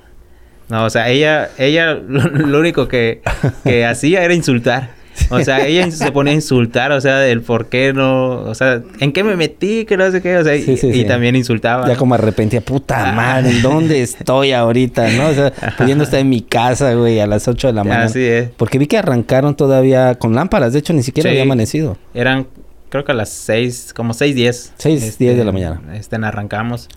No, 0.69 0.85
o 0.85 0.91
sea, 0.91 1.09
ella, 1.11 1.49
ella 1.59 1.95
lo, 1.95 2.21
lo 2.29 2.59
único 2.59 2.89
que, 2.89 3.23
que 3.65 3.85
hacía 3.87 4.23
era 4.25 4.35
insultar. 4.35 4.91
O 5.31 5.41
sea, 5.41 5.67
ella 5.67 5.91
se 5.91 6.13
ponía 6.13 6.33
a 6.33 6.35
insultar, 6.37 6.93
o 6.93 7.01
sea, 7.01 7.17
del 7.19 7.41
por 7.41 7.71
qué 7.71 7.95
no, 7.95 8.41
o 8.43 8.55
sea, 8.55 8.83
en 9.01 9.13
qué 9.13 9.25
me 9.25 9.35
metí, 9.35 9.87
que 9.87 9.97
no 9.97 10.11
sé 10.11 10.21
qué, 10.21 10.37
o 10.37 10.45
sea, 10.45 10.55
Sí, 10.59 10.73
y, 10.73 10.77
sí, 10.77 10.89
y 10.89 10.93
sí. 10.93 11.05
también 11.07 11.35
insultaba. 11.37 11.87
Ya 11.87 11.95
¿no? 11.95 11.99
como 11.99 12.15
arrepentía, 12.17 12.61
puta 12.61 13.09
Ah. 13.09 13.13
madre, 13.13 13.51
¿en 13.53 13.63
dónde 13.63 14.03
estoy 14.03 14.53
ahorita? 14.53 15.09
¿No? 15.13 15.29
O 15.29 15.33
sea, 15.35 15.53
pudiendo 15.79 16.05
estar 16.05 16.21
en 16.21 16.29
mi 16.29 16.43
casa, 16.43 16.93
güey, 16.93 17.19
a 17.21 17.27
las 17.27 17.49
8 17.49 17.69
de 17.69 17.73
la 17.73 17.83
mañana. 17.85 18.05
Así 18.05 18.23
es. 18.23 18.51
Porque 18.59 18.79
vi 18.79 18.87
que 18.89 18.99
arrancaron 18.99 19.57
todavía 19.57 20.17
con 20.17 20.35
lámparas, 20.35 20.75
de 20.75 20.81
hecho 20.81 20.93
ni 20.93 21.03
siquiera 21.03 21.31
había 21.31 21.43
amanecido. 21.45 21.97
Eran, 22.13 22.47
creo 22.91 23.05
que 23.07 23.13
a 23.13 23.15
las 23.15 23.31
seis, 23.31 23.95
como 23.97 24.13
seis 24.13 24.35
diez. 24.35 24.75
Seis, 24.77 25.17
diez 25.19 25.37
de 25.39 25.45
la 25.45 25.53
mañana. 25.53 25.81
Este, 25.95 26.17
arrancamos. 26.17 26.89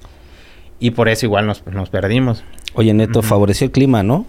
Y 0.80 0.91
por 0.91 1.09
eso 1.09 1.25
igual 1.25 1.45
nos, 1.45 1.65
nos 1.67 1.89
perdimos. 1.89 2.43
Oye, 2.73 2.93
Neto, 2.93 3.21
favoreció 3.21 3.65
el 3.65 3.71
clima, 3.71 4.03
¿no? 4.03 4.25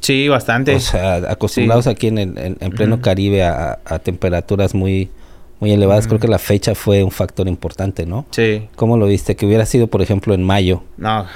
Sí, 0.00 0.28
bastante. 0.28 0.74
O 0.76 0.80
sea, 0.80 1.16
acostumbrados 1.30 1.84
Sí. 1.84 1.90
aquí 1.90 2.06
en, 2.08 2.18
el, 2.18 2.38
en, 2.38 2.56
en 2.60 2.70
pleno. 2.70 3.00
Caribe 3.00 3.42
a, 3.44 3.80
a 3.84 3.98
temperaturas 3.98 4.74
muy, 4.74 5.10
muy 5.58 5.72
elevadas. 5.72 6.06
Creo 6.06 6.20
que 6.20 6.28
la 6.28 6.38
fecha 6.38 6.74
fue 6.76 7.02
un 7.02 7.10
factor 7.10 7.48
importante, 7.48 8.06
¿no? 8.06 8.24
sí. 8.30 8.68
¿Cómo 8.76 8.96
lo 8.96 9.06
viste? 9.06 9.34
Que 9.34 9.44
hubiera 9.46 9.66
sido, 9.66 9.88
por 9.88 10.00
ejemplo, 10.02 10.34
en 10.34 10.44
mayo. 10.44 10.84
No. 10.96 11.26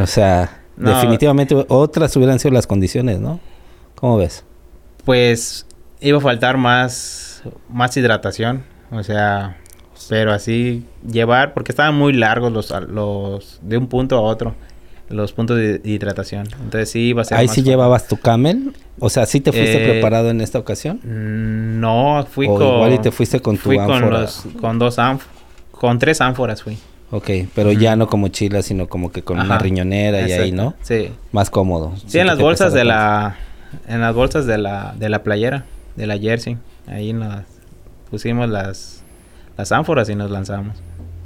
O 0.00 0.06
sea, 0.06 0.60
No. 0.76 0.90
definitivamente 0.90 1.54
otras 1.68 2.14
hubieran 2.16 2.38
sido 2.38 2.52
las 2.52 2.66
condiciones, 2.66 3.18
¿no? 3.18 3.40
¿Cómo 3.94 4.18
ves? 4.18 4.44
pues 5.06 5.64
iba 6.00 6.18
a 6.18 6.20
faltar 6.20 6.58
más, 6.58 7.42
más 7.70 7.96
hidratación. 7.96 8.62
O 8.90 9.02
sea, 9.02 9.56
pero 10.08 10.32
así 10.32 10.84
llevar, 11.10 11.54
porque 11.54 11.72
estaban 11.72 11.94
muy 11.96 12.12
largos 12.12 12.52
los, 12.52 12.70
los 12.88 13.58
de 13.62 13.76
un 13.78 13.86
punto 13.88 14.16
a 14.16 14.20
otro, 14.20 14.54
los 15.08 15.32
puntos 15.32 15.56
de 15.56 15.80
hidratación. 15.84 16.48
Entonces 16.62 16.90
sí 16.90 17.00
iba 17.08 17.22
a 17.22 17.24
ser 17.24 17.38
Ahí 17.38 17.46
más 17.46 17.54
sí 17.54 17.62
llevabas 17.62 18.08
tu 18.08 18.16
camel. 18.16 18.72
O 18.98 19.08
sea, 19.10 19.26
¿sí 19.26 19.40
te 19.40 19.52
fuiste 19.52 19.84
Eh, 19.84 19.90
preparado 19.92 20.30
en 20.30 20.40
esta 20.40 20.58
ocasión? 20.58 20.96
Mm, 21.04 21.80
No, 21.80 22.26
fui 22.30 22.46
O 22.48 22.54
con... 22.54 22.66
igual 22.66 22.92
y 22.94 22.98
te 22.98 23.10
fuiste 23.10 23.40
con 23.40 23.56
tu 23.56 23.62
fui 23.64 23.76
con, 23.76 23.90
ánfora. 23.92 24.20
los, 24.22 24.44
con 24.60 24.78
dos 24.78 24.98
ánf- 24.98 25.20
con 25.70 25.98
tres 25.98 26.20
ánforas 26.20 26.62
fui. 26.62 26.78
Ok, 27.12 27.30
pero 27.54 27.70
ya 27.70 27.94
no 27.94 28.08
como 28.08 28.28
chila, 28.28 28.62
sino 28.62 28.88
como 28.88 29.12
que 29.12 29.22
con 29.22 29.38
una 29.38 29.58
riñonera 29.58 30.26
y 30.28 30.32
ahí. 30.32 30.50
¿no? 30.52 30.74
Sí. 30.82 31.10
Más 31.30 31.50
cómodo. 31.50 31.92
Sí, 32.06 32.18
en 32.18 32.26
las 32.26 32.38
bolsas 32.38 32.72
de 32.72 32.84
la... 32.84 33.36
En 33.86 34.00
las 34.00 34.14
bolsas 34.14 34.46
de 34.46 34.58
la, 34.58 34.94
de 34.98 35.08
la 35.08 35.22
playera, 35.22 35.66
de 35.96 36.06
la 36.06 36.18
jersey. 36.18 36.56
Ahí 36.88 37.12
nos 37.12 37.42
pusimos 38.10 38.48
las, 38.48 39.04
las 39.56 39.72
ánforas 39.72 40.08
y 40.08 40.14
nos 40.14 40.30
lanzamos. 40.30 40.76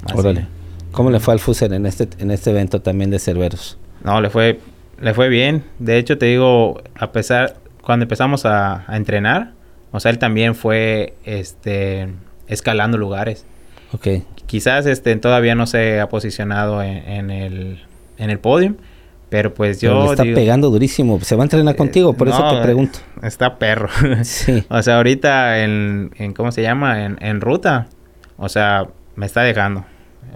Así. 0.05 0.17
Órale. 0.17 0.47
¿Cómo 0.91 1.09
le 1.09 1.19
fue 1.19 1.33
al 1.33 1.39
Fuser 1.39 1.71
en 1.73 1.85
este, 1.85 2.09
en 2.19 2.31
este 2.31 2.49
evento 2.49 2.81
también 2.81 3.11
de 3.11 3.19
Cerveros? 3.19 3.77
No, 4.03 4.19
le 4.19 4.29
fue, 4.29 4.59
le 4.99 5.13
fue 5.13 5.29
bien. 5.29 5.63
De 5.79 5.97
hecho, 5.97 6.17
te 6.17 6.25
digo, 6.25 6.81
a 6.95 7.11
pesar, 7.11 7.55
cuando 7.81 8.03
empezamos 8.03 8.45
a, 8.45 8.83
a 8.91 8.97
entrenar, 8.97 9.53
o 9.91 9.99
sea, 9.99 10.11
él 10.11 10.17
también 10.17 10.53
fue, 10.55 11.13
este, 11.23 12.09
escalando 12.47 12.97
lugares. 12.97 13.45
Ok. 13.93 14.07
Quizás, 14.45 14.85
este, 14.85 15.15
todavía 15.15 15.55
no 15.55 15.65
se 15.65 16.01
ha 16.01 16.09
posicionado 16.09 16.83
en, 16.83 16.97
en 17.07 17.31
el, 17.31 17.83
en 18.17 18.29
el 18.29 18.39
podio, 18.39 18.75
pero 19.29 19.53
pues 19.53 19.79
Pero 19.79 19.93
yo 19.93 20.03
le 20.03 20.11
está 20.11 20.23
digo, 20.23 20.35
pegando 20.35 20.69
durísimo. 20.69 21.19
¿Se 21.21 21.37
va 21.37 21.43
a 21.43 21.45
entrenar 21.45 21.73
eh, 21.73 21.77
contigo? 21.77 22.13
Por 22.13 22.27
eso 22.27 22.43
te 22.53 22.61
pregunto. 22.61 22.99
Está 23.23 23.57
perro. 23.57 23.87
Sí. 24.23 24.65
o 24.69 24.81
sea, 24.83 24.97
ahorita 24.97 25.63
en, 25.63 26.11
en 26.17 26.33
¿cómo 26.33 26.51
se 26.51 26.61
llama? 26.61 27.05
En, 27.05 27.17
en 27.21 27.39
ruta, 27.39 27.87
o 28.41 28.49
sea, 28.49 28.87
me 29.15 29.27
está 29.27 29.43
dejando. 29.43 29.85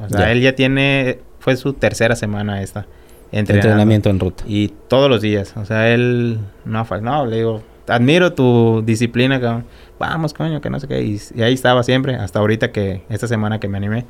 O 0.05 0.09
sea, 0.09 0.19
Ya. 0.19 0.31
él 0.31 0.41
ya 0.41 0.53
tiene, 0.55 1.19
fue 1.39 1.55
su 1.57 1.73
tercera 1.73 2.15
semana 2.15 2.61
esta. 2.61 2.85
entrenamiento 3.31 4.09
en 4.09 4.19
ruta. 4.19 4.43
Y 4.47 4.69
todos 4.87 5.09
los 5.09 5.21
días. 5.21 5.53
O 5.57 5.65
sea, 5.65 5.89
él 5.89 6.39
no 6.63 6.79
ha 6.79 7.01
no, 7.01 7.25
le 7.25 7.37
digo, 7.37 7.63
admiro 7.87 8.31
tu 8.33 8.83
disciplina, 8.85 9.41
cabrón. 9.41 9.65
Vamos, 9.99 10.33
coño, 10.33 10.61
que 10.61 10.69
no 10.69 10.79
sé 10.79 10.87
qué. 10.87 11.01
Y, 11.01 11.19
y, 11.33 11.41
ahí 11.41 11.53
estaba 11.55 11.81
siempre, 11.83 12.15
hasta 12.15 12.39
ahorita 12.39 12.71
que, 12.71 13.01
esta 13.09 13.27
semana 13.27 13.59
que 13.59 13.67
me 13.67 13.77
animé. 13.77 14.05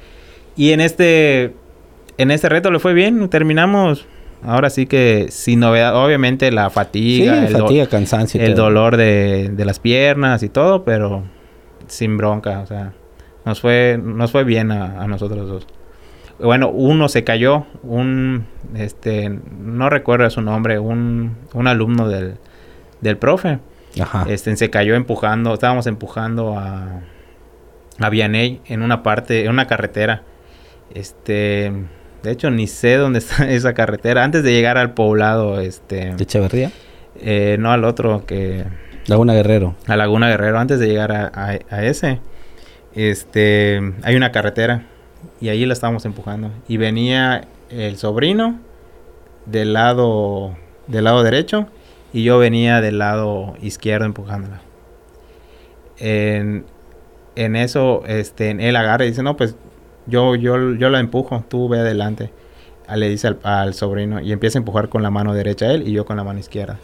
Y 0.57 0.71
en 0.71 0.81
este, 0.81 1.55
en 2.17 2.31
este 2.31 2.49
reto 2.49 2.71
le 2.71 2.79
fue 2.79 2.93
bien, 2.93 3.29
terminamos. 3.29 4.05
Ahora 4.43 4.69
sí 4.69 4.85
que 4.85 5.27
sin 5.29 5.61
novedad, 5.61 5.95
obviamente 5.95 6.51
la 6.51 6.69
fatiga, 6.69 7.47
el, 7.47 7.55
fatiga, 7.55 7.87
cansancio, 7.87 8.41
el 8.41 8.53
dolor 8.55 8.97
de, 8.97 9.49
de 9.51 9.65
las 9.65 9.79
piernas 9.79 10.43
y 10.43 10.49
todo, 10.49 10.83
pero 10.83 11.23
sin 11.87 12.17
bronca, 12.17 12.59
o 12.59 12.67
sea, 12.67 12.93
nos 13.45 13.61
fue, 13.61 13.99
nos 14.01 14.31
fue 14.31 14.43
bien 14.43 14.71
a, 14.71 15.01
a 15.01 15.07
nosotros 15.07 15.47
dos 15.47 15.67
bueno, 16.39 16.69
uno 16.69 17.07
se 17.07 17.23
cayó, 17.23 17.65
un, 17.83 18.45
este, 18.75 19.29
no 19.29 19.89
recuerdo 19.89 20.29
su 20.29 20.41
nombre, 20.41 20.79
un, 20.79 21.37
un 21.53 21.67
alumno 21.67 22.09
del, 22.09 22.35
del 23.01 23.17
profe. 23.17 23.59
Ajá. 23.99 24.25
Este, 24.27 24.55
se 24.57 24.69
cayó 24.69 24.95
empujando, 24.95 25.53
estábamos 25.53 25.87
empujando 25.87 26.57
a, 26.57 27.01
a 27.99 28.09
Vianey 28.09 28.61
en 28.65 28.81
una 28.81 29.01
parte, 29.01 29.45
en 29.45 29.51
una 29.51 29.67
carretera. 29.67 30.23
Este, 30.93 31.71
de 32.21 32.31
hecho, 32.31 32.51
ni 32.51 32.67
sé 32.67 32.97
dónde 32.97 33.19
está 33.19 33.49
esa 33.49 33.73
carretera. 33.73 34.23
Antes 34.23 34.43
de 34.43 34.51
llegar 34.51 34.77
al 34.77 34.93
poblado, 34.93 35.61
este... 35.61 36.15
¿De 36.15 36.23
Echeverría? 36.23 36.71
Eh, 37.21 37.55
no, 37.59 37.71
al 37.71 37.85
otro 37.85 38.25
que... 38.25 38.65
Laguna 39.07 39.33
Guerrero. 39.33 39.75
A 39.87 39.95
Laguna 39.95 40.27
Guerrero, 40.27 40.59
antes 40.59 40.79
de 40.79 40.87
llegar 40.87 41.13
a, 41.13 41.31
a, 41.33 41.59
a 41.69 41.85
ese. 41.85 42.19
Este, 42.95 43.93
hay 44.03 44.15
una 44.15 44.31
carretera 44.31 44.83
y 45.41 45.49
ahí 45.49 45.65
la 45.65 45.73
estábamos 45.73 46.05
empujando. 46.05 46.51
Y 46.67 46.77
venía 46.77 47.47
el 47.69 47.97
sobrino 47.97 48.59
del 49.45 49.73
lado, 49.73 50.55
del 50.87 51.03
lado 51.03 51.23
derecho 51.23 51.67
y 52.13 52.23
yo 52.23 52.39
venía 52.39 52.81
del 52.81 52.97
lado 52.97 53.55
izquierdo 53.61 54.05
empujándola. 54.05 54.61
En, 55.97 56.65
en 57.35 57.55
eso, 57.55 58.03
este, 58.07 58.51
él 58.51 58.75
agarra 58.75 59.05
y 59.05 59.09
dice, 59.09 59.23
no, 59.23 59.35
pues 59.37 59.55
yo, 60.07 60.35
yo, 60.35 60.75
yo 60.75 60.89
la 60.89 60.99
empujo, 60.99 61.43
tú 61.49 61.67
ve 61.67 61.79
adelante. 61.79 62.31
Ah, 62.87 62.97
le 62.97 63.09
dice 63.09 63.35
al, 63.43 63.73
sobrino 63.73 64.21
y 64.21 64.31
empieza 64.31 64.59
a 64.59 64.61
empujar 64.61 64.89
con 64.89 65.01
la 65.01 65.09
mano 65.09 65.33
derecha 65.33 65.71
él 65.71 65.87
y 65.87 65.91
yo 65.91 66.05
con 66.05 66.17
la 66.17 66.23
mano 66.23 66.39
izquierda. 66.39 66.77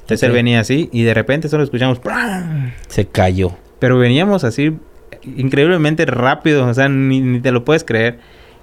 Entonces 0.00 0.22
él 0.22 0.32
venía 0.32 0.60
así 0.60 0.88
y 0.92 1.02
de 1.02 1.12
repente 1.12 1.48
solo 1.48 1.64
escuchamos... 1.64 2.00
Se 2.86 3.06
cayó. 3.06 3.52
Pero 3.78 3.98
veníamos 3.98 4.44
así 4.44 4.78
increíblemente 5.36 6.04
rápido, 6.06 6.66
o 6.66 6.74
sea, 6.74 6.88
ni, 6.88 7.40
te 7.40 7.52
lo 7.52 7.64
puedes 7.64 7.84
creer. 7.84 8.18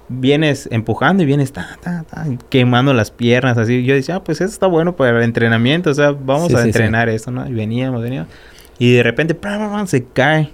Vienes 0.08 0.68
empujando 0.70 1.24
y 1.24 1.26
vienes 1.26 1.52
ta, 1.52 1.78
ta, 1.82 2.04
ta, 2.04 2.26
quemando 2.48 2.94
las 2.94 3.10
piernas, 3.10 3.58
así. 3.58 3.84
Yo 3.84 3.94
decía, 3.94 4.16
ah, 4.16 4.24
pues 4.24 4.40
eso 4.40 4.50
está 4.50 4.66
bueno 4.66 4.94
para 4.94 5.18
el 5.18 5.24
entrenamiento, 5.24 5.90
o 5.90 5.94
sea, 5.94 6.12
vamos 6.12 6.54
a 6.54 6.62
entrenar 6.62 7.08
eso, 7.08 7.30
¿no? 7.30 7.48
Y 7.48 7.52
veníamos, 7.52 8.02
veníamos. 8.02 8.30
Y 8.78 8.92
de 8.92 9.02
repente, 9.02 9.36
se 9.86 10.04
cae. 10.04 10.50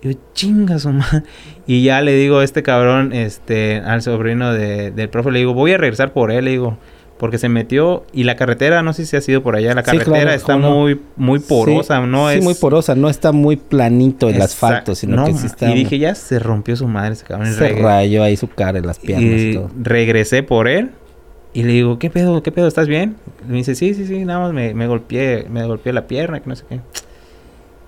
Y 0.00 0.12
yo, 0.12 0.18
chingas, 0.32 0.86
madre. 0.86 1.24
Y 1.66 1.82
ya 1.82 2.00
le 2.00 2.14
digo 2.14 2.38
a 2.38 2.44
este 2.44 2.62
cabrón, 2.62 3.12
este, 3.12 3.78
al 3.84 4.00
sobrino 4.00 4.54
de, 4.54 4.90
del 4.90 5.10
profe, 5.10 5.32
le 5.32 5.40
digo, 5.40 5.52
voy 5.52 5.72
a 5.72 5.76
regresar 5.76 6.12
por 6.12 6.30
él, 6.30 6.46
le 6.46 6.52
digo 6.52 6.78
porque 7.18 7.38
se 7.38 7.48
metió 7.48 8.04
y 8.12 8.24
la 8.24 8.36
carretera, 8.36 8.82
no 8.82 8.92
sé 8.92 9.04
si 9.04 9.16
ha 9.16 9.20
sido 9.20 9.42
por 9.42 9.56
allá, 9.56 9.74
la 9.74 9.82
carretera 9.82 10.34
está 10.34 10.56
muy 10.56 11.00
muy 11.16 11.40
porosa, 11.40 12.00
no 12.06 12.30
es... 12.30 12.38
Sí, 12.38 12.44
muy 12.44 12.54
porosa, 12.54 12.94
no 12.94 13.08
está 13.08 13.32
muy 13.32 13.56
planito 13.56 14.28
el 14.28 14.40
asfalto, 14.40 14.94
sino 14.94 15.24
que 15.26 15.34
sí 15.34 15.46
está... 15.46 15.70
Y 15.70 15.74
dije, 15.74 15.98
ya 15.98 16.14
se 16.14 16.38
rompió 16.38 16.76
su 16.76 16.86
madre 16.86 17.14
ese 17.14 17.24
cabrón. 17.24 17.52
Se 17.52 17.68
rayó 17.70 18.22
ahí 18.22 18.36
su 18.36 18.48
cara 18.48 18.78
en 18.78 18.86
las 18.86 18.98
piernas 18.98 19.40
y, 19.40 19.54
todo. 19.54 19.70
regresé 19.80 20.42
por 20.42 20.68
él 20.68 20.90
y 21.52 21.62
le 21.64 21.72
digo, 21.72 21.98
¿qué 21.98 22.10
pedo? 22.10 22.42
¿Qué 22.42 22.52
pedo? 22.52 22.68
¿Estás 22.68 22.88
bien? 22.88 23.16
Y 23.46 23.50
me 23.50 23.56
dice, 23.58 23.74
sí, 23.74 23.94
sí, 23.94 24.06
sí, 24.06 24.24
nada 24.24 24.40
más 24.40 24.52
me, 24.52 24.74
me 24.74 24.86
golpeé, 24.86 25.46
me 25.50 25.64
golpeé 25.64 25.92
la 25.92 26.06
pierna, 26.06 26.40
que 26.40 26.48
no 26.48 26.54
sé 26.54 26.64
qué. 26.68 26.80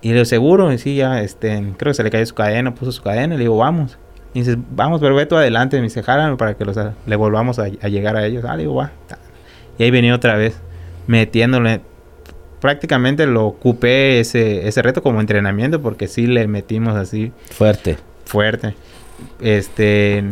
Y 0.02 0.08
le 0.08 0.14
digo, 0.14 0.24
seguro, 0.24 0.72
y 0.72 0.78
sí, 0.78 0.96
ya, 0.96 1.20
este, 1.20 1.74
creo 1.76 1.90
que 1.90 1.94
se 1.94 2.02
le 2.02 2.10
cayó 2.10 2.24
su 2.24 2.34
cadena, 2.34 2.74
puso 2.74 2.90
su 2.90 3.02
cadena, 3.02 3.34
y 3.34 3.38
le 3.38 3.44
digo, 3.44 3.58
vamos. 3.58 3.98
Y 4.32 4.40
dices, 4.40 4.56
vamos, 4.70 5.00
pero 5.00 5.14
ve 5.14 5.26
tú 5.26 5.36
adelante. 5.36 5.76
Me 5.76 5.84
dice, 5.84 6.02
jálame 6.02 6.36
para 6.36 6.54
que 6.54 6.64
los, 6.64 6.76
le 7.06 7.16
volvamos 7.16 7.58
a, 7.58 7.68
llegar 7.68 8.16
a 8.16 8.24
ellos. 8.24 8.44
Ah, 8.46 8.56
le 8.56 8.62
digo, 8.62 8.74
va. 8.76 8.92
Y 9.80 9.82
ahí 9.82 9.90
venía 9.90 10.14
otra 10.14 10.36
vez, 10.36 10.60
metiéndole. 11.06 11.80
Prácticamente 12.60 13.24
lo 13.24 13.46
ocupé 13.46 14.20
ese, 14.20 14.68
ese 14.68 14.82
reto 14.82 15.02
como 15.02 15.22
entrenamiento 15.22 15.80
porque 15.80 16.06
sí 16.06 16.26
le 16.26 16.46
metimos 16.46 16.96
así. 16.96 17.32
Fuerte. 17.50 17.96
Fuerte. 18.26 18.74
Este. 19.40 20.22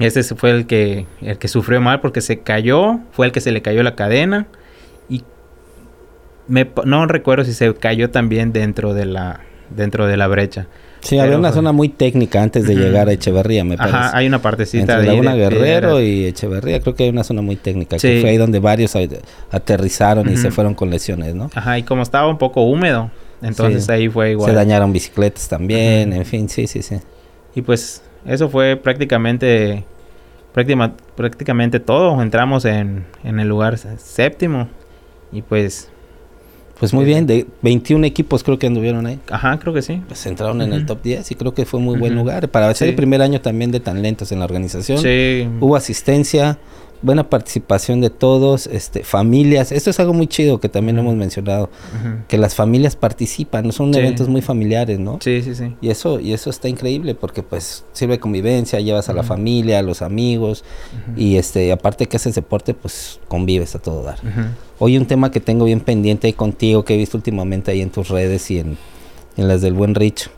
Ese 0.00 0.24
fue 0.34 0.50
el 0.50 0.66
que, 0.66 1.06
el 1.20 1.38
que 1.38 1.46
sufrió 1.46 1.80
mal 1.80 2.00
porque 2.00 2.20
se 2.20 2.40
cayó. 2.40 2.98
Fue 3.12 3.26
el 3.26 3.32
que 3.32 3.40
se 3.40 3.52
le 3.52 3.62
cayó 3.62 3.84
la 3.84 3.94
cadena. 3.94 4.48
Y 5.08 5.22
me, 6.48 6.68
no 6.84 7.06
recuerdo 7.06 7.44
si 7.44 7.52
se 7.52 7.72
cayó 7.76 8.10
también 8.10 8.52
dentro 8.52 8.92
de 8.92 9.04
la, 9.04 9.38
dentro 9.70 10.08
de 10.08 10.16
la 10.16 10.26
brecha. 10.26 10.66
Sí, 11.00 11.18
había 11.18 11.38
una 11.38 11.52
zona 11.52 11.72
muy 11.72 11.88
técnica 11.88 12.42
antes 12.42 12.66
de 12.66 12.74
llegar 12.74 13.08
a 13.08 13.12
Echeverría, 13.12 13.64
me 13.64 13.76
parece. 13.76 13.96
Ajá, 13.96 14.16
hay 14.16 14.26
una 14.26 14.40
partecita 14.42 14.94
Entre 14.94 15.06
Laguna 15.06 15.34
Guerrero 15.34 16.00
y 16.00 16.24
Echeverría, 16.26 16.80
creo 16.80 16.94
que 16.94 17.04
hay 17.04 17.10
una 17.10 17.24
zona 17.24 17.42
muy 17.42 17.56
técnica, 17.56 17.96
que 17.96 18.20
fue 18.20 18.30
ahí 18.30 18.36
donde 18.36 18.58
varios 18.58 18.96
aterrizaron 19.50 20.28
y 20.30 20.36
se 20.36 20.50
fueron 20.50 20.74
con 20.74 20.90
lesiones, 20.90 21.34
¿no? 21.34 21.50
Ajá, 21.54 21.78
y 21.78 21.82
como 21.82 22.02
estaba 22.02 22.28
un 22.28 22.38
poco 22.38 22.62
húmedo, 22.62 23.10
entonces 23.42 23.88
ahí 23.88 24.08
fue 24.08 24.32
igual. 24.32 24.50
Se 24.50 24.56
dañaron 24.56 24.92
bicicletas 24.92 25.48
también, 25.48 26.12
en 26.12 26.24
fin, 26.24 26.48
sí, 26.48 26.66
sí, 26.66 26.82
sí. 26.82 26.96
Y 27.54 27.62
pues 27.62 28.02
eso 28.26 28.48
fue 28.48 28.76
prácticamente 28.76 29.84
prácticamente 31.14 31.80
todo. 31.80 32.20
Entramos 32.20 32.64
en, 32.64 33.06
en 33.22 33.40
el 33.40 33.48
lugar 33.48 33.78
séptimo 33.78 34.68
y 35.30 35.42
pues 35.42 35.90
pues 36.78 36.94
muy 36.94 37.04
bien, 37.04 37.26
de 37.26 37.46
21 37.62 38.06
equipos 38.06 38.44
creo 38.44 38.58
que 38.58 38.66
anduvieron 38.66 39.06
ahí. 39.06 39.18
Ajá, 39.30 39.58
creo 39.58 39.74
que 39.74 39.82
sí. 39.82 40.00
Pues 40.06 40.24
entraron 40.26 40.62
en 40.62 40.72
el 40.72 40.86
top 40.86 41.02
10 41.02 41.30
y 41.30 41.34
creo 41.34 41.52
que 41.52 41.64
fue 41.64 41.80
muy 41.80 41.98
buen 41.98 42.14
lugar. 42.14 42.48
Para 42.48 42.72
ser 42.74 42.88
el 42.88 42.94
primer 42.94 43.20
año 43.20 43.40
también 43.40 43.70
de 43.72 43.80
tan 43.80 44.00
lentos 44.00 44.30
en 44.30 44.38
la 44.38 44.44
organización. 44.44 44.98
Sí. 44.98 45.48
Hubo 45.60 45.74
asistencia, 45.74 46.58
buena 47.00 47.28
participación 47.30 48.00
de 48.00 48.10
todos, 48.10 48.66
este, 48.66 49.04
familias. 49.04 49.72
Esto 49.72 49.90
es 49.90 50.00
algo 50.00 50.12
muy 50.12 50.26
chido 50.26 50.58
que 50.60 50.68
también 50.68 50.98
hemos 50.98 51.14
mencionado, 51.14 51.70
que 52.26 52.38
las 52.38 52.54
familias 52.54 52.96
participan, 52.96 53.70
son 53.72 53.94
eventos 53.94 54.28
muy 54.28 54.42
familiares, 54.42 54.98
¿no? 54.98 55.18
Sí, 55.20 55.42
sí, 55.42 55.54
sí. 55.54 55.74
Y 55.80 55.90
eso, 55.90 56.20
y 56.20 56.32
eso 56.32 56.50
está 56.50 56.68
increíble 56.68 57.14
porque 57.14 57.42
pues 57.42 57.84
sirve 57.92 58.18
convivencia, 58.18 58.80
llevas 58.80 59.08
a 59.08 59.12
la 59.12 59.22
familia, 59.22 59.78
a 59.78 59.82
los 59.82 60.02
amigos 60.02 60.64
y 61.16 61.36
este, 61.36 61.70
aparte 61.72 62.06
que 62.06 62.16
haces 62.16 62.34
deporte, 62.34 62.74
pues 62.74 63.20
convives 63.28 63.74
a 63.74 63.78
todo 63.78 64.02
dar. 64.02 64.18
Hoy 64.78 64.96
un 64.96 65.06
tema 65.06 65.30
que 65.30 65.40
tengo 65.40 65.64
bien 65.64 65.80
pendiente 65.80 66.26
ahí 66.26 66.32
contigo, 66.32 66.84
que 66.84 66.94
he 66.94 66.96
visto 66.96 67.16
últimamente 67.16 67.70
ahí 67.70 67.80
en 67.80 67.90
tus 67.90 68.08
redes 68.08 68.50
y 68.50 68.58
en, 68.58 68.76
en 69.36 69.48
las 69.48 69.60
del 69.60 69.74
buen 69.74 69.94
Rich. 69.94 70.30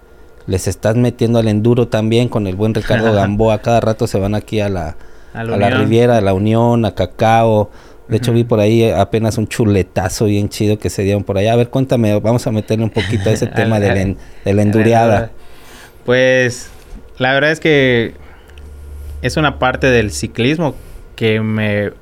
Les 0.46 0.66
estás 0.66 0.96
metiendo 0.96 1.38
al 1.38 1.48
enduro 1.48 1.88
también 1.88 2.28
con 2.28 2.46
el 2.46 2.56
buen 2.56 2.74
Ricardo 2.74 3.12
Gamboa. 3.14 3.60
Cada 3.60 3.80
rato 3.80 4.06
se 4.06 4.18
van 4.18 4.34
aquí 4.34 4.60
a 4.60 4.68
la, 4.68 4.96
a, 5.32 5.44
la 5.44 5.70
Riviera, 5.70 6.18
a 6.18 6.20
la 6.20 6.34
Unión, 6.34 6.84
a 6.84 6.94
Cacao. 6.94 7.70
De 8.08 8.16
hecho, 8.16 8.32
vi 8.32 8.42
por 8.42 8.58
ahí 8.58 8.90
apenas 8.90 9.38
un 9.38 9.46
chuletazo 9.46 10.24
bien 10.24 10.48
chido 10.48 10.78
que 10.78 10.90
se 10.90 11.02
dieron 11.02 11.22
por 11.22 11.38
allá. 11.38 11.52
A 11.52 11.56
ver, 11.56 11.68
cuéntame, 11.68 12.18
vamos 12.18 12.46
a 12.46 12.50
meterle 12.50 12.84
un 12.84 12.90
poquito 12.90 13.30
a 13.30 13.32
ese 13.32 13.46
tema 13.46 13.78
de, 13.78 14.16
la, 14.44 14.62
enduriada. 14.62 15.30
Pues, 16.04 16.70
la 17.18 17.32
verdad 17.32 17.52
es 17.52 17.60
que 17.60 18.14
es 19.22 19.36
una 19.36 19.60
parte 19.60 19.88
del 19.88 20.10
ciclismo 20.10 20.74
que 21.14 21.40
me 21.40 21.92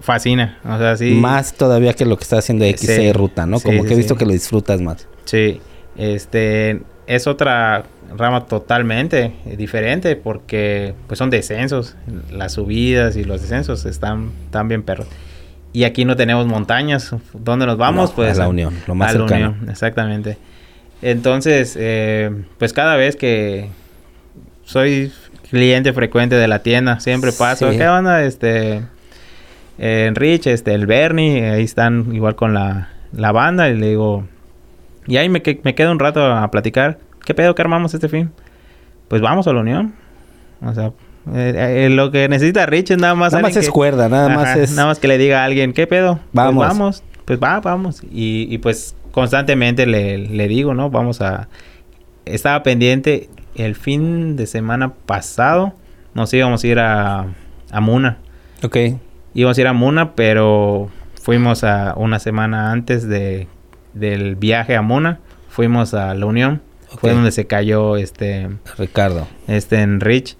fascina. 0.00 0.58
O 0.64 0.78
sea, 0.78 0.96
sí. 0.96 1.12
Más 1.12 1.52
todavía 1.52 1.92
que 1.92 2.04
lo 2.04 2.16
que 2.16 2.24
está 2.24 2.38
haciendo 2.38 2.64
XC 2.64 3.12
Ruta, 3.12 3.46
¿no? 3.46 3.60
Como 3.60 3.84
que 3.84 3.92
he 3.92 3.96
visto 3.96 4.16
que 4.16 4.26
lo 4.26 4.32
disfrutas 4.32 4.80
más. 4.80 5.06
Sí. 5.26 5.60
Este, 5.96 6.80
es 7.06 7.26
otra 7.26 7.84
rama 8.16 8.46
totalmente 8.46 9.32
diferente 9.56 10.16
porque 10.16 10.94
pues 11.06 11.18
son 11.18 11.30
descensos, 11.30 11.96
las 12.30 12.52
subidas 12.54 13.16
y 13.16 13.24
los 13.24 13.40
descensos 13.40 13.84
están, 13.84 14.30
tan 14.50 14.68
bien 14.68 14.82
perros. 14.82 15.06
Y 15.72 15.84
aquí 15.84 16.04
no 16.04 16.16
tenemos 16.16 16.46
montañas, 16.46 17.14
¿dónde 17.32 17.66
nos 17.66 17.76
vamos? 17.76 18.12
pues 18.12 18.38
a 18.38 18.42
la 18.42 18.48
Unión, 18.48 18.74
lo 18.86 18.94
más 18.94 19.14
a 19.14 19.18
La 19.18 19.24
Unión, 19.24 19.68
exactamente. 19.70 20.36
Entonces, 21.02 21.76
eh, 21.78 22.30
pues 22.58 22.72
cada 22.72 22.96
vez 22.96 23.16
que 23.16 23.68
soy 24.64 25.12
cliente 25.48 25.92
frecuente 25.92 26.34
de 26.34 26.48
la 26.48 26.62
tienda, 26.62 27.00
siempre 27.00 27.32
paso, 27.32 27.70
¿qué 27.70 27.88
onda? 27.88 28.24
Este, 28.24 28.82
en 29.78 30.14
Rich, 30.14 30.48
este, 30.48 30.74
el 30.74 30.86
Bernie, 30.86 31.48
ahí 31.50 31.64
están 31.64 32.14
igual 32.14 32.34
con 32.34 32.52
la, 32.52 32.88
la 33.12 33.32
banda 33.32 33.70
y 33.70 33.76
le 33.76 33.90
digo, 33.90 34.24
y 35.06 35.16
ahí 35.16 35.28
me, 35.28 35.42
me 35.62 35.74
quedo 35.74 35.92
un 35.92 35.98
rato 35.98 36.24
a 36.24 36.50
platicar. 36.50 36.98
¿Qué 37.24 37.34
pedo 37.34 37.54
que 37.54 37.62
armamos 37.62 37.94
este 37.94 38.08
fin? 38.08 38.30
Pues 39.08 39.22
vamos 39.22 39.46
a 39.46 39.52
la 39.52 39.60
unión. 39.60 39.94
O 40.62 40.72
sea, 40.74 40.92
eh, 41.34 41.86
eh, 41.86 41.90
lo 41.90 42.10
que 42.10 42.28
necesita 42.28 42.66
Rich 42.66 42.92
es 42.92 42.98
nada 42.98 43.14
más. 43.14 43.32
Nada 43.32 43.42
más 43.42 43.56
es 43.56 43.70
cuerda, 43.70 44.08
nada 44.08 44.28
más 44.28 44.56
es. 44.56 44.72
Nada 44.72 44.88
más 44.88 44.98
que 44.98 45.08
le 45.08 45.18
diga 45.18 45.42
a 45.42 45.44
alguien, 45.44 45.72
¿qué 45.72 45.86
pedo? 45.86 46.20
Vamos. 46.32 46.54
Pues 46.54 46.68
vamos. 46.68 47.04
Pues 47.24 47.40
va, 47.40 47.60
vamos. 47.60 48.02
Y, 48.10 48.46
y 48.50 48.58
pues 48.58 48.94
constantemente 49.12 49.86
le, 49.86 50.18
le, 50.18 50.48
digo, 50.48 50.74
¿no? 50.74 50.90
Vamos 50.90 51.20
a. 51.20 51.48
Estaba 52.24 52.62
pendiente 52.62 53.28
el 53.54 53.74
fin 53.74 54.36
de 54.36 54.46
semana 54.46 54.92
pasado. 55.06 55.74
Nos 56.14 56.32
íbamos 56.34 56.64
a 56.64 56.66
ir 56.66 56.78
a, 56.78 57.26
a 57.70 57.80
Muna. 57.80 58.18
Ok. 58.62 58.76
íbamos 59.34 59.58
a 59.58 59.60
ir 59.60 59.66
a 59.66 59.72
Muna, 59.72 60.14
pero 60.14 60.90
fuimos 61.20 61.64
a 61.64 61.94
una 61.96 62.18
semana 62.18 62.72
antes 62.72 63.08
de, 63.08 63.46
del 63.94 64.36
viaje 64.36 64.76
a 64.76 64.82
Muna, 64.82 65.20
fuimos 65.48 65.94
a 65.94 66.14
La 66.14 66.26
Unión, 66.26 66.62
fue 66.98 67.12
donde 67.12 67.32
se 67.32 67.46
cayó 67.46 67.96
este 67.96 68.48
Ricardo. 68.78 69.28
Este 69.46 69.80
en 69.80 70.00
Rich. 70.00 70.36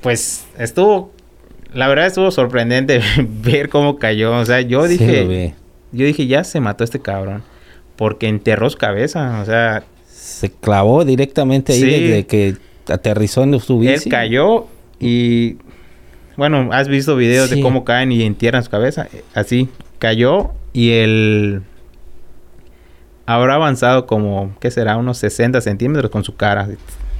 Pues 0.00 0.46
estuvo 0.58 1.12
la 1.72 1.88
verdad 1.88 2.06
estuvo 2.06 2.30
sorprendente 2.30 3.00
ver 3.18 3.68
cómo 3.68 3.98
cayó, 3.98 4.36
o 4.36 4.44
sea, 4.44 4.60
yo 4.60 4.86
dije 4.86 5.54
yo 5.92 6.06
dije, 6.06 6.26
ya 6.26 6.42
se 6.44 6.60
mató 6.60 6.84
este 6.84 7.00
cabrón 7.00 7.42
porque 7.96 8.28
enterró 8.28 8.68
su 8.70 8.78
cabeza, 8.78 9.40
o 9.42 9.44
sea, 9.44 9.84
se 10.08 10.50
clavó 10.50 11.04
directamente 11.04 11.72
ahí 11.72 11.82
desde 11.82 12.26
que 12.26 12.56
aterrizó 12.88 13.42
en 13.44 13.60
su 13.60 13.78
bici. 13.78 14.04
Él 14.04 14.10
cayó 14.10 14.66
y 14.98 15.56
bueno, 16.36 16.70
has 16.72 16.88
visto 16.88 17.14
videos 17.16 17.50
de 17.50 17.60
cómo 17.60 17.84
caen 17.84 18.10
y 18.10 18.22
entierran 18.22 18.64
su 18.64 18.70
cabeza, 18.70 19.08
así 19.34 19.68
cayó 19.98 20.52
y 20.72 20.90
el 20.92 21.62
habrá 23.34 23.54
avanzado 23.54 24.06
como, 24.06 24.54
¿qué 24.60 24.70
será? 24.70 24.96
Unos 24.96 25.18
60 25.18 25.60
centímetros 25.60 26.10
con 26.10 26.24
su 26.24 26.36
cara. 26.36 26.68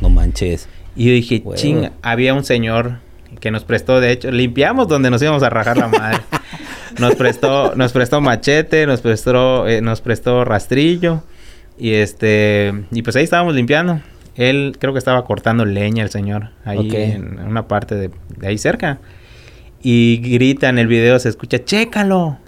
No 0.00 0.10
manches. 0.10 0.68
Y 0.94 1.06
yo 1.06 1.12
dije, 1.12 1.42
ching, 1.54 1.90
había 2.02 2.34
un 2.34 2.44
señor 2.44 2.98
que 3.40 3.50
nos 3.50 3.64
prestó, 3.64 4.00
de 4.00 4.12
hecho, 4.12 4.30
limpiamos 4.30 4.88
donde 4.88 5.10
nos 5.10 5.22
íbamos 5.22 5.42
a 5.42 5.50
rajar 5.50 5.76
la 5.78 5.88
madre. 5.88 6.18
nos 6.98 7.14
prestó, 7.14 7.74
nos 7.76 7.92
prestó 7.92 8.20
machete, 8.20 8.86
nos 8.86 9.00
prestó, 9.00 9.66
eh, 9.66 9.80
nos 9.80 10.00
prestó 10.00 10.44
rastrillo. 10.44 11.22
Y 11.78 11.92
este, 11.94 12.72
y 12.90 13.02
pues 13.02 13.16
ahí 13.16 13.24
estábamos 13.24 13.54
limpiando. 13.54 14.00
Él 14.34 14.76
creo 14.78 14.92
que 14.92 14.98
estaba 14.98 15.24
cortando 15.24 15.64
leña 15.64 16.02
el 16.04 16.10
señor, 16.10 16.50
ahí 16.64 16.88
en 16.94 17.38
una 17.38 17.68
parte 17.68 17.94
de, 17.94 18.10
de 18.36 18.46
ahí 18.46 18.58
cerca. 18.58 18.98
Y 19.82 20.18
grita 20.18 20.68
en 20.68 20.78
el 20.78 20.86
video, 20.86 21.18
se 21.18 21.28
escucha, 21.28 21.64
chécalo. 21.64 22.38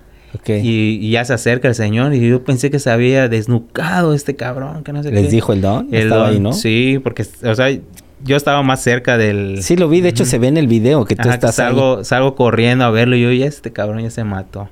Y, 0.46 1.10
ya 1.10 1.24
se 1.24 1.34
acerca 1.34 1.68
el 1.68 1.74
señor 1.74 2.14
y 2.14 2.28
yo 2.28 2.42
pensé 2.44 2.70
que 2.70 2.78
se 2.78 2.90
había 2.90 3.28
desnucado 3.28 4.14
este 4.14 4.34
cabrón, 4.34 4.82
que 4.82 4.92
no 4.92 5.02
sé 5.02 5.10
¿Les 5.10 5.30
dijo 5.30 5.52
el 5.52 5.60
don? 5.60 5.88
El 5.92 6.08
don, 6.08 6.28
ahí, 6.28 6.40
¿no? 6.40 6.52
Sí, 6.52 7.00
porque, 7.02 7.24
o 7.44 7.54
sea, 7.54 7.68
yo 8.24 8.36
estaba 8.36 8.62
más 8.62 8.82
cerca 8.82 9.16
del... 9.16 9.62
Sí, 9.62 9.76
lo 9.76 9.88
vi, 9.88 10.00
de 10.00 10.08
hecho 10.08 10.24
se 10.24 10.38
ve 10.38 10.48
en 10.48 10.56
el 10.56 10.66
video 10.66 11.04
que 11.04 11.14
tú 11.14 11.28
estás 11.28 11.54
salgo, 11.54 12.04
Salgo 12.04 12.34
corriendo 12.34 12.84
a 12.84 12.90
verlo 12.90 13.16
y 13.16 13.22
yo, 13.22 13.32
ya 13.32 13.46
este 13.46 13.72
cabrón 13.72 14.02
ya 14.02 14.10
se 14.10 14.24
mató. 14.24 14.68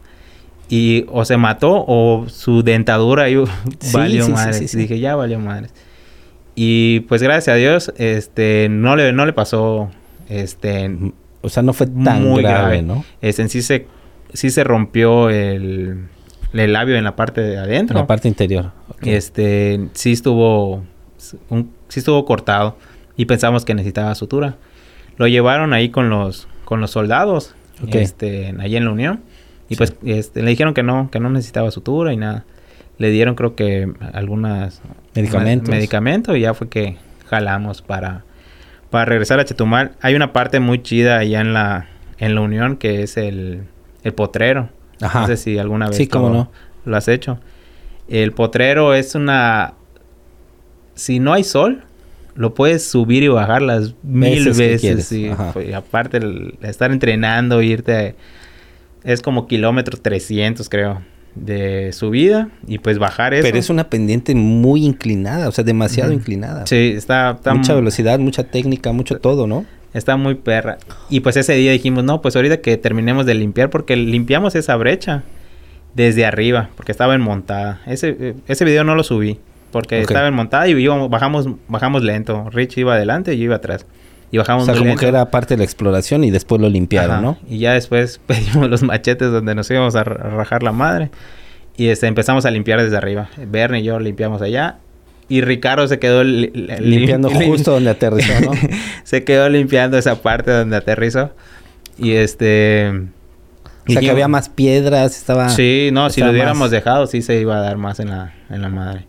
Y 0.69 1.05
o 1.09 1.25
se 1.25 1.37
mató 1.37 1.85
o 1.87 2.27
su 2.29 2.63
dentadura 2.63 3.29
yo, 3.29 3.45
valió 3.93 4.29
madre. 4.29 4.59
Dije, 4.61 4.99
ya 4.99 5.15
valió 5.17 5.39
madre. 5.39 5.69
Y 6.55 7.01
pues 7.01 7.23
gracias 7.23 7.55
a 7.55 7.57
Dios, 7.57 7.93
este, 7.97 8.69
no 8.71 8.97
le, 8.97 9.13
no 9.13 9.27
le 9.27 9.33
pasó, 9.33 9.91
este... 10.29 10.91
O 11.45 11.49
sea, 11.49 11.65
no 11.65 11.73
fue 11.73 11.89
tan 11.89 12.23
muy 12.23 12.41
grave, 12.41 12.83
¿no? 12.83 13.05
Este, 13.21 13.43
en 13.43 13.49
sí 13.49 13.63
se 13.63 13.87
sí 14.33 14.51
se 14.51 14.65
rompió 14.65 15.31
el, 15.31 16.07
el 16.53 16.73
labio 16.73 16.97
en 16.97 17.05
la 17.05 17.17
parte 17.17 17.41
de 17.41 17.59
adentro. 17.59 17.97
En 17.97 18.03
la 18.03 18.07
parte 18.07 18.29
interior. 18.29 18.73
Este, 19.03 19.89
sí 19.93 20.13
estuvo, 20.13 20.85
un, 21.49 21.73
sí 21.89 22.01
estuvo 22.01 22.25
cortado 22.25 22.77
y 23.17 23.27
pensamos 23.27 23.65
que 23.65 23.75
necesitaba 23.75 24.15
sutura. 24.15 24.57
Lo 25.17 25.27
llevaron 25.27 25.73
ahí 25.73 25.91
con 25.91 26.09
los, 26.09 26.49
con 26.65 26.81
los 26.81 26.91
soldados, 26.91 27.55
este, 27.89 28.55
allí 28.59 28.77
en 28.77 28.85
la 28.85 28.91
Unión. 28.91 29.21
Y 29.69 29.77
pues 29.77 29.95
este, 30.05 30.43
le 30.43 30.51
dijeron 30.51 30.75
que 30.75 30.83
no, 30.83 31.11
que 31.11 31.21
no 31.21 31.31
necesitaba 31.31 31.71
sutura 31.71 32.13
y 32.13 32.17
nada. 32.17 32.45
Le 32.99 33.11
dieron 33.11 33.35
creo 33.35 33.55
que 33.55 33.91
algunas 34.13 34.83
medicamentos. 35.15 35.71
medicamentos 35.71 36.37
y 36.37 36.41
ya 36.41 36.55
fue 36.55 36.69
que 36.69 36.97
jalamos 37.27 37.83
para, 37.83 38.25
para 38.91 39.07
regresar 39.07 39.41
a 39.41 39.45
Chetumal. 39.45 39.93
Hay 40.01 40.15
una 40.15 40.33
parte 40.33 40.61
muy 40.61 40.83
chida 40.83 41.19
allá 41.19 41.41
en 41.41 41.55
la, 41.55 41.89
en 42.19 42.35
la 42.35 42.43
Unión 42.43 42.77
que 42.77 43.03
es 43.03 43.17
el, 43.17 43.63
el 44.03 44.15
potrero. 44.15 44.69
Ajá. 45.01 45.23
No 45.23 45.27
sé 45.27 45.37
si 45.37 45.59
alguna 45.59 45.89
vez 45.89 45.97
sí, 45.97 46.07
cómo 46.07 46.31
no. 46.31 46.51
lo 46.85 46.97
has 46.97 47.09
hecho. 47.09 47.39
El 48.09 48.33
potrero 48.33 48.95
es 48.95 49.15
una... 49.15 49.75
Si 50.95 51.19
no 51.19 51.33
hay 51.33 51.45
sol, 51.45 51.85
lo 52.35 52.55
puedes 52.55 52.85
subir 52.87 53.23
y 53.23 53.29
bajar 53.29 53.63
las 53.63 53.95
mil 54.03 54.53
veces. 54.53 55.07
Sí. 55.07 55.31
Pues, 55.53 55.75
aparte, 55.75 56.19
el, 56.19 56.59
estar 56.63 56.93
entrenando, 56.93 57.63
irte... 57.63 58.15
Es 59.05 59.21
como 59.21 59.49
kilómetros 59.49 60.01
300, 60.01 60.69
creo, 60.69 61.03
de 61.35 61.93
subida. 61.93 62.51
Y 62.69 62.79
pues 62.79 63.01
bajar 63.01 63.35
eso. 63.35 63.43
Pero 63.43 63.59
es 63.59 63.69
una 63.69 63.91
pendiente 63.91 64.33
muy 64.37 64.85
inclinada, 64.85 65.49
o 65.49 65.53
sea, 65.53 65.65
demasiado 65.65 66.13
inclinada. 66.13 66.67
Sí, 66.67 66.93
está, 66.97 67.33
está... 67.33 67.53
Mucha 67.53 67.75
velocidad, 67.75 68.21
mucha 68.21 68.45
técnica, 68.45 68.93
mucho 68.93 69.19
todo, 69.19 69.49
¿no? 69.49 69.65
Está 69.95 70.17
muy 70.17 70.35
perra. 70.35 70.79
Y 71.11 71.21
pues 71.21 71.37
ese 71.37 71.55
día 71.55 71.73
dijimos, 71.73 72.05
no, 72.05 72.23
pues 72.23 72.35
ahorita 72.37 72.61
que 72.61 72.77
terminemos 72.77 73.27
de 73.27 73.35
limpiar, 73.35 73.71
porque 73.71 73.97
limpiamos 73.97 74.55
esa 74.55 74.77
brecha 74.77 75.23
desde 75.95 76.25
arriba, 76.25 76.71
porque 76.77 76.93
estaba 76.93 77.15
enmontada. 77.15 77.81
Ese, 77.87 78.35
ese 78.47 78.65
video 78.65 78.85
no 78.85 78.95
lo 78.95 79.05
subí, 79.05 79.39
porque 79.71 80.01
estaba 80.01 80.27
enmontada 80.27 80.69
y 80.69 80.87
bajamos, 80.87 81.49
bajamos 81.69 82.03
lento. 82.03 82.49
Rich 82.51 82.79
iba 82.79 82.95
adelante 82.95 83.35
y 83.35 83.39
yo 83.39 83.45
iba 83.45 83.57
atrás. 83.57 83.87
Y 84.31 84.39
bajamos 84.39 84.63
O 84.63 84.67
sea, 84.67 84.75
como 84.75 84.97
que 84.97 85.07
era 85.07 85.31
parte 85.31 85.55
de 85.55 85.59
la 85.59 85.65
exploración 85.65 86.25
y 86.25 86.31
después 86.31 86.59
lo 86.59 86.71
limpiaron, 86.71 87.21
¿no? 87.21 87.39
Y 87.47 87.59
ya 87.59 87.75
después 87.75 88.19
pedimos 88.27 88.71
los 88.71 88.83
machetes 88.83 89.31
donde 89.31 89.55
nos 89.55 89.71
íbamos 89.71 89.95
a 89.95 90.05
rajar 90.05 90.63
la 90.63 90.73
madre. 90.73 91.11
Y 91.77 91.89
este, 91.89 92.07
empezamos 92.07 92.47
a 92.47 92.51
limpiar 92.51 92.83
desde 92.83 92.97
arriba. 92.97 93.29
Bernie 93.47 93.81
y 93.81 93.85
yo 93.85 93.99
limpiamos 93.99 94.41
allá 94.41 94.79
y 95.33 95.41
Ricardo 95.41 95.89
se 95.89 95.99
quedó 95.99 96.23
limpiando 96.23 97.31
justo 97.31 97.71
donde 97.71 97.89
aterrizó, 97.89 98.39
¿no? 98.43 98.53
se 99.03 99.25
quedó 99.25 99.49
limpiando 99.49 99.97
esa 99.97 100.21
parte 100.21 100.51
donde 100.51 100.77
aterrizó. 100.77 101.31
Y 101.97 102.11
este... 102.11 102.93
O 103.89 103.93
sea, 103.93 104.03
que 104.03 104.11
había 104.11 104.29
más 104.29 104.51
piedras, 104.51 105.17
estaba... 105.17 105.49
Sí, 105.49 105.89
no, 105.91 106.11
si 106.11 106.21
lo 106.21 106.33
hubiéramos 106.33 106.71
dejado, 106.71 107.07
sí 107.07 107.23
se 107.23 107.41
iba 107.41 107.57
a 107.57 107.61
dar 107.63 107.79
más 107.79 107.99
en 107.99 108.11
la, 108.11 108.35
en 108.51 108.61
la 108.61 108.69
madre. 108.69 109.07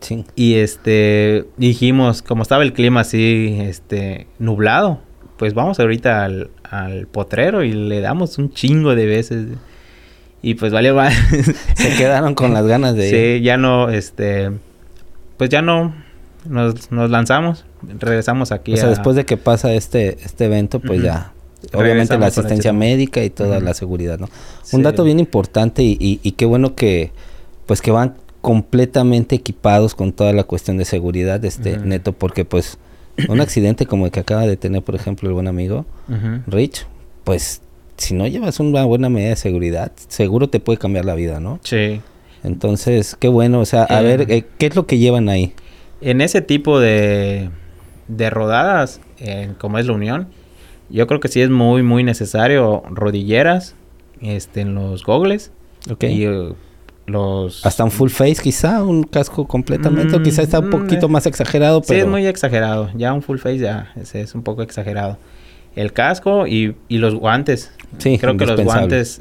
Sí. 0.00 0.26
Y 0.36 0.56
este... 0.56 1.46
Dijimos, 1.56 2.20
como 2.20 2.42
estaba 2.42 2.62
el 2.62 2.74
clima 2.74 3.00
así, 3.00 3.56
este... 3.58 4.26
Nublado, 4.38 5.00
pues 5.38 5.54
vamos 5.54 5.80
ahorita 5.80 6.24
al, 6.24 6.50
al 6.62 7.06
potrero 7.06 7.64
y 7.64 7.72
le 7.72 8.02
damos 8.02 8.36
un 8.36 8.52
chingo 8.52 8.94
de 8.94 9.06
veces. 9.06 9.46
Y 10.42 10.56
pues 10.56 10.74
vale, 10.74 10.92
va. 10.92 11.10
se 11.10 11.96
quedaron 11.96 12.34
con 12.34 12.52
las 12.52 12.66
ganas 12.66 12.94
de... 12.96 13.38
Sí, 13.38 13.42
ya 13.42 13.56
no, 13.56 13.88
este 13.88 14.50
pues 15.36 15.50
ya 15.50 15.62
no 15.62 15.94
nos, 16.48 16.90
lanzamos, 16.90 17.64
regresamos 17.98 18.52
aquí. 18.52 18.74
O 18.74 18.76
sea, 18.76 18.88
después 18.88 19.16
de 19.16 19.24
que 19.24 19.36
pasa 19.36 19.72
este, 19.72 20.18
este 20.24 20.46
evento, 20.46 20.80
pues 20.80 21.02
ya, 21.02 21.32
obviamente 21.72 22.18
la 22.18 22.26
asistencia 22.26 22.72
médica 22.72 23.22
y 23.24 23.30
toda 23.30 23.60
la 23.60 23.74
seguridad, 23.74 24.18
¿no? 24.18 24.28
Un 24.72 24.82
dato 24.82 25.04
bien 25.04 25.20
importante 25.20 25.82
y, 25.82 25.96
y, 26.00 26.32
qué 26.32 26.44
bueno 26.46 26.74
que, 26.74 27.12
pues 27.66 27.80
que 27.80 27.90
van 27.90 28.14
completamente 28.40 29.36
equipados 29.36 29.94
con 29.94 30.12
toda 30.12 30.32
la 30.32 30.44
cuestión 30.44 30.76
de 30.76 30.84
seguridad, 30.84 31.42
este, 31.44 31.78
neto, 31.78 32.12
porque 32.12 32.44
pues 32.44 32.78
un 33.28 33.40
accidente 33.40 33.86
como 33.86 34.06
el 34.06 34.12
que 34.12 34.20
acaba 34.20 34.42
de 34.42 34.56
tener, 34.56 34.82
por 34.82 34.94
ejemplo, 34.94 35.28
el 35.28 35.34
buen 35.34 35.48
amigo 35.48 35.86
Rich, 36.46 36.86
pues 37.24 37.62
si 37.96 38.14
no 38.14 38.26
llevas 38.26 38.60
una 38.60 38.84
buena 38.84 39.08
medida 39.08 39.30
de 39.30 39.36
seguridad, 39.36 39.92
seguro 40.08 40.48
te 40.48 40.60
puede 40.60 40.78
cambiar 40.78 41.04
la 41.04 41.14
vida, 41.14 41.40
¿no? 41.40 41.60
Sí. 41.62 42.00
Entonces, 42.44 43.16
qué 43.18 43.28
bueno, 43.28 43.60
o 43.60 43.64
sea, 43.64 43.84
a 43.84 44.02
ver, 44.02 44.30
eh, 44.30 44.44
¿qué 44.58 44.66
es 44.66 44.76
lo 44.76 44.86
que 44.86 44.98
llevan 44.98 45.28
ahí? 45.30 45.54
En 46.02 46.20
ese 46.20 46.42
tipo 46.42 46.78
de, 46.78 47.48
de 48.06 48.30
rodadas, 48.30 49.00
como 49.58 49.78
es 49.78 49.86
la 49.86 49.94
Unión, 49.94 50.28
yo 50.90 51.06
creo 51.06 51.20
que 51.20 51.28
sí 51.28 51.40
es 51.40 51.48
muy, 51.48 51.82
muy 51.82 52.04
necesario 52.04 52.82
rodilleras 52.90 53.74
este, 54.20 54.60
en 54.60 54.74
los 54.74 55.04
gogles. 55.04 55.52
Ok. 55.90 56.04
Y 56.04 56.24
eh, 56.24 56.52
los... 57.06 57.64
Hasta 57.64 57.84
un 57.84 57.90
full 57.90 58.10
face 58.10 58.36
quizá, 58.42 58.82
un 58.82 59.04
casco 59.04 59.46
completamente, 59.46 60.14
o 60.14 60.22
quizá 60.22 60.42
está 60.42 60.58
un 60.58 60.68
mm, 60.68 60.70
poquito 60.70 61.06
eh, 61.06 61.08
más 61.08 61.26
exagerado, 61.26 61.80
pero... 61.80 61.94
Sí, 61.94 62.00
es 62.04 62.06
muy 62.06 62.26
exagerado, 62.26 62.90
ya 62.94 63.12
un 63.14 63.22
full 63.22 63.38
face 63.38 63.58
ya 63.58 63.92
es, 63.96 64.14
es 64.14 64.34
un 64.34 64.42
poco 64.42 64.62
exagerado. 64.62 65.18
El 65.76 65.92
casco 65.92 66.46
y, 66.46 66.76
y 66.88 66.98
los 66.98 67.14
guantes. 67.14 67.72
Sí, 67.98 68.18
creo 68.18 68.36
que 68.36 68.46
los 68.46 68.60
guantes, 68.60 69.20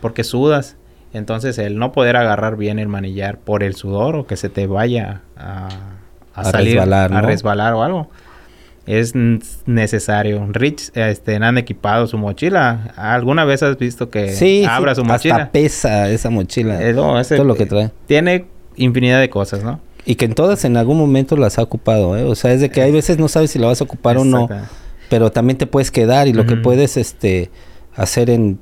porque 0.00 0.24
sudas 0.24 0.76
entonces, 1.12 1.58
el 1.58 1.78
no 1.78 1.92
poder 1.92 2.16
agarrar 2.16 2.56
bien 2.56 2.78
el 2.78 2.88
manillar 2.88 3.38
por 3.38 3.62
el 3.62 3.74
sudor 3.74 4.16
o 4.16 4.26
que 4.26 4.36
se 4.36 4.48
te 4.48 4.66
vaya 4.66 5.22
a, 5.36 5.68
salir, 6.42 6.76
resbalar, 6.76 7.12
a 7.12 7.20
resbalar 7.20 7.74
o 7.74 7.82
algo, 7.82 8.10
es 8.86 9.14
necesario. 9.66 10.46
Rich, 10.50 10.90
este, 10.94 11.36
han 11.36 11.58
equipado 11.58 12.06
su 12.06 12.18
mochila. 12.18 12.92
¿Alguna 12.96 13.44
vez 13.44 13.62
has 13.62 13.78
visto 13.78 14.10
que 14.10 14.66
abra 14.68 14.94
su 14.94 15.04
mochila? 15.04 15.36
Hasta 15.36 15.52
pesa 15.52 16.08
esa 16.10 16.30
mochila. 16.30 16.82
Eh, 16.82 16.94
todo 16.94 17.44
lo 17.44 17.54
que 17.54 17.66
trae. 17.66 17.90
Tiene 18.06 18.46
infinidad 18.76 19.20
de 19.20 19.30
cosas, 19.30 19.62
¿no? 19.62 19.80
Y 20.04 20.16
que 20.16 20.24
en 20.24 20.34
todas 20.34 20.64
en 20.64 20.76
algún 20.76 20.98
momento 20.98 21.36
las 21.36 21.58
ha 21.58 21.62
ocupado, 21.62 22.16
¿eh? 22.16 22.24
O 22.24 22.34
sea, 22.34 22.52
es 22.52 22.60
de 22.60 22.70
que 22.70 22.82
hay 22.82 22.90
veces 22.90 23.18
no 23.18 23.28
sabes 23.28 23.52
si 23.52 23.58
la 23.60 23.68
vas 23.68 23.80
a 23.80 23.84
ocupar 23.84 24.16
o 24.16 24.24
no. 24.24 24.48
Pero 25.08 25.30
también 25.30 25.58
te 25.58 25.66
puedes 25.66 25.90
quedar 25.90 26.26
y 26.26 26.32
lo 26.32 26.46
que 26.46 26.56
puedes 26.56 26.96
este 26.96 27.50
hacer 27.94 28.30
en 28.30 28.58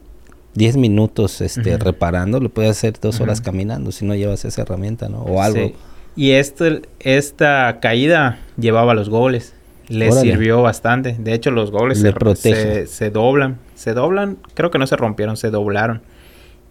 10 0.54 0.76
minutos 0.76 1.40
este, 1.40 1.78
reparando, 1.78 2.40
lo 2.40 2.48
puedes 2.48 2.72
hacer 2.72 2.94
dos 3.00 3.20
horas 3.20 3.40
caminando 3.40 3.92
si 3.92 4.04
no 4.04 4.14
llevas 4.14 4.44
esa 4.44 4.62
herramienta, 4.62 5.08
¿no? 5.08 5.18
O 5.22 5.42
algo. 5.42 5.72
Y 6.16 6.32
esto, 6.32 6.64
esta 6.98 7.78
caída 7.80 8.40
llevaba 8.58 8.94
los 8.94 9.08
goles. 9.08 9.54
le 9.88 10.10
sirvió 10.12 10.62
bastante. 10.62 11.16
De 11.18 11.34
hecho, 11.34 11.50
los 11.50 11.70
goles 11.70 11.98
se, 12.36 12.86
se, 12.86 13.10
doblan. 13.10 13.58
Se 13.74 13.94
doblan, 13.94 14.38
creo 14.54 14.70
que 14.70 14.78
no 14.78 14.86
se 14.86 14.96
rompieron, 14.96 15.36
se 15.36 15.50
doblaron. 15.50 16.02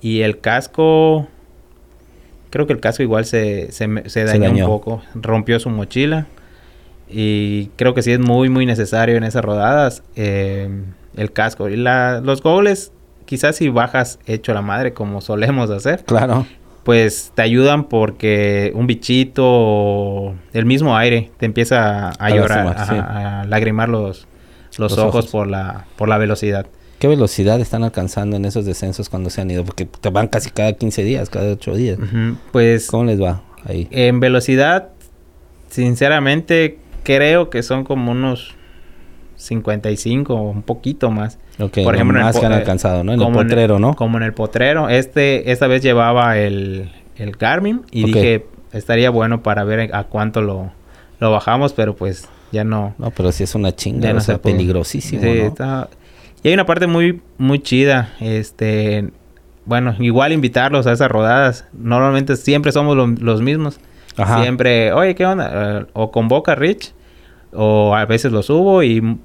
Y 0.01 0.21
el 0.21 0.39
casco, 0.39 1.27
creo 2.49 2.67
que 2.67 2.73
el 2.73 2.79
casco 2.79 3.03
igual 3.03 3.25
se, 3.25 3.71
se, 3.71 4.23
dañó, 4.23 4.65
un 4.65 4.71
poco. 4.71 5.01
Rompió 5.15 5.59
su 5.59 5.69
mochila. 5.69 6.27
Y 7.09 7.67
creo 7.75 7.93
que 7.93 8.03
sí 8.03 8.11
es 8.11 8.19
muy, 8.19 8.49
muy 8.49 8.65
necesario 8.65 9.17
en 9.17 9.23
esas 9.23 9.43
rodadas 9.43 10.03
eh, 10.15 10.69
el 11.15 11.31
casco. 11.31 11.69
Y 11.69 11.75
la, 11.75 12.21
los 12.21 12.43
goles, 12.43 12.91
quizás 13.29 13.57
si 13.57 13.69
bajas 13.69 14.17
hecho 14.25 14.55
la 14.55 14.63
madre, 14.63 14.93
como 14.93 15.21
solemos 15.21 15.69
hacer. 15.69 16.03
Claro 16.03 16.47
pues 16.83 17.31
te 17.35 17.43
ayudan 17.43 17.83
porque 17.83 18.71
un 18.73 18.87
bichito 18.87 19.43
o 19.45 20.33
el 20.53 20.65
mismo 20.65 20.97
aire 20.97 21.29
te 21.37 21.45
empieza 21.45 22.09
a, 22.09 22.29
llorar, 22.31 22.75
a, 22.75 23.45
lagrimar 23.47 23.89
los, 23.89 24.27
los, 24.79 24.97
ojos, 24.97 25.27
por 25.27 25.45
la 25.45 25.85
por 25.97 26.09
la 26.09 26.17
velocidad. 26.17 26.65
¿Qué 26.97 27.07
velocidad 27.07 27.61
están 27.61 27.83
alcanzando 27.83 28.37
en 28.37 28.45
esos 28.45 28.65
descensos 28.65 29.07
cuando 29.07 29.29
se 29.29 29.41
han 29.41 29.51
ido? 29.51 29.63
Porque 29.65 29.85
te 29.85 30.09
van 30.09 30.29
casi 30.29 30.49
cada 30.49 30.73
15 30.73 31.03
días, 31.03 31.29
cada 31.29 31.51
8 31.51 31.75
días. 31.75 31.99
Pues... 32.51 32.87
¿Cómo 32.87 33.03
les 33.03 33.21
va 33.21 33.43
ahí? 33.65 33.87
En 33.91 34.19
velocidad, 34.19 34.89
sinceramente, 35.69 36.79
creo 37.03 37.51
que 37.51 37.61
son 37.61 37.83
como 37.83 38.13
unos 38.13 38.55
55 39.39 40.33
o 40.33 40.41
un 40.49 40.61
poquito 40.61 41.09
más. 41.09 41.39
Por 41.57 41.95
ejemplo, 41.95 42.21
más 42.21 42.37
que 42.37 42.45
han 42.45 42.53
alcanzado, 42.53 43.03
¿no? 43.03 43.13
En 43.13 43.21
el 43.21 43.31
potrero, 43.31 43.79
¿no? 43.79 43.95
Como 43.95 44.17
en 44.17 44.23
el 44.23 44.33
potrero. 44.33 44.89
Este, 44.89 45.51
esta 45.51 45.67
vez 45.67 45.81
llevaba 45.81 46.37
el, 46.37 46.91
el 47.17 47.31
Garmin 47.31 47.81
y 47.91 48.05
dije, 48.05 48.45
estaría 48.71 49.09
bueno 49.09 49.41
para 49.41 49.63
ver 49.63 49.95
a 49.95 50.03
cuánto 50.03 50.41
lo, 50.41 50.71
lo 51.19 51.31
bajamos, 51.31 51.73
pero 51.73 51.95
pues 51.95 52.27
ya 52.51 52.63
no. 52.63 52.93
No, 52.97 53.11
pero 53.11 53.31
sí 53.31 53.43
es 53.43 53.55
una 53.55 53.75
chinga, 53.75 54.11
no 54.11 54.19
o 54.19 54.21
sea, 54.21 54.41
peligrosísimo, 54.41 55.21
sí, 55.21 55.29
está... 55.39 55.89
Y 56.43 56.49
hay 56.49 56.53
una 56.53 56.65
parte 56.65 56.87
muy, 56.87 57.21
muy 57.37 57.59
chida, 57.59 58.13
este... 58.19 59.09
Bueno, 59.65 59.95
igual 59.99 60.31
invitarlos 60.31 60.87
a 60.87 60.93
esas 60.93 61.11
rodadas. 61.11 61.65
Normalmente 61.73 62.35
siempre 62.37 62.71
somos 62.71 62.97
los 62.97 63.41
mismos. 63.41 63.79
Siempre, 64.41 64.91
oye, 64.93 65.13
¿qué 65.13 65.25
onda? 65.25 65.87
o 65.93 66.11
convoca 66.11 66.55
Rich, 66.55 66.93
o 67.53 67.95
a 67.95 68.05
veces 68.05 68.31
lo 68.31 68.41
subo 68.41 68.83
y 68.83 69.17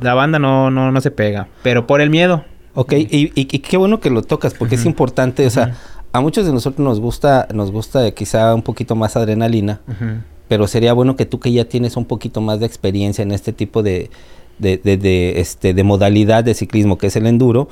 la 0.00 0.14
banda 0.14 0.38
no, 0.38 0.70
no, 0.70 0.92
no 0.92 1.00
se 1.00 1.10
pega, 1.10 1.48
pero 1.62 1.86
por 1.86 2.00
el 2.00 2.10
miedo. 2.10 2.44
Ok, 2.74 2.92
y, 2.92 3.32
y, 3.34 3.44
qué 3.44 3.76
bueno 3.76 4.00
que 4.00 4.10
lo 4.10 4.22
tocas, 4.22 4.54
porque 4.54 4.76
es 4.76 4.86
importante, 4.86 5.44
o 5.44 5.50
sea, 5.50 5.74
a 6.12 6.20
muchos 6.20 6.46
de 6.46 6.52
nosotros 6.52 6.84
nos 6.84 7.00
gusta, 7.00 7.48
nos 7.52 7.72
gusta 7.72 8.10
quizá 8.12 8.54
un 8.54 8.62
poquito 8.62 8.94
más 8.94 9.16
adrenalina, 9.16 9.80
pero 10.48 10.66
sería 10.68 10.92
bueno 10.92 11.16
que 11.16 11.26
tú 11.26 11.40
que 11.40 11.52
ya 11.52 11.64
tienes 11.64 11.96
un 11.96 12.04
poquito 12.04 12.40
más 12.40 12.60
de 12.60 12.66
experiencia 12.66 13.22
en 13.22 13.32
este 13.32 13.52
tipo 13.52 13.82
de, 13.82 14.10
de, 14.58 14.78
de, 14.78 15.40
este, 15.40 15.74
de 15.74 15.84
modalidad 15.84 16.44
de 16.44 16.54
ciclismo, 16.54 16.96
que 16.96 17.08
es 17.08 17.16
el 17.16 17.26
enduro, 17.26 17.68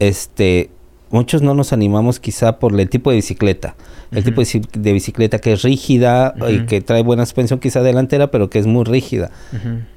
este, 0.00 0.70
muchos 1.10 1.42
no 1.42 1.54
nos 1.54 1.72
animamos 1.72 2.18
quizá 2.18 2.58
por 2.58 2.78
el 2.78 2.88
tipo 2.88 3.10
de 3.10 3.16
bicicleta. 3.16 3.76
El 4.10 4.24
tipo 4.24 4.42
de, 4.42 4.92
bicicleta 4.92 5.38
que 5.38 5.52
es 5.52 5.62
rígida 5.62 6.34
y 6.48 6.66
que 6.66 6.80
trae 6.80 7.02
buena 7.02 7.24
suspensión 7.26 7.58
quizá 7.60 7.82
delantera, 7.82 8.30
pero 8.30 8.50
que 8.50 8.58
es 8.58 8.66
muy 8.66 8.84
rígida. 8.84 9.30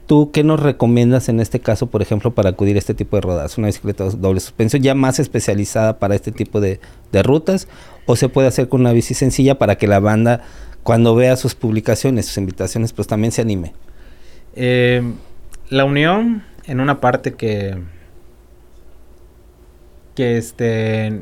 ¿Tú 0.08 0.32
qué 0.32 0.43
nos 0.43 0.62
recomiendas 0.62 1.28
en 1.28 1.41
este 1.41 1.60
caso, 1.60 1.88
por 1.88 2.01
ejemplo, 2.01 2.32
para 2.32 2.51
acudir 2.51 2.78
a 2.78 2.80
este 2.80 2.93
tipo 2.93 3.18
de 3.18 3.22
rodadas? 3.22 3.58
¿Una 3.58 3.68
bicicleta 3.68 4.05
doble 4.05 4.39
suspensión 4.39 4.82
ya 4.82 4.95
más 4.95 5.20
especializada 5.20 5.99
para 5.99 6.16
este 6.16 6.32
tipo 6.32 6.62
de, 6.62 6.80
rutas? 7.24 7.68
¿O 8.05 8.16
se 8.16 8.30
puede 8.30 8.47
hacer 8.47 8.70
con 8.70 8.82
una 8.82 8.93
bici 8.93 9.14
sencilla 9.14 9.60
para 9.60 9.76
que 9.76 9.86
la 9.86 9.99
banda, 9.99 10.43
cuando 10.84 11.14
vea 11.14 11.36
sus 11.36 11.55
publicaciones, 11.55 12.28
sus 12.28 12.38
invitaciones, 12.38 12.93
pues 12.93 13.08
también 13.08 13.34
se 13.34 13.41
anime? 13.41 13.74
Eh, 14.55 15.03
la 15.70 15.84
unión 15.84 16.43
en 16.66 16.80
una 16.80 17.01
parte 17.01 17.34
que 17.34 17.78
que 20.16 20.38
este 20.38 21.22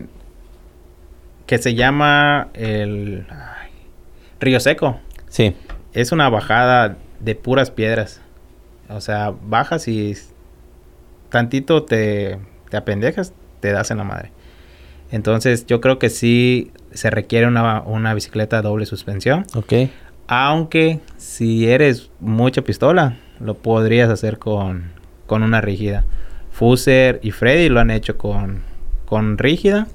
que 1.47 1.57
se 1.57 1.73
llama 1.75 2.49
el 2.53 3.25
Río 4.39 4.59
Seco. 4.59 4.99
Sí. 5.27 5.55
Es 5.93 6.11
una 6.11 6.29
bajada 6.29 6.97
de 7.19 7.35
puras 7.35 7.71
piedras. 7.71 8.21
O 8.89 9.01
sea, 9.01 9.33
bajas 9.47 9.87
y 9.87 10.15
tantito 11.29 11.83
te, 11.83 12.39
te 12.69 12.77
apendejas, 12.77 13.33
te 13.59 13.71
das 13.71 13.91
en 13.91 13.97
la 13.97 14.03
madre. 14.03 14.31
Entonces, 15.11 15.65
yo 15.65 15.81
creo 15.81 15.99
que 15.99 16.09
sí 16.09 16.71
se 16.91 17.09
requiere 17.09 17.47
una, 17.47 17.81
una 17.81 18.13
bicicleta 18.13 18.61
doble 18.61 18.85
suspensión. 18.85 19.45
Ok. 19.55 19.73
Aunque 20.27 20.99
si 21.17 21.67
eres 21.69 22.09
mucha 22.19 22.63
pistola, 22.63 23.17
lo 23.39 23.55
podrías 23.55 24.09
hacer 24.09 24.39
con, 24.39 24.91
con 25.27 25.43
una 25.43 25.61
rígida. 25.61 26.05
Fuser 26.51 27.19
y 27.21 27.31
Freddy 27.31 27.69
lo 27.69 27.79
han 27.79 27.91
hecho 27.91 28.17
con 28.17 28.63
con 29.05 29.37
rígida, 29.37 29.87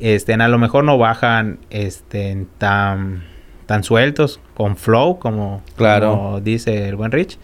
este, 0.00 0.34
a 0.34 0.48
lo 0.48 0.58
mejor 0.58 0.84
no 0.84 0.96
bajan 0.96 1.58
este, 1.70 2.46
tan, 2.58 3.24
tan 3.66 3.82
sueltos, 3.82 4.40
con 4.54 4.76
flow, 4.76 5.18
como, 5.18 5.62
claro. 5.76 6.40
dice 6.42 6.88
el 6.88 6.96
buen 6.96 7.12
Rich, 7.12 7.38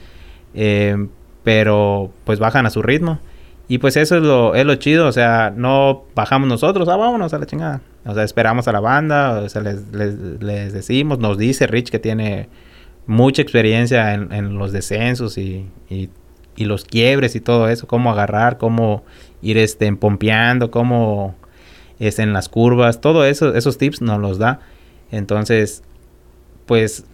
eh, 0.55 1.07
pero 1.43 2.11
pues 2.25 2.39
bajan 2.39 2.67
a 2.67 2.71
su 2.71 2.83
ritmo. 2.83 3.19
Y 3.67 3.79
pues 3.79 3.97
eso 3.97 4.17
es 4.17 4.23
lo, 4.23 4.55
es 4.55 4.67
lo 4.67 4.75
chido, 4.75 5.07
o 5.07 5.13
sea, 5.13 5.53
no 5.55 6.05
bajamos 6.15 6.49
nosotros, 6.49 6.89
ah, 6.89 6.97
vámonos 6.97 7.33
a 7.33 7.39
la 7.39 7.47
chingada. 7.47 7.81
O 8.05 8.13
sea, 8.13 8.23
esperamos 8.23 8.69
a 8.69 8.73
la 8.73 8.81
banda, 8.81 9.41
o 9.41 9.49
sea, 9.49 9.63
les, 9.63 9.81
les, 9.93 10.73
decimos, 10.75 11.19
nos 11.19 11.39
dice 11.39 11.67
Rich 11.67 11.91
que 11.91 11.99
tiene 11.99 12.49
mucha 13.07 13.41
experiencia 13.41 14.13
en, 14.13 14.33
en 14.33 14.59
los 14.59 14.73
descensos 14.73 15.39
y, 15.39 15.67
y, 15.89 16.11
y, 16.57 16.65
los 16.67 16.85
quiebres 16.85 17.37
y 17.37 17.41
todo 17.41 17.69
eso, 17.69 17.87
cómo 17.87 18.11
agarrar, 18.11 18.59
cómo 18.59 19.05
ir 19.41 19.57
este, 19.57 19.91
pompeando, 19.95 20.71
cómo 20.71 21.35
es 21.99 22.19
en 22.19 22.35
las 22.35 22.51
curvas, 22.51 23.01
todo 23.01 23.25
eso, 23.25 23.55
esos 23.55 23.79
tips 23.79 24.03
nos 24.03 24.21
los 24.21 24.39
da. 24.39 24.61
Entonces, 25.11 25.83
pues 26.67 27.07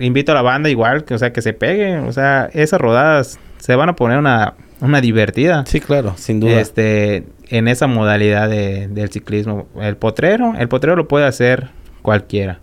invito 0.00 0.32
a 0.32 0.34
la 0.34 0.42
banda 0.42 0.70
igual, 0.70 1.04
que, 1.04 1.14
o 1.14 1.18
sea, 1.18 1.32
que 1.32 1.42
se 1.42 1.52
pegue, 1.52 1.98
o 1.98 2.12
sea, 2.12 2.48
esas 2.52 2.80
rodadas 2.80 3.38
se 3.58 3.74
van 3.76 3.88
a 3.88 3.96
poner 3.96 4.18
una, 4.18 4.54
una 4.80 5.00
divertida. 5.00 5.64
Sí, 5.66 5.80
claro, 5.80 6.14
sin 6.16 6.40
duda. 6.40 6.60
Este, 6.60 7.24
en 7.48 7.68
esa 7.68 7.86
modalidad 7.86 8.48
de, 8.48 8.88
del 8.88 9.10
ciclismo. 9.10 9.66
El 9.80 9.96
potrero, 9.96 10.54
el 10.58 10.68
potrero 10.68 10.96
lo 10.96 11.08
puede 11.08 11.26
hacer 11.26 11.70
cualquiera, 12.02 12.60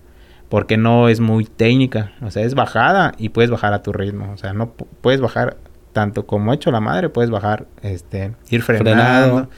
porque 0.50 0.78
no 0.78 1.10
es 1.10 1.20
muy 1.20 1.46
técnica, 1.46 2.12
o 2.22 2.32
sea, 2.32 2.44
es 2.44 2.54
bajada 2.56 3.14
y 3.18 3.30
puedes 3.30 3.50
bajar 3.50 3.74
a 3.74 3.82
tu 3.82 3.94
ritmo, 3.94 4.32
o 4.34 4.38
sea, 4.38 4.54
no 4.54 4.74
puedes 5.02 5.22
bajar 5.22 5.58
tanto 5.94 6.26
como 6.26 6.54
hecho 6.54 6.72
la 6.72 6.80
madre, 6.80 7.10
puedes 7.10 7.32
bajar, 7.32 7.66
este, 7.82 8.34
ir 8.50 8.62
frenando, 8.62 9.50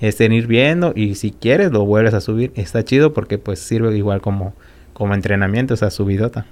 este, 0.00 0.26
ir 0.26 0.46
viendo 0.46 0.92
y 0.94 1.14
si 1.14 1.32
quieres 1.32 1.72
lo 1.72 1.84
vuelves 1.84 2.14
a 2.14 2.20
subir. 2.20 2.52
Está 2.54 2.84
chido 2.84 3.12
porque 3.12 3.38
pues 3.38 3.58
sirve 3.60 3.96
igual 3.96 4.20
como, 4.20 4.54
como 4.92 5.14
entrenamiento, 5.14 5.74
esa 5.74 5.90
subidota. 5.90 6.46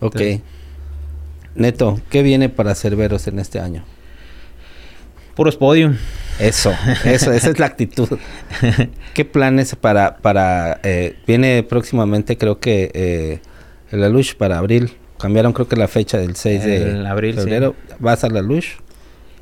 Ok. 0.00 0.20
Neto, 1.54 2.00
¿qué 2.10 2.22
viene 2.22 2.48
para 2.48 2.74
Cerveros 2.74 3.26
en 3.28 3.38
este 3.38 3.60
año? 3.60 3.84
Puros 5.34 5.56
podium. 5.56 5.96
Eso, 6.38 6.74
eso, 7.04 7.32
esa 7.32 7.50
es 7.50 7.58
la 7.58 7.66
actitud. 7.66 8.08
¿Qué 9.14 9.24
planes 9.24 9.74
para, 9.76 10.16
para, 10.18 10.80
eh, 10.82 11.16
viene 11.26 11.62
próximamente 11.62 12.36
creo 12.36 12.58
que 12.58 12.90
eh, 12.94 13.40
la 13.90 14.08
luz 14.08 14.34
para 14.34 14.58
abril? 14.58 14.92
Cambiaron 15.18 15.52
creo 15.52 15.66
que 15.68 15.76
la 15.76 15.88
fecha 15.88 16.18
del 16.18 16.36
6 16.36 16.64
de 16.64 17.06
abril, 17.06 17.34
febrero. 17.34 17.74
¿Vas 17.98 18.22
a 18.24 18.28
la 18.28 18.42
luz? 18.42 18.76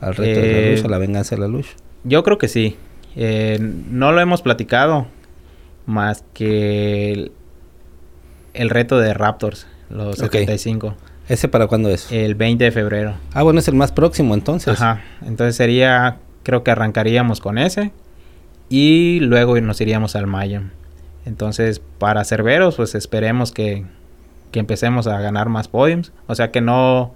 ¿Al 0.00 0.14
reto 0.14 0.40
de 0.40 0.52
la 0.52 0.70
luz? 0.70 0.80
Eh, 0.80 0.84
¿A 0.84 0.88
la 0.88 0.98
venganza 0.98 1.34
de 1.34 1.40
la 1.40 1.48
luz? 1.48 1.74
Yo 2.04 2.22
creo 2.22 2.38
que 2.38 2.48
sí. 2.48 2.76
Eh, 3.16 3.58
no 3.60 4.12
lo 4.12 4.20
hemos 4.20 4.42
platicado 4.42 5.06
más 5.86 6.24
que 6.34 7.30
el, 8.52 8.70
reto 8.70 8.98
de 8.98 9.14
Raptors, 9.14 9.66
los 9.90 10.16
75. 10.16 10.94
¿Ese 11.28 11.48
para 11.48 11.66
cuándo 11.66 11.88
es? 11.90 12.10
El 12.12 12.34
20 12.34 12.64
de 12.64 12.70
febrero. 12.72 13.14
Ah, 13.32 13.42
bueno, 13.42 13.58
es 13.58 13.68
el 13.68 13.74
más 13.74 13.92
próximo 13.92 14.34
entonces. 14.34 14.80
Ajá. 14.80 15.02
Entonces 15.24 15.56
sería, 15.56 16.18
creo 16.42 16.62
que 16.62 16.70
arrancaríamos 16.70 17.40
con 17.40 17.58
ese 17.58 17.92
y 18.68 19.20
luego 19.20 19.58
nos 19.60 19.80
iríamos 19.80 20.16
al 20.16 20.26
mayo. 20.26 20.62
Entonces, 21.24 21.80
para 21.98 22.24
Cerveros, 22.24 22.76
pues 22.76 22.94
esperemos 22.94 23.52
que 23.52 23.84
que 24.54 24.60
empecemos 24.60 25.08
a 25.08 25.20
ganar 25.20 25.48
más 25.48 25.66
podiums. 25.66 26.12
O 26.28 26.36
sea, 26.36 26.52
que 26.52 26.60
no 26.60 27.12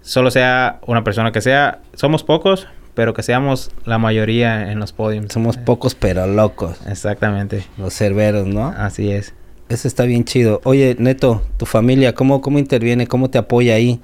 solo 0.00 0.30
sea 0.30 0.78
una 0.86 1.02
persona 1.02 1.32
que 1.32 1.40
sea, 1.40 1.80
somos 1.94 2.22
pocos, 2.22 2.68
pero 2.94 3.14
que 3.14 3.24
seamos 3.24 3.72
la 3.84 3.98
mayoría 3.98 4.70
en 4.70 4.78
los 4.78 4.92
podiums. 4.92 5.32
Somos 5.32 5.56
pocos 5.56 5.96
pero 5.96 6.24
locos. 6.28 6.78
Exactamente. 6.86 7.66
Los 7.78 7.94
cerberos, 7.94 8.46
¿no? 8.46 8.68
Así 8.68 9.10
es. 9.10 9.34
Eso 9.72 9.88
está 9.88 10.04
bien 10.04 10.24
chido. 10.24 10.60
Oye, 10.64 10.96
Neto, 10.98 11.42
tu 11.56 11.64
familia, 11.64 12.14
¿cómo, 12.14 12.42
cómo 12.42 12.58
interviene? 12.58 13.06
¿Cómo 13.06 13.30
te 13.30 13.38
apoya 13.38 13.74
ahí? 13.74 14.00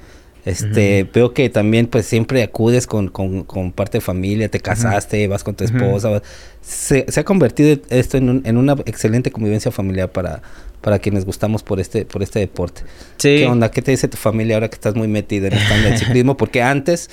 Este, 0.47 1.07
veo 1.13 1.35
que 1.35 1.51
también 1.51 1.87
pues 1.89 2.07
siempre 2.07 2.43
acudes 2.43 2.87
con, 2.87 3.09
con, 3.09 3.43
con 3.43 3.71
parte 3.73 3.99
de 3.99 4.01
familia, 4.01 4.49
te 4.49 4.61
casaste, 4.61 5.29
vas 5.29 5.45
con 5.45 5.55
tu 5.55 5.65
esposa. 5.65 6.23
se, 6.63 7.05
se, 7.07 7.21
ha 7.21 7.25
convertido 7.25 7.79
esto 7.91 8.17
en, 8.17 8.31
un, 8.31 8.43
en, 8.47 8.57
una 8.57 8.73
excelente 8.87 9.31
convivencia 9.31 9.71
familiar 9.71 10.11
para, 10.11 10.41
para 10.81 11.01
quienes 11.01 11.27
gustamos 11.27 11.63
por 11.63 11.81
este, 11.81 12.07
por 12.07 12.23
este 12.23 12.39
deporte. 12.39 12.81
Sí. 13.19 13.41
¿Qué 13.41 13.47
onda? 13.47 13.71
¿Qué 13.71 13.83
te 13.83 13.91
dice 13.91 14.09
tu 14.09 14.17
familia 14.17 14.57
ahora 14.57 14.69
que 14.71 14.77
estás 14.77 14.95
muy 14.95 15.09
metido 15.09 15.49
en 15.49 15.53
el 15.53 15.99
ciclismo? 15.99 16.35
Porque 16.39 16.63
antes, 16.63 17.11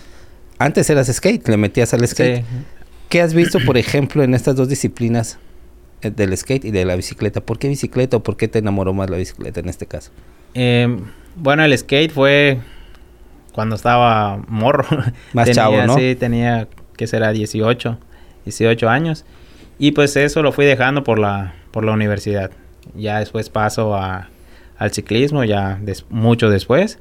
antes 0.59 0.89
eras 0.89 1.11
skate, 1.13 1.45
le 1.49 1.57
metías 1.57 1.93
al 1.93 2.07
skate. 2.07 2.37
Sí. 2.37 2.45
¿Qué 3.09 3.21
has 3.21 3.33
visto, 3.33 3.59
por 3.65 3.77
ejemplo, 3.77 4.23
en 4.23 4.33
estas 4.33 4.55
dos 4.55 4.69
disciplinas 4.69 5.39
del 6.01 6.37
skate 6.37 6.65
y 6.65 6.71
de 6.71 6.85
la 6.85 6.95
bicicleta? 6.95 7.41
¿Por 7.41 7.59
qué 7.59 7.67
bicicleta 7.67 8.17
o 8.17 8.23
por 8.23 8.37
qué 8.37 8.47
te 8.47 8.59
enamoró 8.59 8.93
más 8.93 9.09
la 9.09 9.17
bicicleta 9.17 9.59
en 9.59 9.69
este 9.69 9.85
caso? 9.85 10.11
Eh, 10.53 10.87
bueno, 11.35 11.63
el 11.63 11.77
skate 11.77 12.11
fue 12.11 12.59
cuando 13.51 13.75
estaba 13.75 14.37
morro. 14.47 14.85
Más 15.33 15.51
chavo, 15.51 15.81
¿no? 15.85 15.95
Sí, 15.95 16.15
tenía 16.15 16.67
que 16.97 17.07
será 17.07 17.31
18, 17.31 17.97
18 18.45 18.89
años. 18.89 19.25
Y 19.77 19.91
pues 19.91 20.15
eso 20.15 20.41
lo 20.41 20.51
fui 20.51 20.65
dejando 20.65 21.03
por 21.03 21.19
la, 21.19 21.53
por 21.71 21.83
la 21.83 21.91
universidad. 21.91 22.51
Ya 22.95 23.19
después 23.19 23.49
paso 23.49 23.95
a, 23.95 24.29
al 24.77 24.91
ciclismo, 24.91 25.43
ya 25.43 25.79
mucho 26.09 26.49
después. 26.49 26.99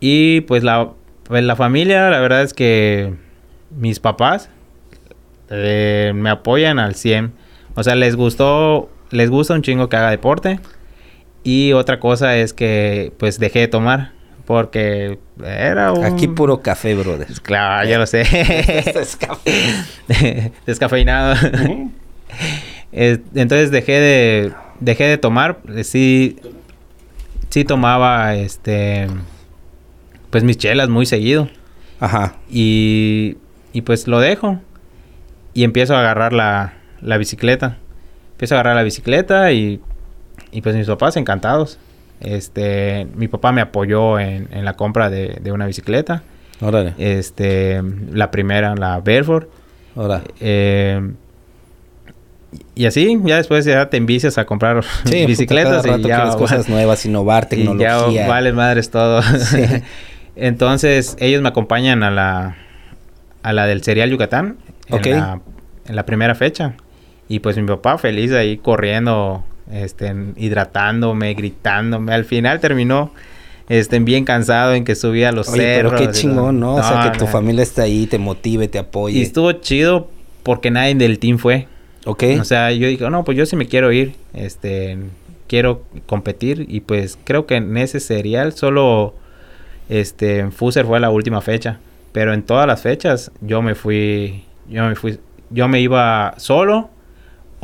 Y 0.00 0.42
pues 0.42 0.62
la, 0.64 0.90
pues 1.24 1.44
la 1.44 1.56
familia, 1.56 2.10
la 2.10 2.20
verdad 2.20 2.42
es 2.42 2.54
que 2.54 3.14
mis 3.70 4.00
papás 4.00 4.50
eh, 5.50 6.12
me 6.14 6.30
apoyan 6.30 6.78
al 6.78 6.94
100. 6.94 7.32
O 7.74 7.82
sea, 7.82 7.94
les 7.94 8.16
gustó, 8.16 8.88
les 9.10 9.30
gusta 9.30 9.54
un 9.54 9.62
chingo 9.62 9.88
que 9.88 9.96
haga 9.96 10.10
deporte. 10.10 10.60
Y 11.42 11.72
otra 11.72 12.00
cosa 12.00 12.36
es 12.36 12.52
que 12.52 13.12
pues 13.18 13.38
dejé 13.38 13.60
de 13.60 13.68
tomar. 13.68 14.12
Porque 14.46 15.18
era 15.42 15.92
un... 15.92 16.04
Aquí 16.04 16.28
puro 16.28 16.60
café, 16.60 16.94
brother. 16.94 17.26
Claro, 17.42 17.88
ya 17.88 17.98
lo 17.98 18.06
sé. 18.06 18.24
Descafeinado. 20.66 21.34
Entonces 22.92 23.70
dejé 23.70 23.92
de... 23.92 24.52
Dejé 24.80 25.04
de 25.04 25.18
tomar. 25.18 25.58
Sí... 25.82 26.36
Sí 27.48 27.64
tomaba, 27.64 28.34
este... 28.34 29.06
Pues 30.30 30.44
mis 30.44 30.58
chelas 30.58 30.88
muy 30.88 31.06
seguido. 31.06 31.48
Ajá. 32.00 32.34
Y... 32.50 33.38
Y 33.72 33.82
pues 33.82 34.06
lo 34.06 34.20
dejo. 34.20 34.60
Y 35.54 35.64
empiezo 35.64 35.96
a 35.96 36.00
agarrar 36.00 36.32
la, 36.32 36.74
la 37.04 37.18
bicicleta. 37.18 37.76
Empiezo 38.32 38.54
a 38.54 38.58
agarrar 38.58 38.76
la 38.76 38.82
bicicleta 38.82 39.52
y... 39.52 39.80
Y 40.50 40.62
pues 40.62 40.74
mis 40.74 40.86
papás 40.86 41.16
encantados. 41.16 41.78
Este, 42.20 43.06
mi 43.14 43.28
papá 43.28 43.52
me 43.52 43.60
apoyó 43.60 44.18
en, 44.18 44.48
en 44.52 44.64
la 44.64 44.74
compra 44.74 45.10
de, 45.10 45.38
de, 45.40 45.52
una 45.52 45.66
bicicleta. 45.66 46.22
Órale. 46.60 46.94
Este, 46.98 47.82
la 48.12 48.30
primera, 48.30 48.74
la 48.74 49.00
Belfort. 49.00 49.48
Órale. 49.94 50.24
Eh, 50.40 51.12
y 52.74 52.86
así, 52.86 53.18
ya 53.24 53.36
después 53.36 53.64
ya 53.64 53.90
te 53.90 53.96
envicias 53.96 54.38
a 54.38 54.44
comprar 54.44 54.84
sí, 55.04 55.26
bicicletas 55.26 55.84
y 55.86 56.02
ya 56.02 56.36
cosas 56.36 56.68
nuevas, 56.68 57.04
innovar, 57.04 57.46
tecnología. 57.46 57.98
Y 58.08 58.14
ya 58.14 58.28
vale 58.28 58.52
madres 58.52 58.90
todo. 58.90 59.22
Sí. 59.22 59.62
Entonces, 60.36 61.16
ellos 61.20 61.42
me 61.42 61.48
acompañan 61.48 62.02
a 62.02 62.10
la 62.10 62.56
a 63.42 63.52
la 63.52 63.66
del 63.66 63.82
Serial 63.82 64.10
Yucatán 64.10 64.56
okay. 64.90 65.12
en, 65.12 65.20
la, 65.20 65.40
en 65.86 65.96
la 65.96 66.06
primera 66.06 66.34
fecha. 66.34 66.74
Y 67.34 67.40
pues 67.40 67.56
mi 67.56 67.64
papá 67.64 67.98
feliz 67.98 68.30
ahí 68.30 68.58
corriendo 68.58 69.42
este, 69.68 70.14
hidratándome, 70.36 71.34
gritándome. 71.34 72.14
Al 72.14 72.24
final 72.24 72.60
terminó 72.60 73.10
este, 73.68 73.98
bien 73.98 74.24
cansado 74.24 74.72
en 74.74 74.84
que 74.84 74.94
subía 74.94 75.30
a 75.30 75.32
los 75.32 75.48
Oye, 75.48 75.62
cerros. 75.62 75.94
Pero 75.94 76.06
qué 76.12 76.16
chingón, 76.16 76.60
¿no? 76.60 76.76
O 76.76 76.82
sea, 76.82 77.10
que 77.10 77.18
tu 77.18 77.26
familia 77.26 77.64
está 77.64 77.82
ahí, 77.82 78.06
te 78.06 78.18
motive, 78.18 78.68
te 78.68 78.78
apoye. 78.78 79.18
Y 79.18 79.22
estuvo 79.22 79.50
chido 79.50 80.10
porque 80.44 80.70
nadie 80.70 80.94
del 80.94 81.18
team 81.18 81.38
fue. 81.38 81.66
Ok. 82.04 82.22
O 82.40 82.44
sea, 82.44 82.70
yo 82.70 82.86
dije, 82.86 83.10
no, 83.10 83.24
pues 83.24 83.36
yo 83.36 83.46
sí 83.46 83.56
me 83.56 83.66
quiero 83.66 83.90
ir. 83.90 84.14
Este, 84.32 84.96
quiero 85.48 85.82
competir. 86.06 86.66
Y 86.68 86.82
pues 86.82 87.18
creo 87.24 87.46
que 87.46 87.56
en 87.56 87.76
ese 87.76 87.98
serial 87.98 88.52
solo, 88.52 89.12
este, 89.88 90.52
Fuser 90.52 90.86
fue 90.86 91.00
la 91.00 91.10
última 91.10 91.40
fecha. 91.40 91.80
Pero 92.12 92.32
en 92.32 92.44
todas 92.44 92.68
las 92.68 92.82
fechas 92.82 93.32
yo 93.40 93.60
me 93.60 93.74
fui, 93.74 94.44
yo 94.68 94.84
me 94.84 94.94
fui, 94.94 95.18
yo 95.50 95.66
me 95.66 95.80
iba 95.80 96.34
solo 96.36 96.93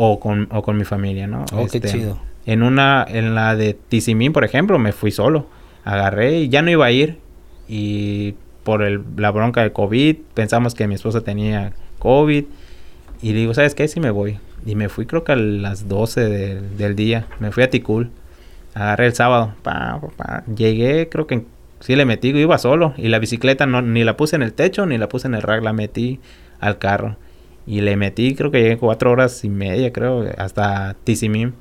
o 0.02 0.18
con, 0.18 0.48
o 0.50 0.62
con 0.62 0.78
mi 0.78 0.84
familia, 0.84 1.26
¿no? 1.26 1.44
Oh, 1.52 1.66
este, 1.66 1.78
qué 1.78 1.88
chido. 1.88 2.18
En 2.46 2.62
una, 2.62 3.04
en 3.06 3.34
la 3.34 3.54
de 3.54 3.74
Tizimín, 3.74 4.32
por 4.32 4.44
ejemplo, 4.44 4.78
me 4.78 4.92
fui 4.92 5.10
solo. 5.10 5.46
Agarré 5.84 6.38
y 6.38 6.48
ya 6.48 6.62
no 6.62 6.70
iba 6.70 6.86
a 6.86 6.90
ir. 6.90 7.18
Y 7.68 8.34
por 8.64 8.82
el, 8.82 9.02
la 9.18 9.30
bronca 9.30 9.62
de 9.62 9.72
COVID, 9.72 10.16
pensamos 10.32 10.74
que 10.74 10.88
mi 10.88 10.94
esposa 10.94 11.20
tenía 11.20 11.74
COVID. 11.98 12.46
Y 13.20 13.32
digo, 13.34 13.52
¿sabes 13.52 13.74
qué? 13.74 13.88
Sí 13.88 14.00
me 14.00 14.10
voy. 14.10 14.38
Y 14.64 14.74
me 14.74 14.88
fui 14.88 15.04
creo 15.04 15.22
que 15.22 15.32
a 15.32 15.36
las 15.36 15.86
12 15.86 16.20
de, 16.22 16.60
del 16.62 16.96
día. 16.96 17.26
Me 17.38 17.52
fui 17.52 17.62
a 17.62 17.68
Ticul. 17.68 18.10
Agarré 18.72 19.04
el 19.04 19.14
sábado. 19.14 19.52
Pa, 19.62 20.00
pa, 20.00 20.08
pa. 20.16 20.44
Llegué, 20.46 21.10
creo 21.10 21.26
que 21.26 21.44
sí 21.80 21.94
le 21.94 22.06
metí, 22.06 22.28
iba 22.28 22.56
solo. 22.56 22.94
Y 22.96 23.08
la 23.08 23.18
bicicleta 23.18 23.66
no, 23.66 23.82
ni 23.82 24.02
la 24.02 24.16
puse 24.16 24.36
en 24.36 24.42
el 24.42 24.54
techo, 24.54 24.86
ni 24.86 24.96
la 24.96 25.10
puse 25.10 25.28
en 25.28 25.34
el 25.34 25.42
rack, 25.42 25.62
la 25.62 25.74
metí 25.74 26.20
al 26.58 26.78
carro. 26.78 27.16
Y 27.66 27.82
le 27.82 27.96
metí, 27.96 28.34
creo 28.34 28.50
que 28.50 28.62
llegué 28.62 28.78
cuatro 28.78 29.10
horas 29.10 29.44
y 29.44 29.48
media, 29.48 29.92
creo, 29.92 30.26
hasta 30.38 30.96
Tizimín. 31.04 31.54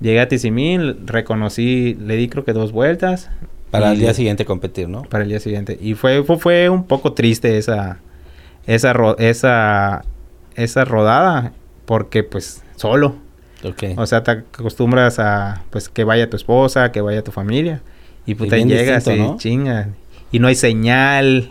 Llegué 0.00 0.20
a 0.20 0.28
Tizimín, 0.28 1.06
reconocí, 1.06 1.94
le 2.00 2.16
di 2.16 2.28
creo 2.28 2.44
que 2.44 2.52
dos 2.52 2.72
vueltas. 2.72 3.30
Para 3.70 3.92
el 3.92 3.98
día 3.98 4.14
siguiente 4.14 4.44
competir, 4.44 4.88
¿no? 4.88 5.02
Para 5.02 5.24
el 5.24 5.30
día 5.30 5.40
siguiente. 5.40 5.78
Y 5.80 5.94
fue, 5.94 6.24
fue, 6.24 6.38
fue 6.38 6.68
un 6.68 6.84
poco 6.84 7.12
triste 7.12 7.58
esa, 7.58 7.98
esa, 8.66 8.92
ro 8.92 9.16
esa, 9.18 10.04
esa 10.56 10.84
rodada, 10.84 11.52
porque 11.84 12.22
pues 12.22 12.62
solo. 12.76 13.16
Okay. 13.62 13.94
O 13.98 14.06
sea, 14.06 14.22
te 14.22 14.30
acostumbras 14.30 15.18
a 15.18 15.62
pues 15.70 15.88
que 15.88 16.04
vaya 16.04 16.30
tu 16.30 16.36
esposa, 16.36 16.92
que 16.92 17.00
vaya 17.00 17.22
tu 17.22 17.30
familia. 17.30 17.82
Y 18.26 18.34
puta, 18.34 18.58
y 18.58 18.64
llegas 18.64 19.06
y 19.06 19.18
¿no? 19.18 19.36
chinga. 19.38 19.88
Y 20.32 20.38
no 20.38 20.48
hay 20.48 20.54
señal. 20.54 21.48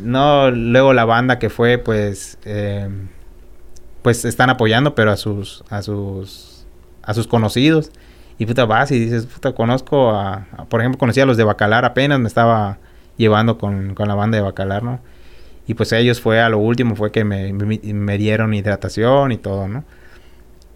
No, 0.00 0.50
luego 0.50 0.92
la 0.92 1.04
banda 1.04 1.38
que 1.38 1.50
fue, 1.50 1.78
pues, 1.78 2.38
eh, 2.44 2.88
pues 4.02 4.24
están 4.24 4.50
apoyando, 4.50 4.94
pero 4.94 5.10
a 5.10 5.16
sus, 5.16 5.64
a 5.70 5.82
sus, 5.82 6.66
a 7.02 7.14
sus 7.14 7.26
conocidos. 7.26 7.90
Y 8.38 8.46
puta, 8.46 8.64
vas 8.64 8.90
y 8.90 8.98
dices, 8.98 9.26
puta, 9.26 9.52
conozco 9.52 10.10
a, 10.10 10.46
por 10.68 10.80
ejemplo, 10.80 10.98
conocí 10.98 11.20
a 11.20 11.26
los 11.26 11.36
de 11.36 11.44
Bacalar 11.44 11.84
apenas, 11.84 12.18
me 12.18 12.28
estaba 12.28 12.78
llevando 13.16 13.58
con, 13.58 13.94
con, 13.94 14.08
la 14.08 14.14
banda 14.14 14.36
de 14.36 14.42
Bacalar, 14.42 14.82
¿no? 14.82 15.00
Y 15.66 15.74
pues 15.74 15.92
ellos 15.92 16.20
fue 16.20 16.40
a 16.40 16.48
lo 16.48 16.58
último, 16.58 16.96
fue 16.96 17.12
que 17.12 17.24
me 17.24 18.18
dieron 18.18 18.54
hidratación 18.54 19.32
y 19.32 19.36
todo, 19.36 19.68
¿no? 19.68 19.84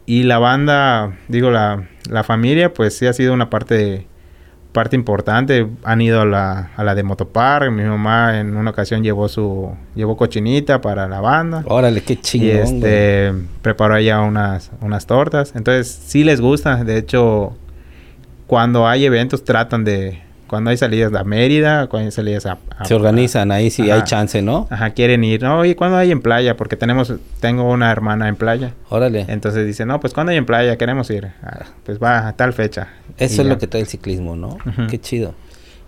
Y 0.07 0.25
la 0.25 0.39
banda, 0.39 1.17
digo, 1.29 1.51
la, 1.51 1.89
la 2.11 2.25
familia, 2.25 2.75
pues 2.75 2.97
sí 2.97 3.07
ha 3.07 3.13
sido 3.13 3.33
una 3.33 3.49
parte 3.49 3.75
de, 3.75 4.07
parte 4.75 4.97
importante. 4.97 5.67
Han 5.85 6.03
ido 6.03 6.21
a 6.21 6.27
la, 6.27 6.71
a 6.77 6.85
la 6.85 6.95
de 6.95 7.03
Motopar. 7.03 7.71
Mi 7.71 7.85
mamá 7.85 8.39
en 8.41 8.57
una 8.57 8.71
ocasión 8.71 9.03
llevó 9.03 9.29
su 9.29 9.73
llevó 9.95 10.19
cochinita 10.19 10.83
para 10.83 11.09
la 11.09 11.21
banda. 11.21 11.63
Órale, 11.67 12.03
qué 12.03 12.21
chingón. 12.21 12.49
Y 12.49 12.51
este 12.51 13.31
güey. 13.31 13.45
preparó 13.63 13.95
allá 13.95 14.21
unas 14.21 14.71
unas 14.83 15.07
tortas. 15.07 15.53
Entonces, 15.55 15.89
sí 15.89 16.25
les 16.25 16.41
gusta. 16.41 16.85
De 16.85 16.99
hecho, 16.99 17.57
cuando 18.47 18.87
hay 18.87 19.07
eventos 19.07 19.45
tratan 19.45 19.85
de 19.85 20.21
cuando 20.55 20.71
hay 20.71 20.77
salidas 20.77 21.13
a 21.15 21.25
Mérida, 21.25 21.89
cuando 21.89 22.07
hay 22.07 22.13
salidas 22.13 22.47
a... 22.47 22.59
a 22.79 22.85
se 22.85 22.95
organizan 22.95 23.51
ahí 23.51 23.71
si 23.71 23.91
hay 23.91 24.03
chance, 24.05 24.41
¿no? 24.41 24.69
Ajá, 24.71 24.91
quieren 24.91 25.25
ir. 25.25 25.43
No, 25.43 25.65
y 25.65 25.75
cuando 25.75 25.97
hay 25.97 26.13
en 26.13 26.21
playa, 26.23 26.57
porque 26.57 26.77
tenemos, 26.77 27.13
tengo 27.41 27.69
una 27.69 27.91
hermana 27.91 28.29
en 28.29 28.37
playa. 28.37 28.75
Órale. 28.89 29.25
Entonces 29.27 29.67
dice, 29.67 29.85
no, 29.85 29.99
pues 29.99 30.13
cuando 30.13 30.31
hay 30.31 30.37
en 30.39 30.47
playa 30.47 30.79
queremos 30.79 31.11
ir. 31.11 31.33
Ah, 31.43 31.65
pues 31.85 31.99
va 31.99 32.29
a 32.29 32.35
tal 32.35 32.53
fecha. 32.53 32.87
Eso 33.19 33.25
y 33.25 33.25
es 33.25 33.37
ya. 33.37 33.43
lo 33.43 33.59
que 33.59 33.67
trae 33.67 33.83
el 33.83 33.89
ciclismo, 33.89 34.37
¿no? 34.37 34.51
Uh 34.51 34.71
-huh. 34.71 34.87
Qué 34.87 35.01
chido. 35.01 35.35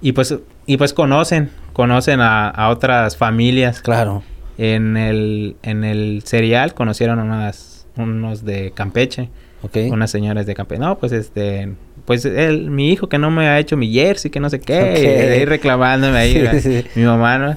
Y 0.01 0.11
pues, 0.11 0.37
y 0.67 0.77
pues 0.79 0.93
conocen, 0.93 1.51
conocen 1.73 2.21
a, 2.21 2.49
a 2.49 2.71
otras 2.71 3.17
familias. 3.17 3.83
Claro. 3.83 4.25
En 4.59 4.97
el, 4.97 5.55
en 5.63 5.85
el 5.85 6.23
serial 6.25 6.75
conocieron 6.75 7.21
unas, 7.21 7.87
unos 7.97 8.45
de 8.45 8.73
Campeche. 8.75 9.31
Okay. 9.63 9.91
Unas 9.91 10.11
señoras 10.11 10.45
de 10.45 10.55
Campeche. 10.55 10.81
No, 10.81 10.99
pues 10.99 11.13
este, 11.13 11.73
pues 12.07 12.25
él, 12.25 12.71
mi 12.71 12.91
hijo 12.93 13.09
que 13.09 13.19
no 13.19 13.31
me 13.31 13.47
ha 13.49 13.59
hecho 13.59 13.77
mi 13.77 13.93
jersey, 13.93 14.31
que 14.31 14.41
no 14.41 14.49
sé 14.49 14.61
qué, 14.61 14.81
Okay. 14.81 15.05
y 15.05 15.09
ahí 15.09 15.45
reclamándome 15.45 16.17
ahí, 16.17 16.49
Sí, 16.55 16.61
sí. 16.61 16.85
mi 16.95 17.05
mamá, 17.05 17.39
¿no? 17.39 17.57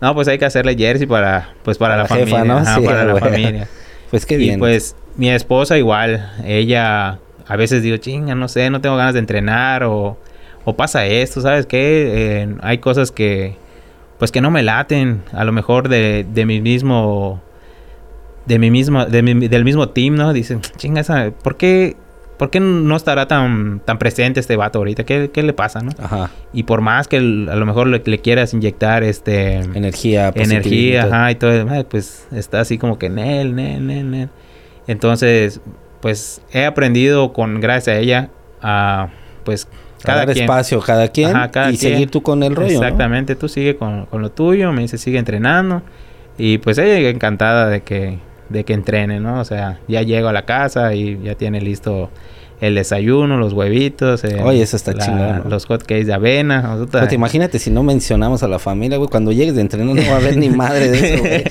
No, 0.00 0.14
pues 0.14 0.26
hay 0.28 0.38
que 0.38 0.46
hacerle 0.46 0.74
jersey 0.76 1.06
para, 1.06 1.50
pues 1.62 1.76
para, 1.78 1.94
Para 1.94 2.02
la 2.02 2.08
jefa, 2.08 2.36
familia, 2.38 2.44
¿no? 2.54 2.58
ajá, 2.60 2.76
Sí, 2.80 2.86
para 2.86 3.04
la 3.04 3.16
familia. 3.16 3.68
Pues 4.10 4.26
qué 4.26 4.34
y 4.34 4.38
bien. 4.38 4.58
pues 4.58 4.96
mi 5.16 5.30
esposa 5.30 5.78
igual, 5.78 6.32
ella 6.44 7.20
a 7.46 7.56
veces 7.56 7.82
digo, 7.84 7.96
chinga, 7.98 8.34
no 8.34 8.48
sé, 8.48 8.68
no 8.70 8.80
tengo 8.80 8.96
ganas 8.96 9.12
de 9.14 9.20
entrenar 9.20 9.84
o, 9.84 10.18
o 10.64 10.76
pasa 10.76 11.06
esto, 11.06 11.40
¿sabes 11.40 11.66
qué? 11.66 12.10
Eh, 12.42 12.48
hay 12.60 12.78
cosas 12.78 13.12
que, 13.12 13.54
pues 14.18 14.32
que 14.32 14.40
no 14.40 14.50
me 14.50 14.64
laten, 14.64 15.22
a 15.32 15.44
lo 15.44 15.52
mejor 15.52 15.88
de, 15.88 16.26
de 16.32 16.44
mi 16.44 16.60
mismo, 16.60 17.40
de 18.46 18.58
mi 18.58 18.70
mismo, 18.72 19.04
de 19.06 19.22
mi, 19.22 19.46
del 19.46 19.64
mismo 19.64 19.90
team, 19.90 20.16
¿no? 20.16 20.32
Dicen, 20.32 20.60
chinga, 20.76 21.02
esa, 21.02 21.30
¿por 21.30 21.56
qué 21.56 21.96
¿por 22.40 22.48
qué 22.48 22.58
no 22.58 22.96
estará 22.96 23.28
tan, 23.28 23.80
tan 23.84 23.98
presente 23.98 24.40
este 24.40 24.56
vato 24.56 24.78
ahorita? 24.78 25.04
¿Qué, 25.04 25.30
qué 25.30 25.42
le 25.42 25.52
pasa, 25.52 25.82
no? 25.82 25.90
Ajá. 26.02 26.30
Y 26.54 26.62
por 26.62 26.80
más 26.80 27.06
que 27.06 27.18
a 27.18 27.20
lo 27.20 27.66
mejor 27.66 27.86
le, 27.86 28.00
quieras 28.00 28.54
inyectar 28.54 29.02
este... 29.02 29.56
Energía. 29.56 30.32
Energía, 30.34 31.04
ajá, 31.04 31.32
y 31.32 31.34
todo, 31.34 31.84
pues 31.90 32.26
está 32.32 32.60
así 32.60 32.78
como 32.78 32.98
que 32.98 33.10
nel, 33.10 33.54
nel, 33.54 33.86
nel, 33.86 34.10
nel. 34.10 34.30
Entonces, 34.86 35.60
pues 36.00 36.40
he 36.50 36.64
aprendido 36.64 37.34
con, 37.34 37.60
gracias 37.60 37.94
a 37.94 38.00
ella, 38.00 38.30
a 38.62 39.10
pues 39.44 39.68
cada 40.02 40.24
dar 40.24 40.30
espacio 40.30 40.80
cada 40.80 41.08
quien 41.08 41.36
y 41.70 41.76
seguir 41.76 42.10
tú 42.10 42.22
con 42.22 42.42
el 42.42 42.56
rollo. 42.56 42.72
Exactamente, 42.72 43.36
tú 43.36 43.50
sigue 43.50 43.76
con, 43.76 44.06
con, 44.06 44.22
lo 44.22 44.30
tuyo, 44.30 44.72
me 44.72 44.80
dice 44.80 44.96
sigue 44.96 45.18
entrenando 45.18 45.82
y 46.38 46.56
pues 46.56 46.78
ella 46.78 47.10
encantada 47.10 47.68
de 47.68 47.82
que 47.82 48.18
de 48.50 48.64
que 48.64 48.74
entrene, 48.74 49.20
¿no? 49.20 49.40
O 49.40 49.44
sea, 49.44 49.80
ya 49.88 50.02
llego 50.02 50.28
a 50.28 50.32
la 50.32 50.44
casa 50.44 50.94
y 50.94 51.18
ya 51.22 51.34
tiene 51.36 51.60
listo 51.60 52.10
el 52.60 52.74
desayuno, 52.74 53.38
los 53.38 53.52
huevitos. 53.52 54.22
Oye, 54.44 54.62
eso 54.62 54.76
está 54.76 54.94
chingón. 54.94 55.44
Los 55.48 55.66
hotcakes 55.66 56.04
de 56.04 56.12
avena. 56.12 56.76
Pues 56.90 57.12
imagínate 57.12 57.58
si 57.58 57.70
no 57.70 57.82
mencionamos 57.82 58.42
a 58.42 58.48
la 58.48 58.58
familia, 58.58 58.98
güey. 58.98 59.08
Cuando 59.08 59.32
llegues 59.32 59.54
de 59.54 59.62
entreno 59.62 59.94
no 59.94 60.02
va 60.02 60.14
a 60.14 60.16
haber 60.16 60.36
ni 60.36 60.50
madre 60.50 60.90
de 60.90 61.14
eso, 61.14 61.22
güey. 61.22 61.44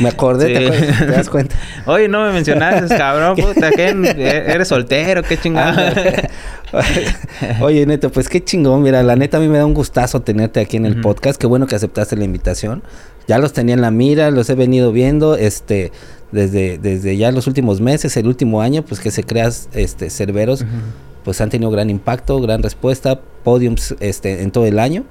me 0.00 0.08
acordé, 0.08 0.54
¿te, 0.54 1.06
das 1.06 1.28
cuenta? 1.28 1.56
Oye, 1.84 2.08
no 2.08 2.24
me 2.24 2.32
mencionaste, 2.32 2.94
cabrón. 2.96 3.36
Puta, 3.36 3.70
¿qué? 3.70 3.88
¿Eres 4.46 4.68
soltero? 4.68 5.22
¿Qué 5.22 5.36
chingón? 5.36 5.74
Oye, 7.60 7.84
Neto, 7.84 8.10
pues 8.10 8.28
qué 8.28 8.42
chingón. 8.42 8.82
Mira, 8.82 9.02
la 9.02 9.14
neta 9.14 9.36
a 9.36 9.40
mí 9.40 9.48
me 9.48 9.58
da 9.58 9.66
un 9.66 9.74
gustazo 9.74 10.22
tenerte 10.22 10.60
aquí 10.60 10.78
en 10.78 10.86
el 10.86 11.00
podcast. 11.02 11.38
Qué 11.38 11.46
bueno 11.46 11.66
que 11.66 11.74
aceptaste 11.74 12.16
la 12.16 12.24
invitación. 12.24 12.82
Ya 13.28 13.38
los 13.38 13.52
tenía 13.52 13.74
en 13.74 13.80
la 13.80 13.90
mira, 13.90 14.30
los 14.30 14.48
he 14.50 14.54
venido 14.54 14.92
viendo. 14.92 15.36
Este 15.36 15.92
desde, 16.32 16.78
desde 16.78 17.16
ya 17.16 17.30
los 17.32 17.46
últimos 17.46 17.80
meses, 17.80 18.16
el 18.16 18.26
último 18.26 18.60
año, 18.60 18.82
pues 18.82 19.00
que 19.00 19.10
se 19.10 19.24
crean 19.24 19.52
este, 19.72 20.10
Cerveros, 20.10 20.64
pues 21.24 21.40
han 21.40 21.50
tenido 21.50 21.70
gran 21.70 21.90
impacto, 21.90 22.40
gran 22.40 22.62
respuesta, 22.62 23.20
podiums 23.44 23.94
este, 24.00 24.42
en 24.42 24.50
todo 24.50 24.66
el 24.66 24.78
año. 24.78 25.04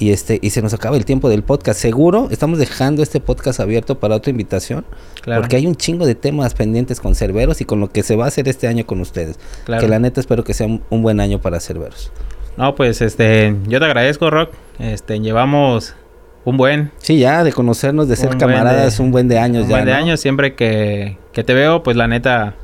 Y, 0.00 0.12
este, 0.12 0.38
y 0.40 0.50
se 0.50 0.62
nos 0.62 0.74
acaba 0.74 0.96
el 0.96 1.04
tiempo 1.04 1.28
del 1.28 1.42
podcast. 1.42 1.80
Seguro 1.80 2.28
estamos 2.30 2.60
dejando 2.60 3.02
este 3.02 3.18
podcast 3.18 3.58
abierto 3.58 3.98
para 3.98 4.14
otra 4.14 4.30
invitación. 4.30 4.84
Porque 5.24 5.56
hay 5.56 5.66
un 5.66 5.74
chingo 5.74 6.06
de 6.06 6.14
temas 6.14 6.54
pendientes 6.54 7.00
con 7.00 7.16
Cerveros 7.16 7.60
y 7.60 7.64
con 7.64 7.80
lo 7.80 7.90
que 7.90 8.04
se 8.04 8.14
va 8.14 8.26
a 8.26 8.28
hacer 8.28 8.48
este 8.48 8.68
año 8.68 8.86
con 8.86 9.00
ustedes. 9.00 9.40
Que 9.66 9.88
la 9.88 9.98
neta 9.98 10.20
espero 10.20 10.44
que 10.44 10.54
sea 10.54 10.68
un, 10.68 10.82
un 10.88 11.02
buen 11.02 11.18
año 11.18 11.40
para 11.40 11.58
Cerveros. 11.58 12.12
No, 12.56 12.74
pues 12.74 13.00
este, 13.02 13.56
yo 13.66 13.78
te 13.78 13.84
agradezco, 13.84 14.30
Rock. 14.30 14.50
Este, 14.78 15.18
llevamos 15.20 15.94
un 16.44 16.56
buen. 16.56 16.90
Sí, 16.98 17.18
ya 17.18 17.44
de 17.44 17.52
conocernos, 17.52 18.08
de 18.08 18.16
ser 18.16 18.36
camaradas, 18.36 19.00
un 19.00 19.10
buen 19.10 19.28
de 19.28 19.38
años 19.38 19.64
un 19.64 19.70
ya. 19.70 19.76
Un 19.76 19.80
buen 19.80 19.86
de 19.86 19.92
años, 19.92 20.20
siempre 20.20 20.54
que, 20.54 21.18
que, 21.32 21.44
te 21.44 21.54
veo, 21.54 21.82
pues 21.82 21.96
la 21.96 22.06
neta. 22.06 22.54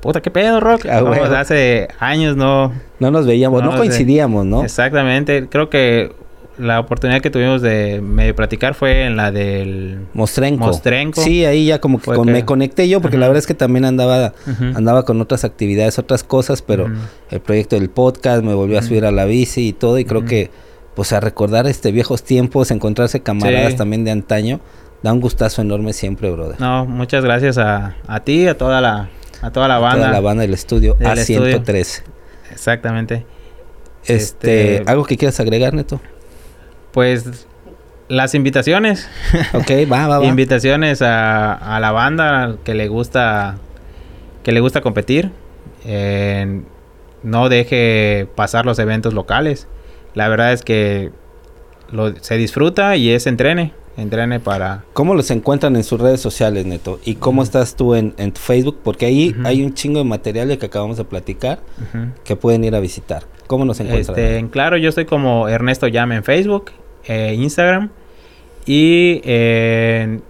Puta, 0.00 0.22
qué 0.22 0.30
pedo, 0.30 0.60
Rock. 0.60 0.86
Ah, 0.86 1.02
hace 1.38 1.88
años 1.98 2.36
no. 2.36 2.72
No 2.98 3.10
nos 3.10 3.26
veíamos, 3.26 3.62
no, 3.62 3.76
coincidíamos, 3.76 4.46
¿no? 4.46 4.62
Exactamente. 4.64 5.46
Creo 5.48 5.70
que 5.70 6.12
la 6.60 6.78
oportunidad 6.78 7.22
que 7.22 7.30
tuvimos 7.30 7.62
de 7.62 8.00
medio 8.02 8.34
platicar 8.34 8.74
fue 8.74 9.06
en 9.06 9.16
la 9.16 9.32
del 9.32 10.00
Mostrenco. 10.12 10.66
Mostrenco. 10.66 11.22
Sí, 11.22 11.44
ahí 11.44 11.66
ya 11.66 11.80
como 11.80 12.00
que, 12.00 12.10
me 12.24 12.44
conecté 12.44 12.88
yo 12.88 13.00
porque 13.00 13.16
la 13.16 13.26
verdad 13.26 13.38
es 13.38 13.46
que 13.46 13.54
también 13.54 13.84
andaba 13.84 14.34
andaba 14.74 15.04
con 15.04 15.20
otras 15.20 15.44
actividades, 15.44 15.98
otras 15.98 16.22
cosas, 16.22 16.60
pero 16.60 16.90
el 17.30 17.40
proyecto 17.40 17.76
del 17.76 17.88
podcast 17.88 18.42
me 18.44 18.54
volvió 18.54 18.78
a 18.78 18.82
subir 18.82 19.06
a 19.06 19.10
la 19.10 19.24
bici 19.24 19.68
y 19.68 19.72
todo 19.72 19.98
y 19.98 20.04
creo 20.04 20.24
que 20.24 20.50
pues 20.94 21.12
a 21.12 21.20
recordar 21.20 21.66
este 21.66 21.92
viejos 21.92 22.22
tiempos, 22.22 22.70
encontrarse 22.70 23.20
camaradas 23.20 23.76
también 23.76 24.04
de 24.04 24.10
antaño, 24.10 24.60
da 25.02 25.12
un 25.12 25.20
gustazo 25.20 25.62
enorme 25.62 25.92
siempre, 25.92 26.30
brother. 26.30 26.60
No, 26.60 26.84
muchas 26.86 27.24
gracias 27.24 27.58
a, 27.58 27.96
a 28.06 28.20
ti, 28.20 28.46
a 28.46 28.56
toda 28.56 28.80
la, 28.80 29.08
a 29.42 29.50
toda 29.50 29.68
la 29.68 29.78
banda. 29.78 30.06
Toda 30.06 30.12
la 30.12 30.20
banda 30.20 30.42
del 30.42 30.54
estudio 30.54 30.96
A113. 30.98 32.02
Exactamente. 32.50 33.24
Este, 34.04 34.76
este, 34.76 34.90
¿algo 34.90 35.04
que 35.04 35.16
quieras 35.16 35.38
agregar, 35.40 35.74
Neto? 35.74 36.00
Pues 36.92 37.46
las 38.08 38.34
invitaciones. 38.34 39.08
ok, 39.54 39.70
va, 39.90 40.08
va, 40.08 40.18
va. 40.18 40.26
invitaciones 40.26 41.02
a, 41.02 41.52
a, 41.54 41.80
la 41.80 41.92
banda 41.92 42.56
que 42.64 42.74
le 42.74 42.88
gusta 42.88 43.58
que 44.42 44.52
le 44.52 44.60
gusta 44.60 44.80
competir. 44.80 45.30
no 47.22 47.48
deje 47.48 48.26
pasar 48.34 48.66
los 48.66 48.78
eventos 48.78 49.14
locales 49.14 49.68
la 50.14 50.28
verdad 50.28 50.52
es 50.52 50.62
que 50.62 51.10
se 52.20 52.36
disfruta 52.36 52.96
y 52.96 53.10
es 53.10 53.26
entrene. 53.26 53.72
Entrene 53.96 54.40
para... 54.40 54.84
¿Cómo 54.92 55.14
los 55.14 55.30
encuentran 55.30 55.76
en 55.76 55.84
sus 55.84 56.00
redes 56.00 56.20
sociales, 56.20 56.64
Neto? 56.64 57.00
¿Y 57.04 57.16
cómo 57.16 57.42
estás 57.42 57.76
tú 57.76 57.94
en, 57.94 58.14
en, 58.16 58.32
Facebook? 58.32 58.78
Porque 58.82 59.06
ahí 59.06 59.34
hay 59.44 59.62
un 59.62 59.74
chingo 59.74 59.98
de 59.98 60.04
materiales 60.04 60.58
que 60.58 60.66
acabamos 60.66 60.96
de 60.96 61.04
platicar 61.04 61.58
que 62.24 62.36
pueden 62.36 62.64
ir 62.64 62.74
a 62.74 62.80
visitar. 62.80 63.24
¿Cómo 63.46 63.64
nos 63.64 63.80
encuentran? 63.80 64.18
Este, 64.18 64.48
claro, 64.50 64.76
yo 64.76 64.88
estoy 64.88 65.04
como 65.04 65.48
Ernesto 65.48 65.88
Llame 65.88 66.16
en 66.16 66.24
Facebook, 66.24 66.70
eh, 67.06 67.34
Instagram 67.36 67.90
y 68.64 69.20
en, 69.24 70.22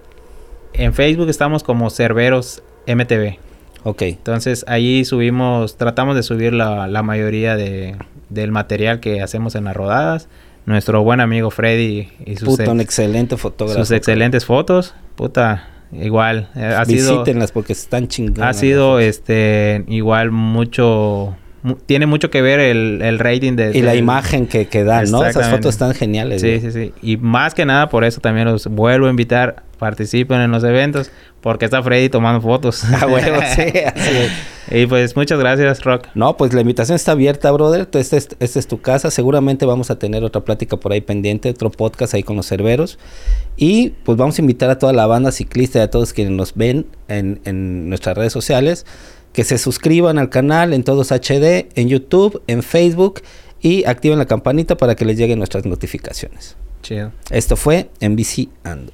Facebook 0.92 1.28
estamos 1.28 1.62
como 1.62 1.90
Cerveros 1.90 2.62
MTV. 2.86 3.36
Ok. 3.84 4.02
Entonces 4.02 4.64
ahí 4.66 5.04
subimos, 5.04 5.76
tratamos 5.76 6.16
de 6.16 6.22
subir 6.22 6.54
la, 6.54 6.88
la 6.88 7.02
mayoría 7.02 7.56
de, 7.56 7.96
del 8.30 8.52
material 8.52 9.00
que 9.00 9.20
hacemos 9.20 9.54
en 9.54 9.64
las 9.64 9.76
rodadas. 9.76 10.28
Nuestro 10.66 11.02
buen 11.02 11.20
amigo 11.20 11.50
Freddy 11.50 12.08
y 12.24 12.36
sus, 12.36 12.56
Puta, 12.56 12.70
un 12.70 12.80
excelente 12.80 13.36
fotógrafo. 13.36 13.80
sus 13.80 13.90
excelentes 13.90 14.44
fotos. 14.44 14.94
Puta, 15.16 15.68
igual. 15.92 16.48
Eh, 16.54 16.74
ha 16.76 16.84
Visítenlas 16.84 17.52
porque 17.52 17.72
están 17.72 18.08
chingadas. 18.08 18.56
Ha 18.56 18.58
sido 18.58 19.00
este 19.00 19.84
igual 19.88 20.30
mucho 20.30 21.36
tiene 21.86 22.06
mucho 22.06 22.30
que 22.30 22.40
ver 22.40 22.58
el, 22.58 23.02
el 23.02 23.18
rating 23.18 23.54
de... 23.54 23.76
Y 23.76 23.82
la 23.82 23.94
imagen 23.94 24.46
que, 24.46 24.66
que 24.66 24.82
dan, 24.82 25.10
¿no? 25.10 25.24
Esas 25.24 25.50
fotos 25.50 25.74
están 25.74 25.94
geniales. 25.94 26.40
Sí, 26.40 26.58
sí, 26.60 26.72
sí. 26.72 26.92
Y 27.02 27.18
más 27.18 27.54
que 27.54 27.66
nada 27.66 27.90
por 27.90 28.04
eso 28.04 28.20
también 28.20 28.46
los 28.46 28.66
vuelvo 28.66 29.06
a 29.06 29.10
invitar, 29.10 29.62
participen 29.78 30.40
en 30.40 30.50
los 30.52 30.64
eventos, 30.64 31.10
porque 31.42 31.66
está 31.66 31.82
Freddy 31.82 32.08
tomando 32.08 32.40
fotos. 32.40 32.82
Ah, 33.00 33.06
bueno, 33.06 33.38
sí. 33.54 33.64
y 34.70 34.86
pues 34.86 35.16
muchas 35.16 35.38
gracias, 35.38 35.84
Rock. 35.84 36.08
No, 36.14 36.36
pues 36.36 36.54
la 36.54 36.62
invitación 36.62 36.96
está 36.96 37.12
abierta, 37.12 37.50
brother. 37.50 37.88
Esta 37.92 38.16
es, 38.16 38.28
este 38.38 38.58
es 38.58 38.66
tu 38.66 38.80
casa. 38.80 39.10
Seguramente 39.10 39.66
vamos 39.66 39.90
a 39.90 39.98
tener 39.98 40.24
otra 40.24 40.42
plática 40.42 40.78
por 40.78 40.92
ahí 40.92 41.02
pendiente, 41.02 41.50
otro 41.50 41.70
podcast 41.70 42.14
ahí 42.14 42.22
con 42.22 42.36
los 42.36 42.46
cerveros. 42.46 42.98
Y 43.56 43.90
pues 44.04 44.16
vamos 44.16 44.38
a 44.38 44.42
invitar 44.42 44.70
a 44.70 44.78
toda 44.78 44.94
la 44.94 45.06
banda 45.06 45.30
ciclista 45.30 45.78
y 45.78 45.82
a 45.82 45.90
todos 45.90 46.14
quienes 46.14 46.32
nos 46.32 46.54
ven 46.54 46.86
en, 47.08 47.40
en 47.44 47.88
nuestras 47.88 48.16
redes 48.16 48.32
sociales 48.32 48.86
que 49.32 49.44
se 49.44 49.58
suscriban 49.58 50.18
al 50.18 50.30
canal 50.30 50.72
en 50.72 50.82
todos 50.82 51.10
HD, 51.10 51.68
en 51.74 51.88
YouTube, 51.88 52.42
en 52.46 52.62
Facebook 52.62 53.22
y 53.60 53.84
activen 53.84 54.18
la 54.18 54.26
campanita 54.26 54.76
para 54.76 54.94
que 54.96 55.04
les 55.04 55.16
lleguen 55.16 55.38
nuestras 55.38 55.66
notificaciones. 55.66 56.56
Chido. 56.82 57.12
Esto 57.30 57.56
fue 57.56 57.90
en 58.00 58.16
Ando. 58.64 58.92